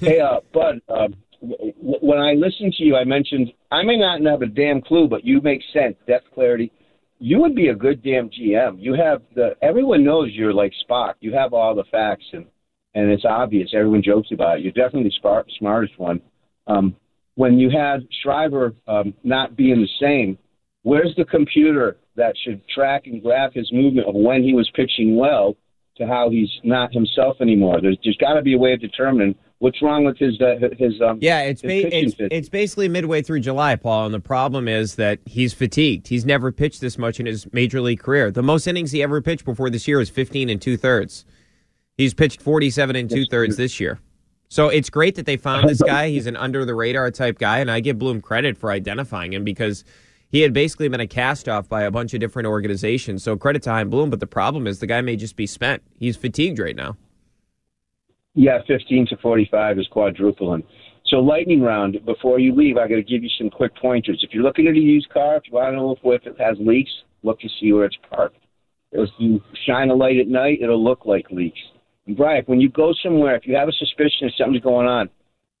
Hey, 0.00 0.20
uh, 0.20 0.40
Bud, 0.52 0.80
um, 0.88 1.14
w- 1.40 1.72
w- 1.72 1.98
when 2.00 2.18
I 2.18 2.34
listened 2.34 2.74
to 2.74 2.84
you, 2.84 2.96
I 2.96 3.04
mentioned 3.04 3.52
I 3.72 3.82
may 3.82 3.96
not 3.96 4.20
have 4.22 4.42
a 4.42 4.46
damn 4.46 4.82
clue, 4.82 5.08
but 5.08 5.24
you 5.24 5.40
make 5.40 5.62
sense. 5.72 5.96
Depth, 6.06 6.26
clarity. 6.34 6.70
You 7.18 7.40
would 7.40 7.54
be 7.54 7.68
a 7.68 7.74
good 7.74 8.02
damn 8.02 8.28
GM. 8.28 8.76
You 8.78 8.94
have 8.94 9.22
the 9.34 9.56
everyone 9.62 10.04
knows 10.04 10.32
you're 10.32 10.52
like 10.52 10.72
Spock. 10.86 11.14
You 11.20 11.32
have 11.32 11.54
all 11.54 11.74
the 11.74 11.84
facts 11.90 12.26
and 12.32 12.44
and 12.94 13.10
it's 13.10 13.24
obvious. 13.24 13.70
Everyone 13.74 14.02
jokes 14.02 14.28
about 14.32 14.58
it. 14.58 14.64
You're 14.64 14.72
definitely 14.72 15.04
the 15.04 15.16
smart, 15.20 15.50
smartest 15.58 15.98
one. 15.98 16.20
Um, 16.66 16.96
when 17.36 17.58
you 17.58 17.70
had 17.70 18.06
Schreiber 18.22 18.74
um, 18.88 19.14
not 19.22 19.56
being 19.56 19.80
the 19.80 19.88
same, 20.04 20.36
where's 20.82 21.14
the 21.16 21.24
computer 21.24 21.98
that 22.16 22.34
should 22.44 22.66
track 22.68 23.02
and 23.06 23.22
graph 23.22 23.52
his 23.52 23.70
movement 23.72 24.08
of 24.08 24.14
when 24.14 24.42
he 24.42 24.52
was 24.52 24.68
pitching 24.74 25.16
well 25.16 25.54
to 25.98 26.06
how 26.06 26.28
he's 26.28 26.50
not 26.64 26.92
himself 26.92 27.36
anymore? 27.40 27.80
There's 27.80 27.98
there's 28.02 28.16
got 28.16 28.34
to 28.34 28.42
be 28.42 28.54
a 28.54 28.58
way 28.58 28.72
of 28.72 28.80
determining 28.80 29.34
what's 29.58 29.80
wrong 29.82 30.04
with 30.04 30.18
his 30.18 30.40
uh, 30.40 30.56
his 30.78 31.00
um 31.02 31.18
Yeah, 31.20 31.42
it's 31.42 31.60
ba- 31.62 31.94
it's, 31.94 32.14
it's 32.18 32.48
basically 32.48 32.88
midway 32.88 33.20
through 33.22 33.40
July, 33.40 33.76
Paul, 33.76 34.06
and 34.06 34.14
the 34.14 34.20
problem 34.20 34.66
is 34.66 34.96
that 34.96 35.20
he's 35.26 35.52
fatigued. 35.52 36.08
He's 36.08 36.24
never 36.24 36.50
pitched 36.52 36.80
this 36.80 36.96
much 36.96 37.20
in 37.20 37.26
his 37.26 37.50
major 37.52 37.80
league 37.80 38.00
career. 38.00 38.30
The 38.30 38.42
most 38.42 38.66
innings 38.66 38.92
he 38.92 39.02
ever 39.02 39.20
pitched 39.20 39.44
before 39.44 39.70
this 39.70 39.86
year 39.86 39.98
was 39.98 40.08
15 40.08 40.48
and 40.48 40.60
two 40.60 40.76
thirds. 40.76 41.26
He's 41.96 42.12
pitched 42.14 42.42
47 42.42 42.96
and 42.96 43.10
two 43.10 43.24
thirds 43.26 43.56
this 43.56 43.80
year. 43.80 44.00
So 44.48 44.68
it's 44.68 44.90
great 44.90 45.14
that 45.16 45.26
they 45.26 45.36
found 45.36 45.68
this 45.68 45.82
guy. 45.86 46.08
He's 46.08 46.26
an 46.26 46.36
under 46.36 46.64
the 46.64 46.74
radar 46.74 47.10
type 47.10 47.38
guy, 47.38 47.58
and 47.58 47.70
I 47.70 47.80
give 47.80 47.98
Bloom 47.98 48.20
credit 48.20 48.56
for 48.56 48.70
identifying 48.70 49.32
him 49.32 49.44
because 49.44 49.84
he 50.28 50.40
had 50.40 50.52
basically 50.52 50.88
been 50.88 51.00
a 51.00 51.06
cast 51.06 51.48
off 51.48 51.68
by 51.68 51.82
a 51.82 51.90
bunch 51.90 52.14
of 52.14 52.20
different 52.20 52.46
organizations. 52.46 53.22
So 53.22 53.36
credit 53.36 53.62
to 53.64 53.70
Chaim 53.70 53.90
Bloom, 53.90 54.10
but 54.10 54.20
the 54.20 54.26
problem 54.26 54.66
is 54.66 54.80
the 54.80 54.86
guy 54.86 55.00
may 55.00 55.16
just 55.16 55.36
be 55.36 55.46
spent. 55.46 55.82
He's 55.98 56.16
fatigued 56.16 56.58
right 56.58 56.76
now. 56.76 56.96
Yeah, 58.34 58.58
15 58.66 59.06
to 59.08 59.16
45 59.16 59.78
is 59.78 59.86
quadrupling. 59.90 60.62
So 61.06 61.16
lightning 61.18 61.62
round, 61.62 62.04
before 62.04 62.38
you 62.38 62.54
leave, 62.54 62.76
I 62.76 62.88
got 62.88 62.96
to 62.96 63.02
give 63.02 63.22
you 63.22 63.30
some 63.38 63.48
quick 63.48 63.74
pointers. 63.76 64.20
If 64.22 64.34
you're 64.34 64.42
looking 64.42 64.66
at 64.66 64.74
a 64.74 64.78
used 64.78 65.08
car, 65.10 65.36
if 65.36 65.44
you 65.46 65.54
want 65.54 65.72
to 65.72 65.76
know 65.76 65.96
if 66.12 66.26
it 66.26 66.36
has 66.38 66.56
leaks, 66.58 66.90
look 67.22 67.40
to 67.40 67.48
see 67.60 67.72
where 67.72 67.84
it's 67.84 67.96
parked. 68.10 68.36
If 68.92 69.08
you 69.18 69.40
shine 69.66 69.90
a 69.90 69.94
light 69.94 70.18
at 70.18 70.28
night, 70.28 70.58
it'll 70.60 70.82
look 70.82 71.06
like 71.06 71.30
leaks. 71.30 71.58
Brian, 72.14 72.44
when 72.46 72.60
you 72.60 72.68
go 72.68 72.92
somewhere, 73.02 73.34
if 73.36 73.46
you 73.46 73.56
have 73.56 73.68
a 73.68 73.72
suspicion 73.72 74.22
that 74.22 74.32
something's 74.38 74.62
going 74.62 74.86
on, 74.86 75.10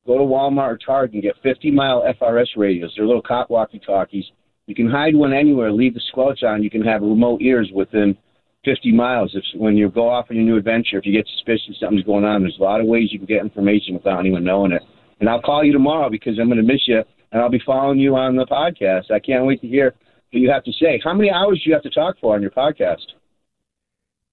go 0.06 0.16
to 0.18 0.24
Walmart 0.24 0.74
or 0.74 0.78
Target 0.78 1.14
and 1.14 1.22
get 1.22 1.34
50 1.42 1.70
mile 1.72 2.04
FRS 2.20 2.48
radios. 2.56 2.92
They're 2.96 3.06
little 3.06 3.22
cop 3.22 3.50
walkie 3.50 3.80
talkies. 3.84 4.24
You 4.66 4.74
can 4.74 4.88
hide 4.88 5.14
one 5.14 5.32
anywhere, 5.32 5.72
leave 5.72 5.94
the 5.94 6.00
squelch 6.08 6.42
on. 6.42 6.62
You 6.62 6.70
can 6.70 6.82
have 6.82 7.02
remote 7.02 7.40
ears 7.42 7.70
within 7.74 8.16
50 8.64 8.92
miles. 8.92 9.34
If 9.34 9.44
when 9.58 9.76
you 9.76 9.90
go 9.90 10.08
off 10.08 10.26
on 10.30 10.36
your 10.36 10.44
new 10.44 10.56
adventure, 10.56 10.98
if 10.98 11.06
you 11.06 11.12
get 11.12 11.26
suspicious 11.36 11.78
something's 11.80 12.04
going 12.04 12.24
on, 12.24 12.42
there's 12.42 12.58
a 12.58 12.62
lot 12.62 12.80
of 12.80 12.86
ways 12.86 13.08
you 13.12 13.18
can 13.18 13.26
get 13.26 13.42
information 13.42 13.94
without 13.94 14.20
anyone 14.20 14.44
knowing 14.44 14.72
it. 14.72 14.82
And 15.20 15.28
I'll 15.28 15.42
call 15.42 15.64
you 15.64 15.72
tomorrow 15.72 16.10
because 16.10 16.38
I'm 16.38 16.48
going 16.48 16.58
to 16.58 16.62
miss 16.62 16.82
you, 16.86 17.02
and 17.32 17.40
I'll 17.40 17.48
be 17.48 17.62
following 17.64 17.98
you 17.98 18.16
on 18.16 18.36
the 18.36 18.46
podcast. 18.46 19.10
I 19.10 19.18
can't 19.18 19.46
wait 19.46 19.60
to 19.62 19.68
hear 19.68 19.94
what 20.30 20.40
you 20.40 20.50
have 20.50 20.64
to 20.64 20.72
say. 20.72 21.00
How 21.02 21.14
many 21.14 21.30
hours 21.30 21.62
do 21.62 21.70
you 21.70 21.74
have 21.74 21.84
to 21.84 21.90
talk 21.90 22.16
for 22.20 22.34
on 22.34 22.42
your 22.42 22.50
podcast? 22.50 23.06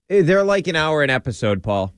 Eh, 0.09 0.23
They're 0.23 0.43
like 0.43 0.67
an 0.67 0.75
hour 0.75 1.03
an 1.03 1.09
episode, 1.09 1.63
Paul. 1.63 1.93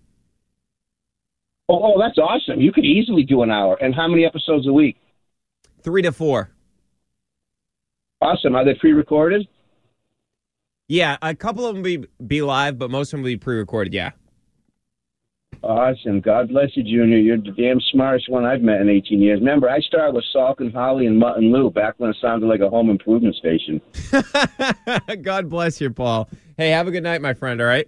Oh, 1.67 1.93
oh, 1.95 1.99
that's 1.99 2.17
awesome. 2.17 2.61
You 2.61 2.71
could 2.71 2.85
easily 2.85 3.23
do 3.23 3.41
an 3.41 3.51
hour. 3.51 3.75
And 3.81 3.95
how 3.95 4.07
many 4.07 4.25
episodes 4.25 4.67
a 4.67 4.73
week? 4.73 4.97
Three 5.81 6.01
to 6.03 6.11
four. 6.11 6.51
Awesome. 8.21 8.55
Are 8.55 8.63
they 8.63 8.75
pre-recorded? 8.75 9.47
Yeah, 10.87 11.17
a 11.21 11.33
couple 11.33 11.65
of 11.65 11.73
them 11.73 11.83
be 11.83 12.05
be 12.25 12.41
live, 12.43 12.77
but 12.77 12.91
most 12.91 13.07
of 13.07 13.17
them 13.17 13.23
will 13.23 13.31
be 13.31 13.37
pre-recorded. 13.37 13.93
Yeah. 13.93 14.11
Awesome. 15.63 16.21
God 16.21 16.49
bless 16.49 16.69
you, 16.75 16.83
Junior. 16.83 17.17
You're 17.17 17.37
the 17.37 17.51
damn 17.57 17.79
smartest 17.91 18.29
one 18.29 18.45
I've 18.45 18.61
met 18.61 18.81
in 18.81 18.89
18 18.89 19.19
years. 19.19 19.39
Remember, 19.39 19.67
I 19.67 19.79
started 19.79 20.13
with 20.13 20.23
Salk 20.35 20.59
and 20.59 20.71
Holley 20.71 21.07
and 21.07 21.17
Mutt 21.17 21.37
and 21.37 21.51
Lou 21.51 21.71
back 21.71 21.95
when 21.97 22.11
it 22.11 22.17
sounded 22.21 22.45
like 22.45 22.59
a 22.59 22.69
home 22.69 22.91
improvement 22.91 23.35
station. 23.35 23.81
God 25.23 25.49
bless 25.49 25.81
you, 25.81 25.89
Paul. 25.89 26.29
Hey, 26.55 26.69
have 26.69 26.87
a 26.87 26.91
good 26.91 27.01
night, 27.01 27.21
my 27.21 27.33
friend. 27.33 27.59
All 27.59 27.67
right. 27.67 27.87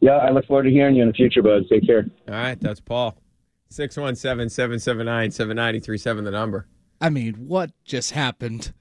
Yeah, 0.00 0.16
I 0.16 0.30
look 0.30 0.46
forward 0.46 0.64
to 0.64 0.70
hearing 0.70 0.94
you 0.96 1.02
in 1.02 1.08
the 1.08 1.14
future, 1.14 1.42
bud. 1.42 1.64
Take 1.70 1.86
care. 1.86 2.06
All 2.28 2.34
right, 2.34 2.60
that's 2.60 2.80
Paul. 2.80 3.16
617 3.70 4.48
779 4.50 5.30
7937, 5.30 6.24
the 6.24 6.30
number. 6.30 6.66
I 7.00 7.10
mean, 7.10 7.34
what 7.34 7.72
just 7.84 8.12
happened? 8.12 8.72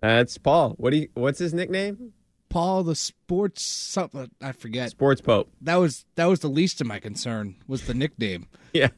That's 0.00 0.36
Paul. 0.38 0.74
What 0.76 0.90
do 0.90 0.98
you, 0.98 1.08
what's 1.14 1.38
his 1.38 1.54
nickname? 1.54 2.12
Paul 2.50 2.84
the 2.84 2.94
sports 2.94 3.64
something 3.64 4.30
I 4.40 4.52
forget. 4.52 4.90
Sports 4.90 5.20
Pope. 5.20 5.50
That 5.60 5.74
was 5.76 6.04
that 6.14 6.26
was 6.26 6.38
the 6.38 6.48
least 6.48 6.80
of 6.80 6.86
my 6.86 7.00
concern. 7.00 7.56
Was 7.66 7.86
the 7.86 7.94
nickname? 7.94 8.46
Yeah. 8.72 8.88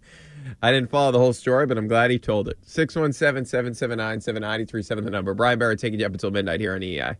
I 0.62 0.72
didn't 0.72 0.90
follow 0.90 1.12
the 1.12 1.18
whole 1.18 1.34
story, 1.34 1.66
but 1.66 1.76
I'm 1.76 1.86
glad 1.88 2.10
he 2.10 2.18
told 2.18 2.48
it. 2.48 2.56
617 2.62 3.44
779 3.44 4.20
7937, 4.22 5.04
the 5.04 5.10
number. 5.10 5.34
Brian 5.34 5.58
Barrett 5.58 5.78
taking 5.78 6.00
you 6.00 6.06
up 6.06 6.12
until 6.12 6.30
midnight 6.30 6.60
here 6.60 6.74
on 6.74 6.80
EEI. 6.80 7.16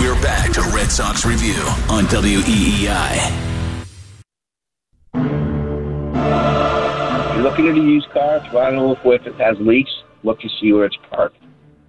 We're 0.00 0.20
back 0.22 0.52
to 0.52 0.62
Red 0.74 0.90
Sox 0.90 1.26
Review 1.26 1.60
on 1.90 2.04
WEEI. 2.04 3.47
Looking 7.42 7.68
at 7.68 7.74
a 7.74 7.80
used 7.80 8.10
car, 8.10 8.40
want 8.52 8.72
to 8.72 8.76
know 8.76 8.92
if 8.92 9.26
it 9.26 9.34
has 9.36 9.56
leaks, 9.60 9.90
look 10.22 10.40
to 10.40 10.48
see 10.60 10.72
where 10.72 10.86
it's 10.86 10.96
parked. 11.10 11.36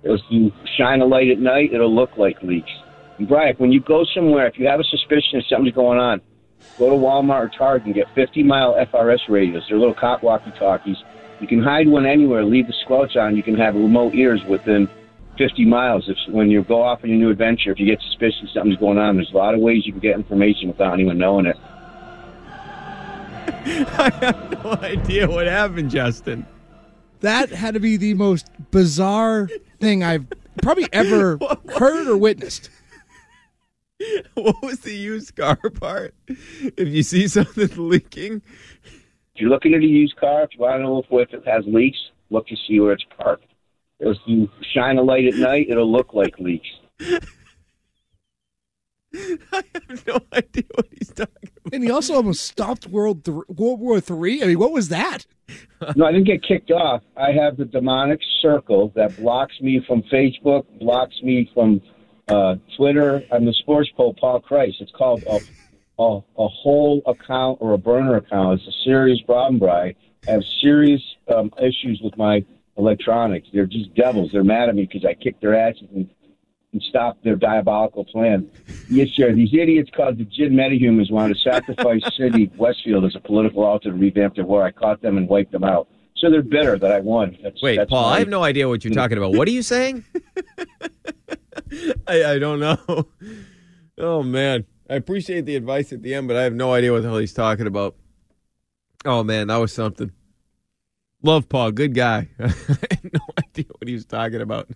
If 0.03 0.21
you 0.29 0.51
shine 0.77 1.01
a 1.01 1.05
light 1.05 1.29
at 1.29 1.39
night, 1.39 1.73
it'll 1.73 1.93
look 1.93 2.17
like 2.17 2.41
leaks. 2.41 2.71
And 3.17 3.27
Brian, 3.27 3.55
when 3.57 3.71
you 3.71 3.81
go 3.81 4.05
somewhere, 4.13 4.47
if 4.47 4.57
you 4.57 4.67
have 4.67 4.79
a 4.79 4.83
suspicion 4.83 5.39
that 5.39 5.45
something's 5.49 5.75
going 5.75 5.99
on, 5.99 6.21
go 6.77 6.89
to 6.89 6.95
Walmart 6.95 7.45
or 7.45 7.49
Target 7.49 7.85
and 7.87 7.95
get 7.95 8.07
50 8.15 8.43
mile 8.43 8.75
FRS 8.75 9.27
radios. 9.27 9.63
They're 9.67 9.77
little 9.77 9.93
cop 9.93 10.23
walkie 10.23 10.51
talkies. 10.57 10.97
You 11.39 11.47
can 11.47 11.61
hide 11.61 11.87
one 11.87 12.05
anywhere, 12.05 12.43
leave 12.43 12.67
the 12.67 12.73
squelch 12.83 13.15
on. 13.15 13.35
You 13.35 13.43
can 13.43 13.55
have 13.55 13.75
remote 13.75 14.13
ears 14.13 14.41
within 14.47 14.89
50 15.37 15.65
miles. 15.65 16.09
If 16.09 16.17
when 16.33 16.49
you 16.49 16.63
go 16.63 16.81
off 16.81 17.03
on 17.03 17.09
your 17.09 17.17
new 17.17 17.31
adventure, 17.31 17.71
if 17.71 17.79
you 17.79 17.85
get 17.85 18.01
suspicious 18.01 18.53
something's 18.53 18.77
going 18.77 18.97
on, 18.97 19.15
there's 19.15 19.31
a 19.31 19.37
lot 19.37 19.53
of 19.53 19.61
ways 19.61 19.85
you 19.85 19.93
can 19.93 20.01
get 20.01 20.15
information 20.15 20.67
without 20.67 20.93
anyone 20.93 21.17
knowing 21.17 21.45
it. 21.45 21.57
I 23.97 24.09
have 24.21 24.63
no 24.63 24.71
idea 24.81 25.27
what 25.29 25.47
happened, 25.47 25.91
Justin. 25.91 26.45
That 27.21 27.49
had 27.49 27.73
to 27.73 27.79
be 27.79 27.97
the 27.97 28.13
most 28.13 28.47
bizarre 28.71 29.49
thing 29.79 30.03
I've 30.03 30.25
probably 30.61 30.87
ever 30.93 31.37
heard 31.77 32.07
or 32.07 32.17
witnessed. 32.17 32.69
What 34.33 34.61
was 34.63 34.79
the 34.79 34.95
used 34.95 35.35
car 35.35 35.57
part? 35.57 36.15
If 36.27 36.87
you 36.87 37.03
see 37.03 37.27
something 37.27 37.69
leaking, 37.75 38.41
If 38.85 39.41
you're 39.41 39.49
looking 39.49 39.73
at 39.73 39.81
a 39.81 39.85
used 39.85 40.15
car, 40.15 40.43
if 40.43 40.51
you 40.53 40.61
want 40.61 40.77
to 40.77 40.83
know 40.83 41.03
if 41.19 41.33
it 41.33 41.45
has 41.45 41.65
leaks, 41.67 41.97
look 42.29 42.47
to 42.47 42.55
see 42.65 42.79
where 42.79 42.93
it's 42.93 43.03
parked. 43.17 43.43
If 43.99 44.15
you 44.25 44.49
shine 44.73 44.97
a 44.97 45.01
light 45.01 45.25
at 45.25 45.33
night, 45.33 45.67
it'll 45.69 45.91
look 45.91 46.13
like 46.13 46.39
leaks. 46.39 46.69
I 49.51 49.63
have 49.73 50.07
no 50.07 50.19
idea 50.33 50.63
what 50.75 50.87
he's 50.91 51.09
talking 51.09 51.35
about. 51.43 51.73
And 51.73 51.83
he 51.83 51.91
also 51.91 52.15
almost 52.15 52.45
stopped 52.45 52.87
World 52.87 53.25
Th- 53.25 53.37
World 53.47 53.79
War 53.79 53.99
Three. 53.99 54.43
I 54.43 54.47
mean, 54.47 54.59
what 54.59 54.71
was 54.71 54.89
that? 54.89 55.25
No, 55.95 56.05
I 56.05 56.11
didn't 56.11 56.27
get 56.27 56.43
kicked 56.43 56.71
off. 56.71 57.01
I 57.17 57.31
have 57.31 57.57
the 57.57 57.65
demonic 57.65 58.19
circle 58.41 58.91
that 58.95 59.17
blocks 59.17 59.59
me 59.61 59.83
from 59.87 60.03
Facebook, 60.03 60.65
blocks 60.79 61.15
me 61.23 61.49
from 61.53 61.81
uh, 62.27 62.55
Twitter. 62.77 63.23
I'm 63.31 63.45
the 63.45 63.53
sports 63.53 63.89
pope, 63.95 64.17
Paul 64.17 64.41
Christ. 64.41 64.77
It's 64.79 64.91
called 64.91 65.23
a, 65.23 65.39
a, 65.97 66.19
a 66.37 66.47
whole 66.47 67.01
account 67.07 67.57
or 67.61 67.73
a 67.73 67.77
burner 67.77 68.17
account. 68.17 68.59
It's 68.59 68.67
a 68.67 68.83
serious 68.83 69.19
problem, 69.21 69.59
Brian. 69.59 69.95
I 70.27 70.31
have 70.31 70.43
serious 70.61 71.01
um, 71.33 71.51
issues 71.57 72.01
with 72.03 72.15
my 72.17 72.45
electronics. 72.77 73.47
They're 73.53 73.65
just 73.65 73.93
devils. 73.95 74.29
They're 74.31 74.43
mad 74.43 74.69
at 74.69 74.75
me 74.75 74.85
because 74.85 75.05
I 75.05 75.13
kicked 75.13 75.41
their 75.41 75.55
asses 75.55 75.87
and, 75.93 76.09
and 76.71 76.81
stop 76.83 77.17
their 77.23 77.35
diabolical 77.35 78.05
plan. 78.05 78.49
Yes, 78.89 79.09
sir. 79.15 79.33
These 79.33 79.53
idiots 79.53 79.89
called 79.95 80.17
the 80.17 80.25
Jin 80.25 80.53
Metahumans 80.53 81.11
wanted 81.11 81.35
to 81.35 81.51
sacrifice 81.51 82.01
City 82.17 82.51
Westfield 82.57 83.05
as 83.05 83.15
a 83.15 83.19
political 83.19 83.63
altar 83.63 83.89
to 83.89 83.95
revamp 83.97 84.35
their 84.35 84.45
war. 84.45 84.63
I 84.63 84.71
caught 84.71 85.01
them 85.01 85.17
and 85.17 85.27
wiped 85.27 85.51
them 85.51 85.63
out. 85.63 85.87
So 86.17 86.29
they're 86.29 86.41
bitter 86.41 86.77
that 86.77 86.91
I 86.91 86.99
won. 86.99 87.37
That's, 87.41 87.61
Wait, 87.61 87.77
that's 87.77 87.89
Paul, 87.89 88.05
I 88.05 88.19
have 88.19 88.27
no 88.27 88.43
idea 88.43 88.67
what 88.67 88.83
you're 88.83 88.93
talking 88.93 89.17
about. 89.17 89.33
What 89.33 89.47
are 89.47 89.51
you 89.51 89.63
saying? 89.63 90.03
I, 92.07 92.23
I 92.25 92.39
don't 92.39 92.59
know. 92.59 93.07
Oh, 93.97 94.23
man. 94.23 94.65
I 94.89 94.95
appreciate 94.95 95.45
the 95.45 95.55
advice 95.55 95.93
at 95.93 96.01
the 96.01 96.13
end, 96.13 96.27
but 96.27 96.35
I 96.35 96.43
have 96.43 96.53
no 96.53 96.73
idea 96.73 96.91
what 96.91 97.03
the 97.03 97.09
hell 97.09 97.19
he's 97.19 97.33
talking 97.33 97.67
about. 97.67 97.95
Oh, 99.05 99.23
man, 99.23 99.47
that 99.47 99.57
was 99.57 99.71
something. 99.71 100.11
Love 101.21 101.47
Paul, 101.47 101.71
good 101.71 101.93
guy. 101.93 102.29
I 102.39 102.47
had 102.47 103.11
no 103.13 103.19
idea 103.37 103.65
what 103.77 103.87
he 103.87 103.93
was 103.93 104.05
talking 104.05 104.41
about. 104.41 104.69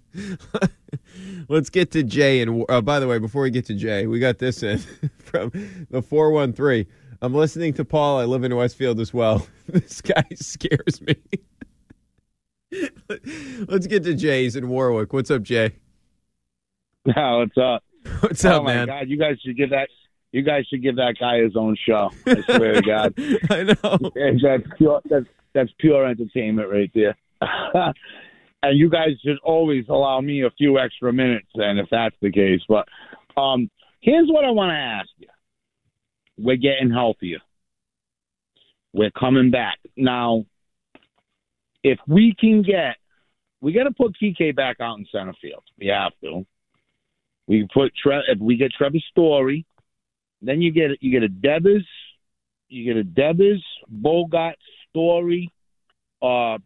Let's 1.48 1.70
get 1.70 1.92
to 1.92 2.04
Jay. 2.04 2.42
And 2.42 2.66
uh, 2.70 2.82
by 2.82 3.00
the 3.00 3.08
way, 3.08 3.20
before 3.20 3.44
we 3.44 3.52
get 3.52 3.66
to 3.66 3.74
Jay, 3.74 4.08
we 4.08 4.20
got 4.20 4.40
this 4.40 4.64
in 4.64 4.78
from 5.18 5.52
the 5.90 6.02
413. 6.02 6.86
I'm 7.22 7.34
listening 7.34 7.74
to 7.76 7.86
Paul. 7.86 8.20
I 8.20 8.26
live 8.26 8.44
in 8.44 8.56
Westfield 8.56 9.00
as 9.00 9.14
well. 9.14 9.48
This 9.66 10.02
guy 10.02 10.26
scares 10.36 11.00
me. 11.02 11.16
Let's 13.66 13.88
get 13.88 14.04
to 14.04 14.14
Jay's 14.14 14.58
in 14.58 14.68
Warwick. 14.68 15.14
What's 15.14 15.32
up, 15.32 15.42
Jay? 15.42 15.72
No, 17.06 17.40
what's 17.40 17.58
up? 17.58 17.84
What's 18.20 18.44
oh 18.44 18.58
up, 18.58 18.64
my 18.66 18.76
man? 18.76 18.88
God, 18.88 19.08
you 19.08 19.18
guys 19.18 19.38
should 19.42 19.56
give 19.56 19.70
that. 19.70 19.88
You 20.34 20.42
guys 20.42 20.66
should 20.68 20.84
give 20.84 20.98
that 20.98 21.16
guy 21.18 21.42
his 21.42 21.56
own 21.56 21.78
show. 21.86 22.12
I 22.26 22.42
swear 22.42 22.74
to 22.74 22.82
God. 22.82 23.14
I 23.50 23.64
know. 23.64 24.12
That's 24.42 24.78
pure. 24.78 25.02
That's 25.06 25.26
that's 25.54 25.72
pure 25.80 26.06
entertainment 26.06 26.70
right 26.70 26.92
there. 26.94 27.16
And 28.64 28.80
you 28.80 28.90
guys 28.90 29.12
should 29.24 29.40
always 29.44 29.84
allow 29.90 30.22
me 30.22 30.44
a 30.44 30.50
few 30.52 30.80
extra 30.80 31.12
minutes, 31.12 31.50
then, 31.54 31.78
if 31.78 31.88
that's 31.92 32.16
the 32.22 32.32
case. 32.32 32.62
But 32.68 32.88
um, 33.40 33.70
here's 34.00 34.30
what 34.30 34.46
I 34.46 34.52
want 34.52 34.70
to 34.72 34.76
ask 34.76 35.10
you: 35.18 35.28
We're 36.38 36.56
getting 36.56 36.90
healthier. 36.90 37.40
We're 38.94 39.12
coming 39.12 39.52
back 39.52 39.80
now. 39.98 40.46
If 41.84 42.00
we 42.08 42.34
can 42.40 42.62
get, 42.62 42.96
we 43.60 43.74
got 43.74 43.84
to 43.84 43.92
put 43.92 44.16
PK 44.22 44.56
back 44.56 44.78
out 44.80 44.98
in 44.98 45.06
center 45.12 45.34
field. 45.42 45.64
We 45.78 45.88
have 45.88 46.14
to. 46.24 46.46
We 47.48 47.68
put 47.74 47.92
Tre- 48.02 48.24
if 48.30 48.40
we 48.40 48.56
get 48.56 48.72
Trevor 48.72 49.00
Story, 49.12 49.66
then 50.42 50.62
you 50.62 50.72
get 50.72 50.92
you 51.02 51.12
get 51.12 51.24
a 51.24 51.28
Devers, 51.28 51.86
you 52.70 52.86
get 52.86 52.98
a 52.98 53.04
Devers, 53.04 53.62
Bogaerts, 53.94 54.56
Story, 54.90 55.52
uh, 56.22 56.60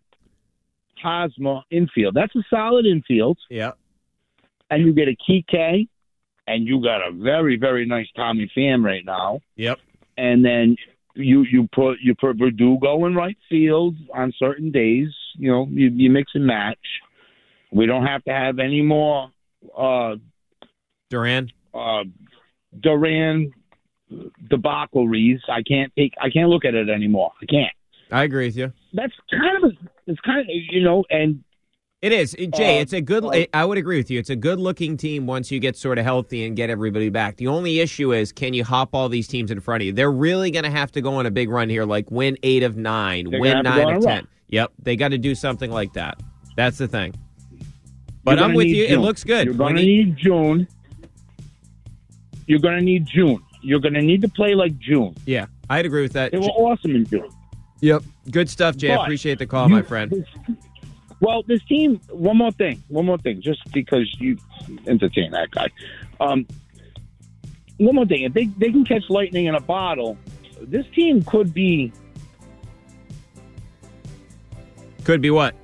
Hosmer 1.01 1.61
infield. 1.71 2.15
That's 2.15 2.35
a 2.35 2.43
solid 2.49 2.85
infield. 2.85 3.37
Yeah. 3.49 3.71
And 4.69 4.85
you 4.85 4.93
get 4.93 5.07
a 5.07 5.15
Kike, 5.29 5.87
and 6.47 6.67
you 6.67 6.81
got 6.83 7.07
a 7.07 7.11
very 7.11 7.57
very 7.57 7.85
nice 7.85 8.07
Tommy 8.15 8.51
Pham 8.55 8.83
right 8.83 9.05
now. 9.05 9.39
Yep. 9.55 9.79
And 10.17 10.43
then 10.43 10.75
you 11.15 11.43
you 11.43 11.67
put 11.73 11.97
you 12.01 12.15
put 12.15 12.37
Verdugo 12.37 13.05
in 13.05 13.15
right 13.15 13.37
field 13.49 13.95
on 14.13 14.33
certain 14.37 14.71
days. 14.71 15.07
You 15.35 15.51
know 15.51 15.67
you, 15.69 15.89
you 15.93 16.09
mix 16.09 16.31
and 16.33 16.45
match. 16.45 16.77
We 17.71 17.85
don't 17.85 18.05
have 18.05 18.23
to 18.25 18.31
have 18.31 18.59
any 18.59 18.81
more 18.81 19.29
uh, 19.77 20.15
Duran. 21.09 21.51
uh, 21.73 22.03
Duran 22.79 23.51
debacleries. 24.47 25.39
I 25.49 25.63
can't 25.63 25.91
take. 25.97 26.13
I 26.21 26.29
can't 26.29 26.49
look 26.49 26.65
at 26.65 26.73
it 26.75 26.89
anymore. 26.89 27.31
I 27.41 27.45
can't. 27.45 27.73
I 28.11 28.23
agree 28.23 28.47
with 28.47 28.57
you. 28.57 28.73
That's 28.93 29.13
kind 29.31 29.63
of. 29.63 29.71
A, 29.71 29.75
it's 30.07 30.19
kind 30.21 30.41
of 30.41 30.47
you 30.49 30.81
know, 30.81 31.03
and 31.09 31.43
It 32.01 32.11
is. 32.11 32.33
Jay, 32.55 32.77
Uh, 32.77 32.81
it's 32.81 32.93
a 32.93 33.01
good 33.01 33.23
uh, 33.25 33.45
I 33.53 33.65
would 33.65 33.77
agree 33.77 33.97
with 33.97 34.09
you. 34.11 34.19
It's 34.19 34.29
a 34.29 34.35
good 34.35 34.59
looking 34.59 34.97
team 34.97 35.25
once 35.27 35.51
you 35.51 35.59
get 35.59 35.75
sort 35.75 35.97
of 35.97 36.03
healthy 36.05 36.45
and 36.45 36.55
get 36.55 36.69
everybody 36.69 37.09
back. 37.09 37.37
The 37.37 37.47
only 37.47 37.79
issue 37.79 38.13
is 38.13 38.31
can 38.31 38.53
you 38.53 38.63
hop 38.63 38.89
all 38.93 39.09
these 39.09 39.27
teams 39.27 39.51
in 39.51 39.59
front 39.59 39.81
of 39.81 39.85
you? 39.87 39.93
They're 39.93 40.11
really 40.11 40.51
going 40.51 40.63
to 40.65 40.69
have 40.71 40.91
to 40.93 41.01
go 41.01 41.15
on 41.15 41.25
a 41.25 41.31
big 41.31 41.49
run 41.49 41.69
here 41.69 41.85
like 41.85 42.09
win 42.11 42.37
8 42.43 42.63
of 42.63 42.77
9, 42.77 43.31
win 43.39 43.63
9 43.63 43.95
of 43.95 44.03
10. 44.03 44.15
run. 44.15 44.27
Yep, 44.49 44.71
they 44.81 44.95
got 44.95 45.09
to 45.09 45.17
do 45.17 45.35
something 45.35 45.71
like 45.71 45.93
that. 45.93 46.19
That's 46.55 46.77
the 46.77 46.87
thing. 46.87 47.13
But 48.23 48.39
I'm 48.39 48.53
with 48.53 48.67
you. 48.67 48.85
It 48.85 48.97
looks 48.97 49.23
good. 49.23 49.45
You're 49.45 49.55
going 49.55 49.75
to 49.75 49.81
need- 49.81 50.07
need 50.07 50.17
June. 50.17 50.67
You're 52.45 52.59
going 52.59 52.75
to 52.77 52.81
need 52.83 53.05
June. 53.05 53.39
You're 53.61 53.79
going 53.79 53.93
to 53.95 54.01
need 54.01 54.21
to 54.21 54.29
play 54.29 54.55
like 54.55 54.77
June. 54.77 55.15
Yeah, 55.25 55.47
I'd 55.69 55.85
agree 55.85 56.01
with 56.01 56.13
that. 56.13 56.31
They 56.31 56.37
were 56.37 56.45
awesome 56.45 56.95
in 56.95 57.05
June. 57.05 57.29
Yep. 57.81 58.03
Good 58.31 58.49
stuff, 58.49 58.75
Jay. 58.77 58.91
I 58.91 58.95
But 58.97 59.03
appreciate 59.03 59.39
the 59.39 59.45
call, 59.45 59.67
you- 59.69 59.75
my 59.75 59.81
friend. 59.81 60.25
Well, 61.19 61.41
this 61.43 61.63
team. 61.63 61.99
One 62.11 62.37
more 62.37 62.51
thing. 62.51 62.83
One 62.89 63.05
more 63.05 63.17
thing. 63.17 63.41
Just 63.41 63.59
because 63.73 64.07
you 64.19 64.37
entertain 64.85 65.31
that 65.31 65.49
guy. 65.51 65.67
Um, 66.19 66.45
one 67.77 67.95
more 67.95 68.05
thing. 68.05 68.23
If 68.23 68.33
they 68.33 68.45
they 68.45 68.71
can 68.71 68.85
catch 68.85 69.03
lightning 69.09 69.45
in 69.47 69.55
a 69.55 69.59
bottle, 69.59 70.17
this 70.61 70.85
team 70.95 71.23
could 71.23 71.53
be. 71.53 71.91
Could 75.05 75.21
be 75.21 75.29
what? 75.31 75.55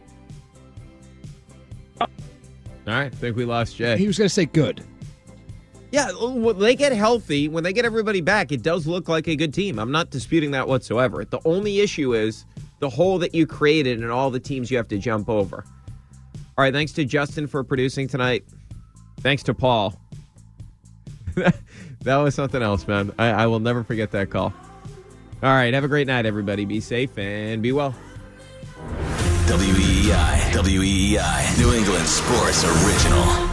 All 2.01 2.07
right, 2.87 3.05
I 3.05 3.09
think 3.09 3.35
we 3.37 3.45
lost 3.45 3.77
Jay. 3.77 3.97
He 3.97 4.07
was 4.07 4.17
going 4.17 4.27
to 4.27 4.33
say 4.33 4.45
good. 4.45 4.83
Yeah, 5.93 6.09
oh, 6.13 6.33
when 6.33 6.57
they 6.57 6.75
get 6.75 6.91
healthy, 6.91 7.47
when 7.47 7.63
they 7.63 7.71
get 7.71 7.85
everybody 7.85 8.19
back, 8.19 8.51
it 8.51 8.63
does 8.63 8.87
look 8.87 9.07
like 9.07 9.27
a 9.27 9.35
good 9.35 9.53
team. 9.53 9.77
I'm 9.77 9.91
not 9.91 10.09
disputing 10.09 10.49
that 10.49 10.67
whatsoever. 10.67 11.23
The 11.23 11.39
only 11.45 11.81
issue 11.81 12.15
is 12.15 12.45
the 12.79 12.89
hole 12.89 13.19
that 13.19 13.35
you 13.35 13.45
created 13.45 14.01
and 14.01 14.09
all 14.09 14.31
the 14.31 14.39
teams 14.39 14.71
you 14.71 14.77
have 14.77 14.87
to 14.87 14.97
jump 14.97 15.29
over. 15.29 15.63
All 16.57 16.63
right, 16.63 16.73
thanks 16.73 16.93
to 16.93 17.05
Justin 17.05 17.45
for 17.45 17.63
producing 17.63 18.07
tonight. 18.07 18.43
Thanks 19.19 19.43
to 19.43 19.53
Paul. 19.53 19.93
that 21.35 22.17
was 22.17 22.33
something 22.33 22.63
else, 22.63 22.87
man. 22.87 23.13
I, 23.19 23.27
I 23.27 23.45
will 23.45 23.59
never 23.59 23.83
forget 23.83 24.09
that 24.13 24.31
call. 24.31 24.51
All 25.43 25.49
right, 25.49 25.75
have 25.75 25.83
a 25.83 25.87
great 25.87 26.07
night, 26.07 26.25
everybody. 26.25 26.65
Be 26.65 26.79
safe 26.79 27.15
and 27.19 27.61
be 27.61 27.71
well. 27.71 27.93
WEEI. 29.45 30.53
WEEI. 30.53 31.59
New 31.59 31.71
England 31.71 32.07
Sports 32.07 32.63
Original. 32.63 33.52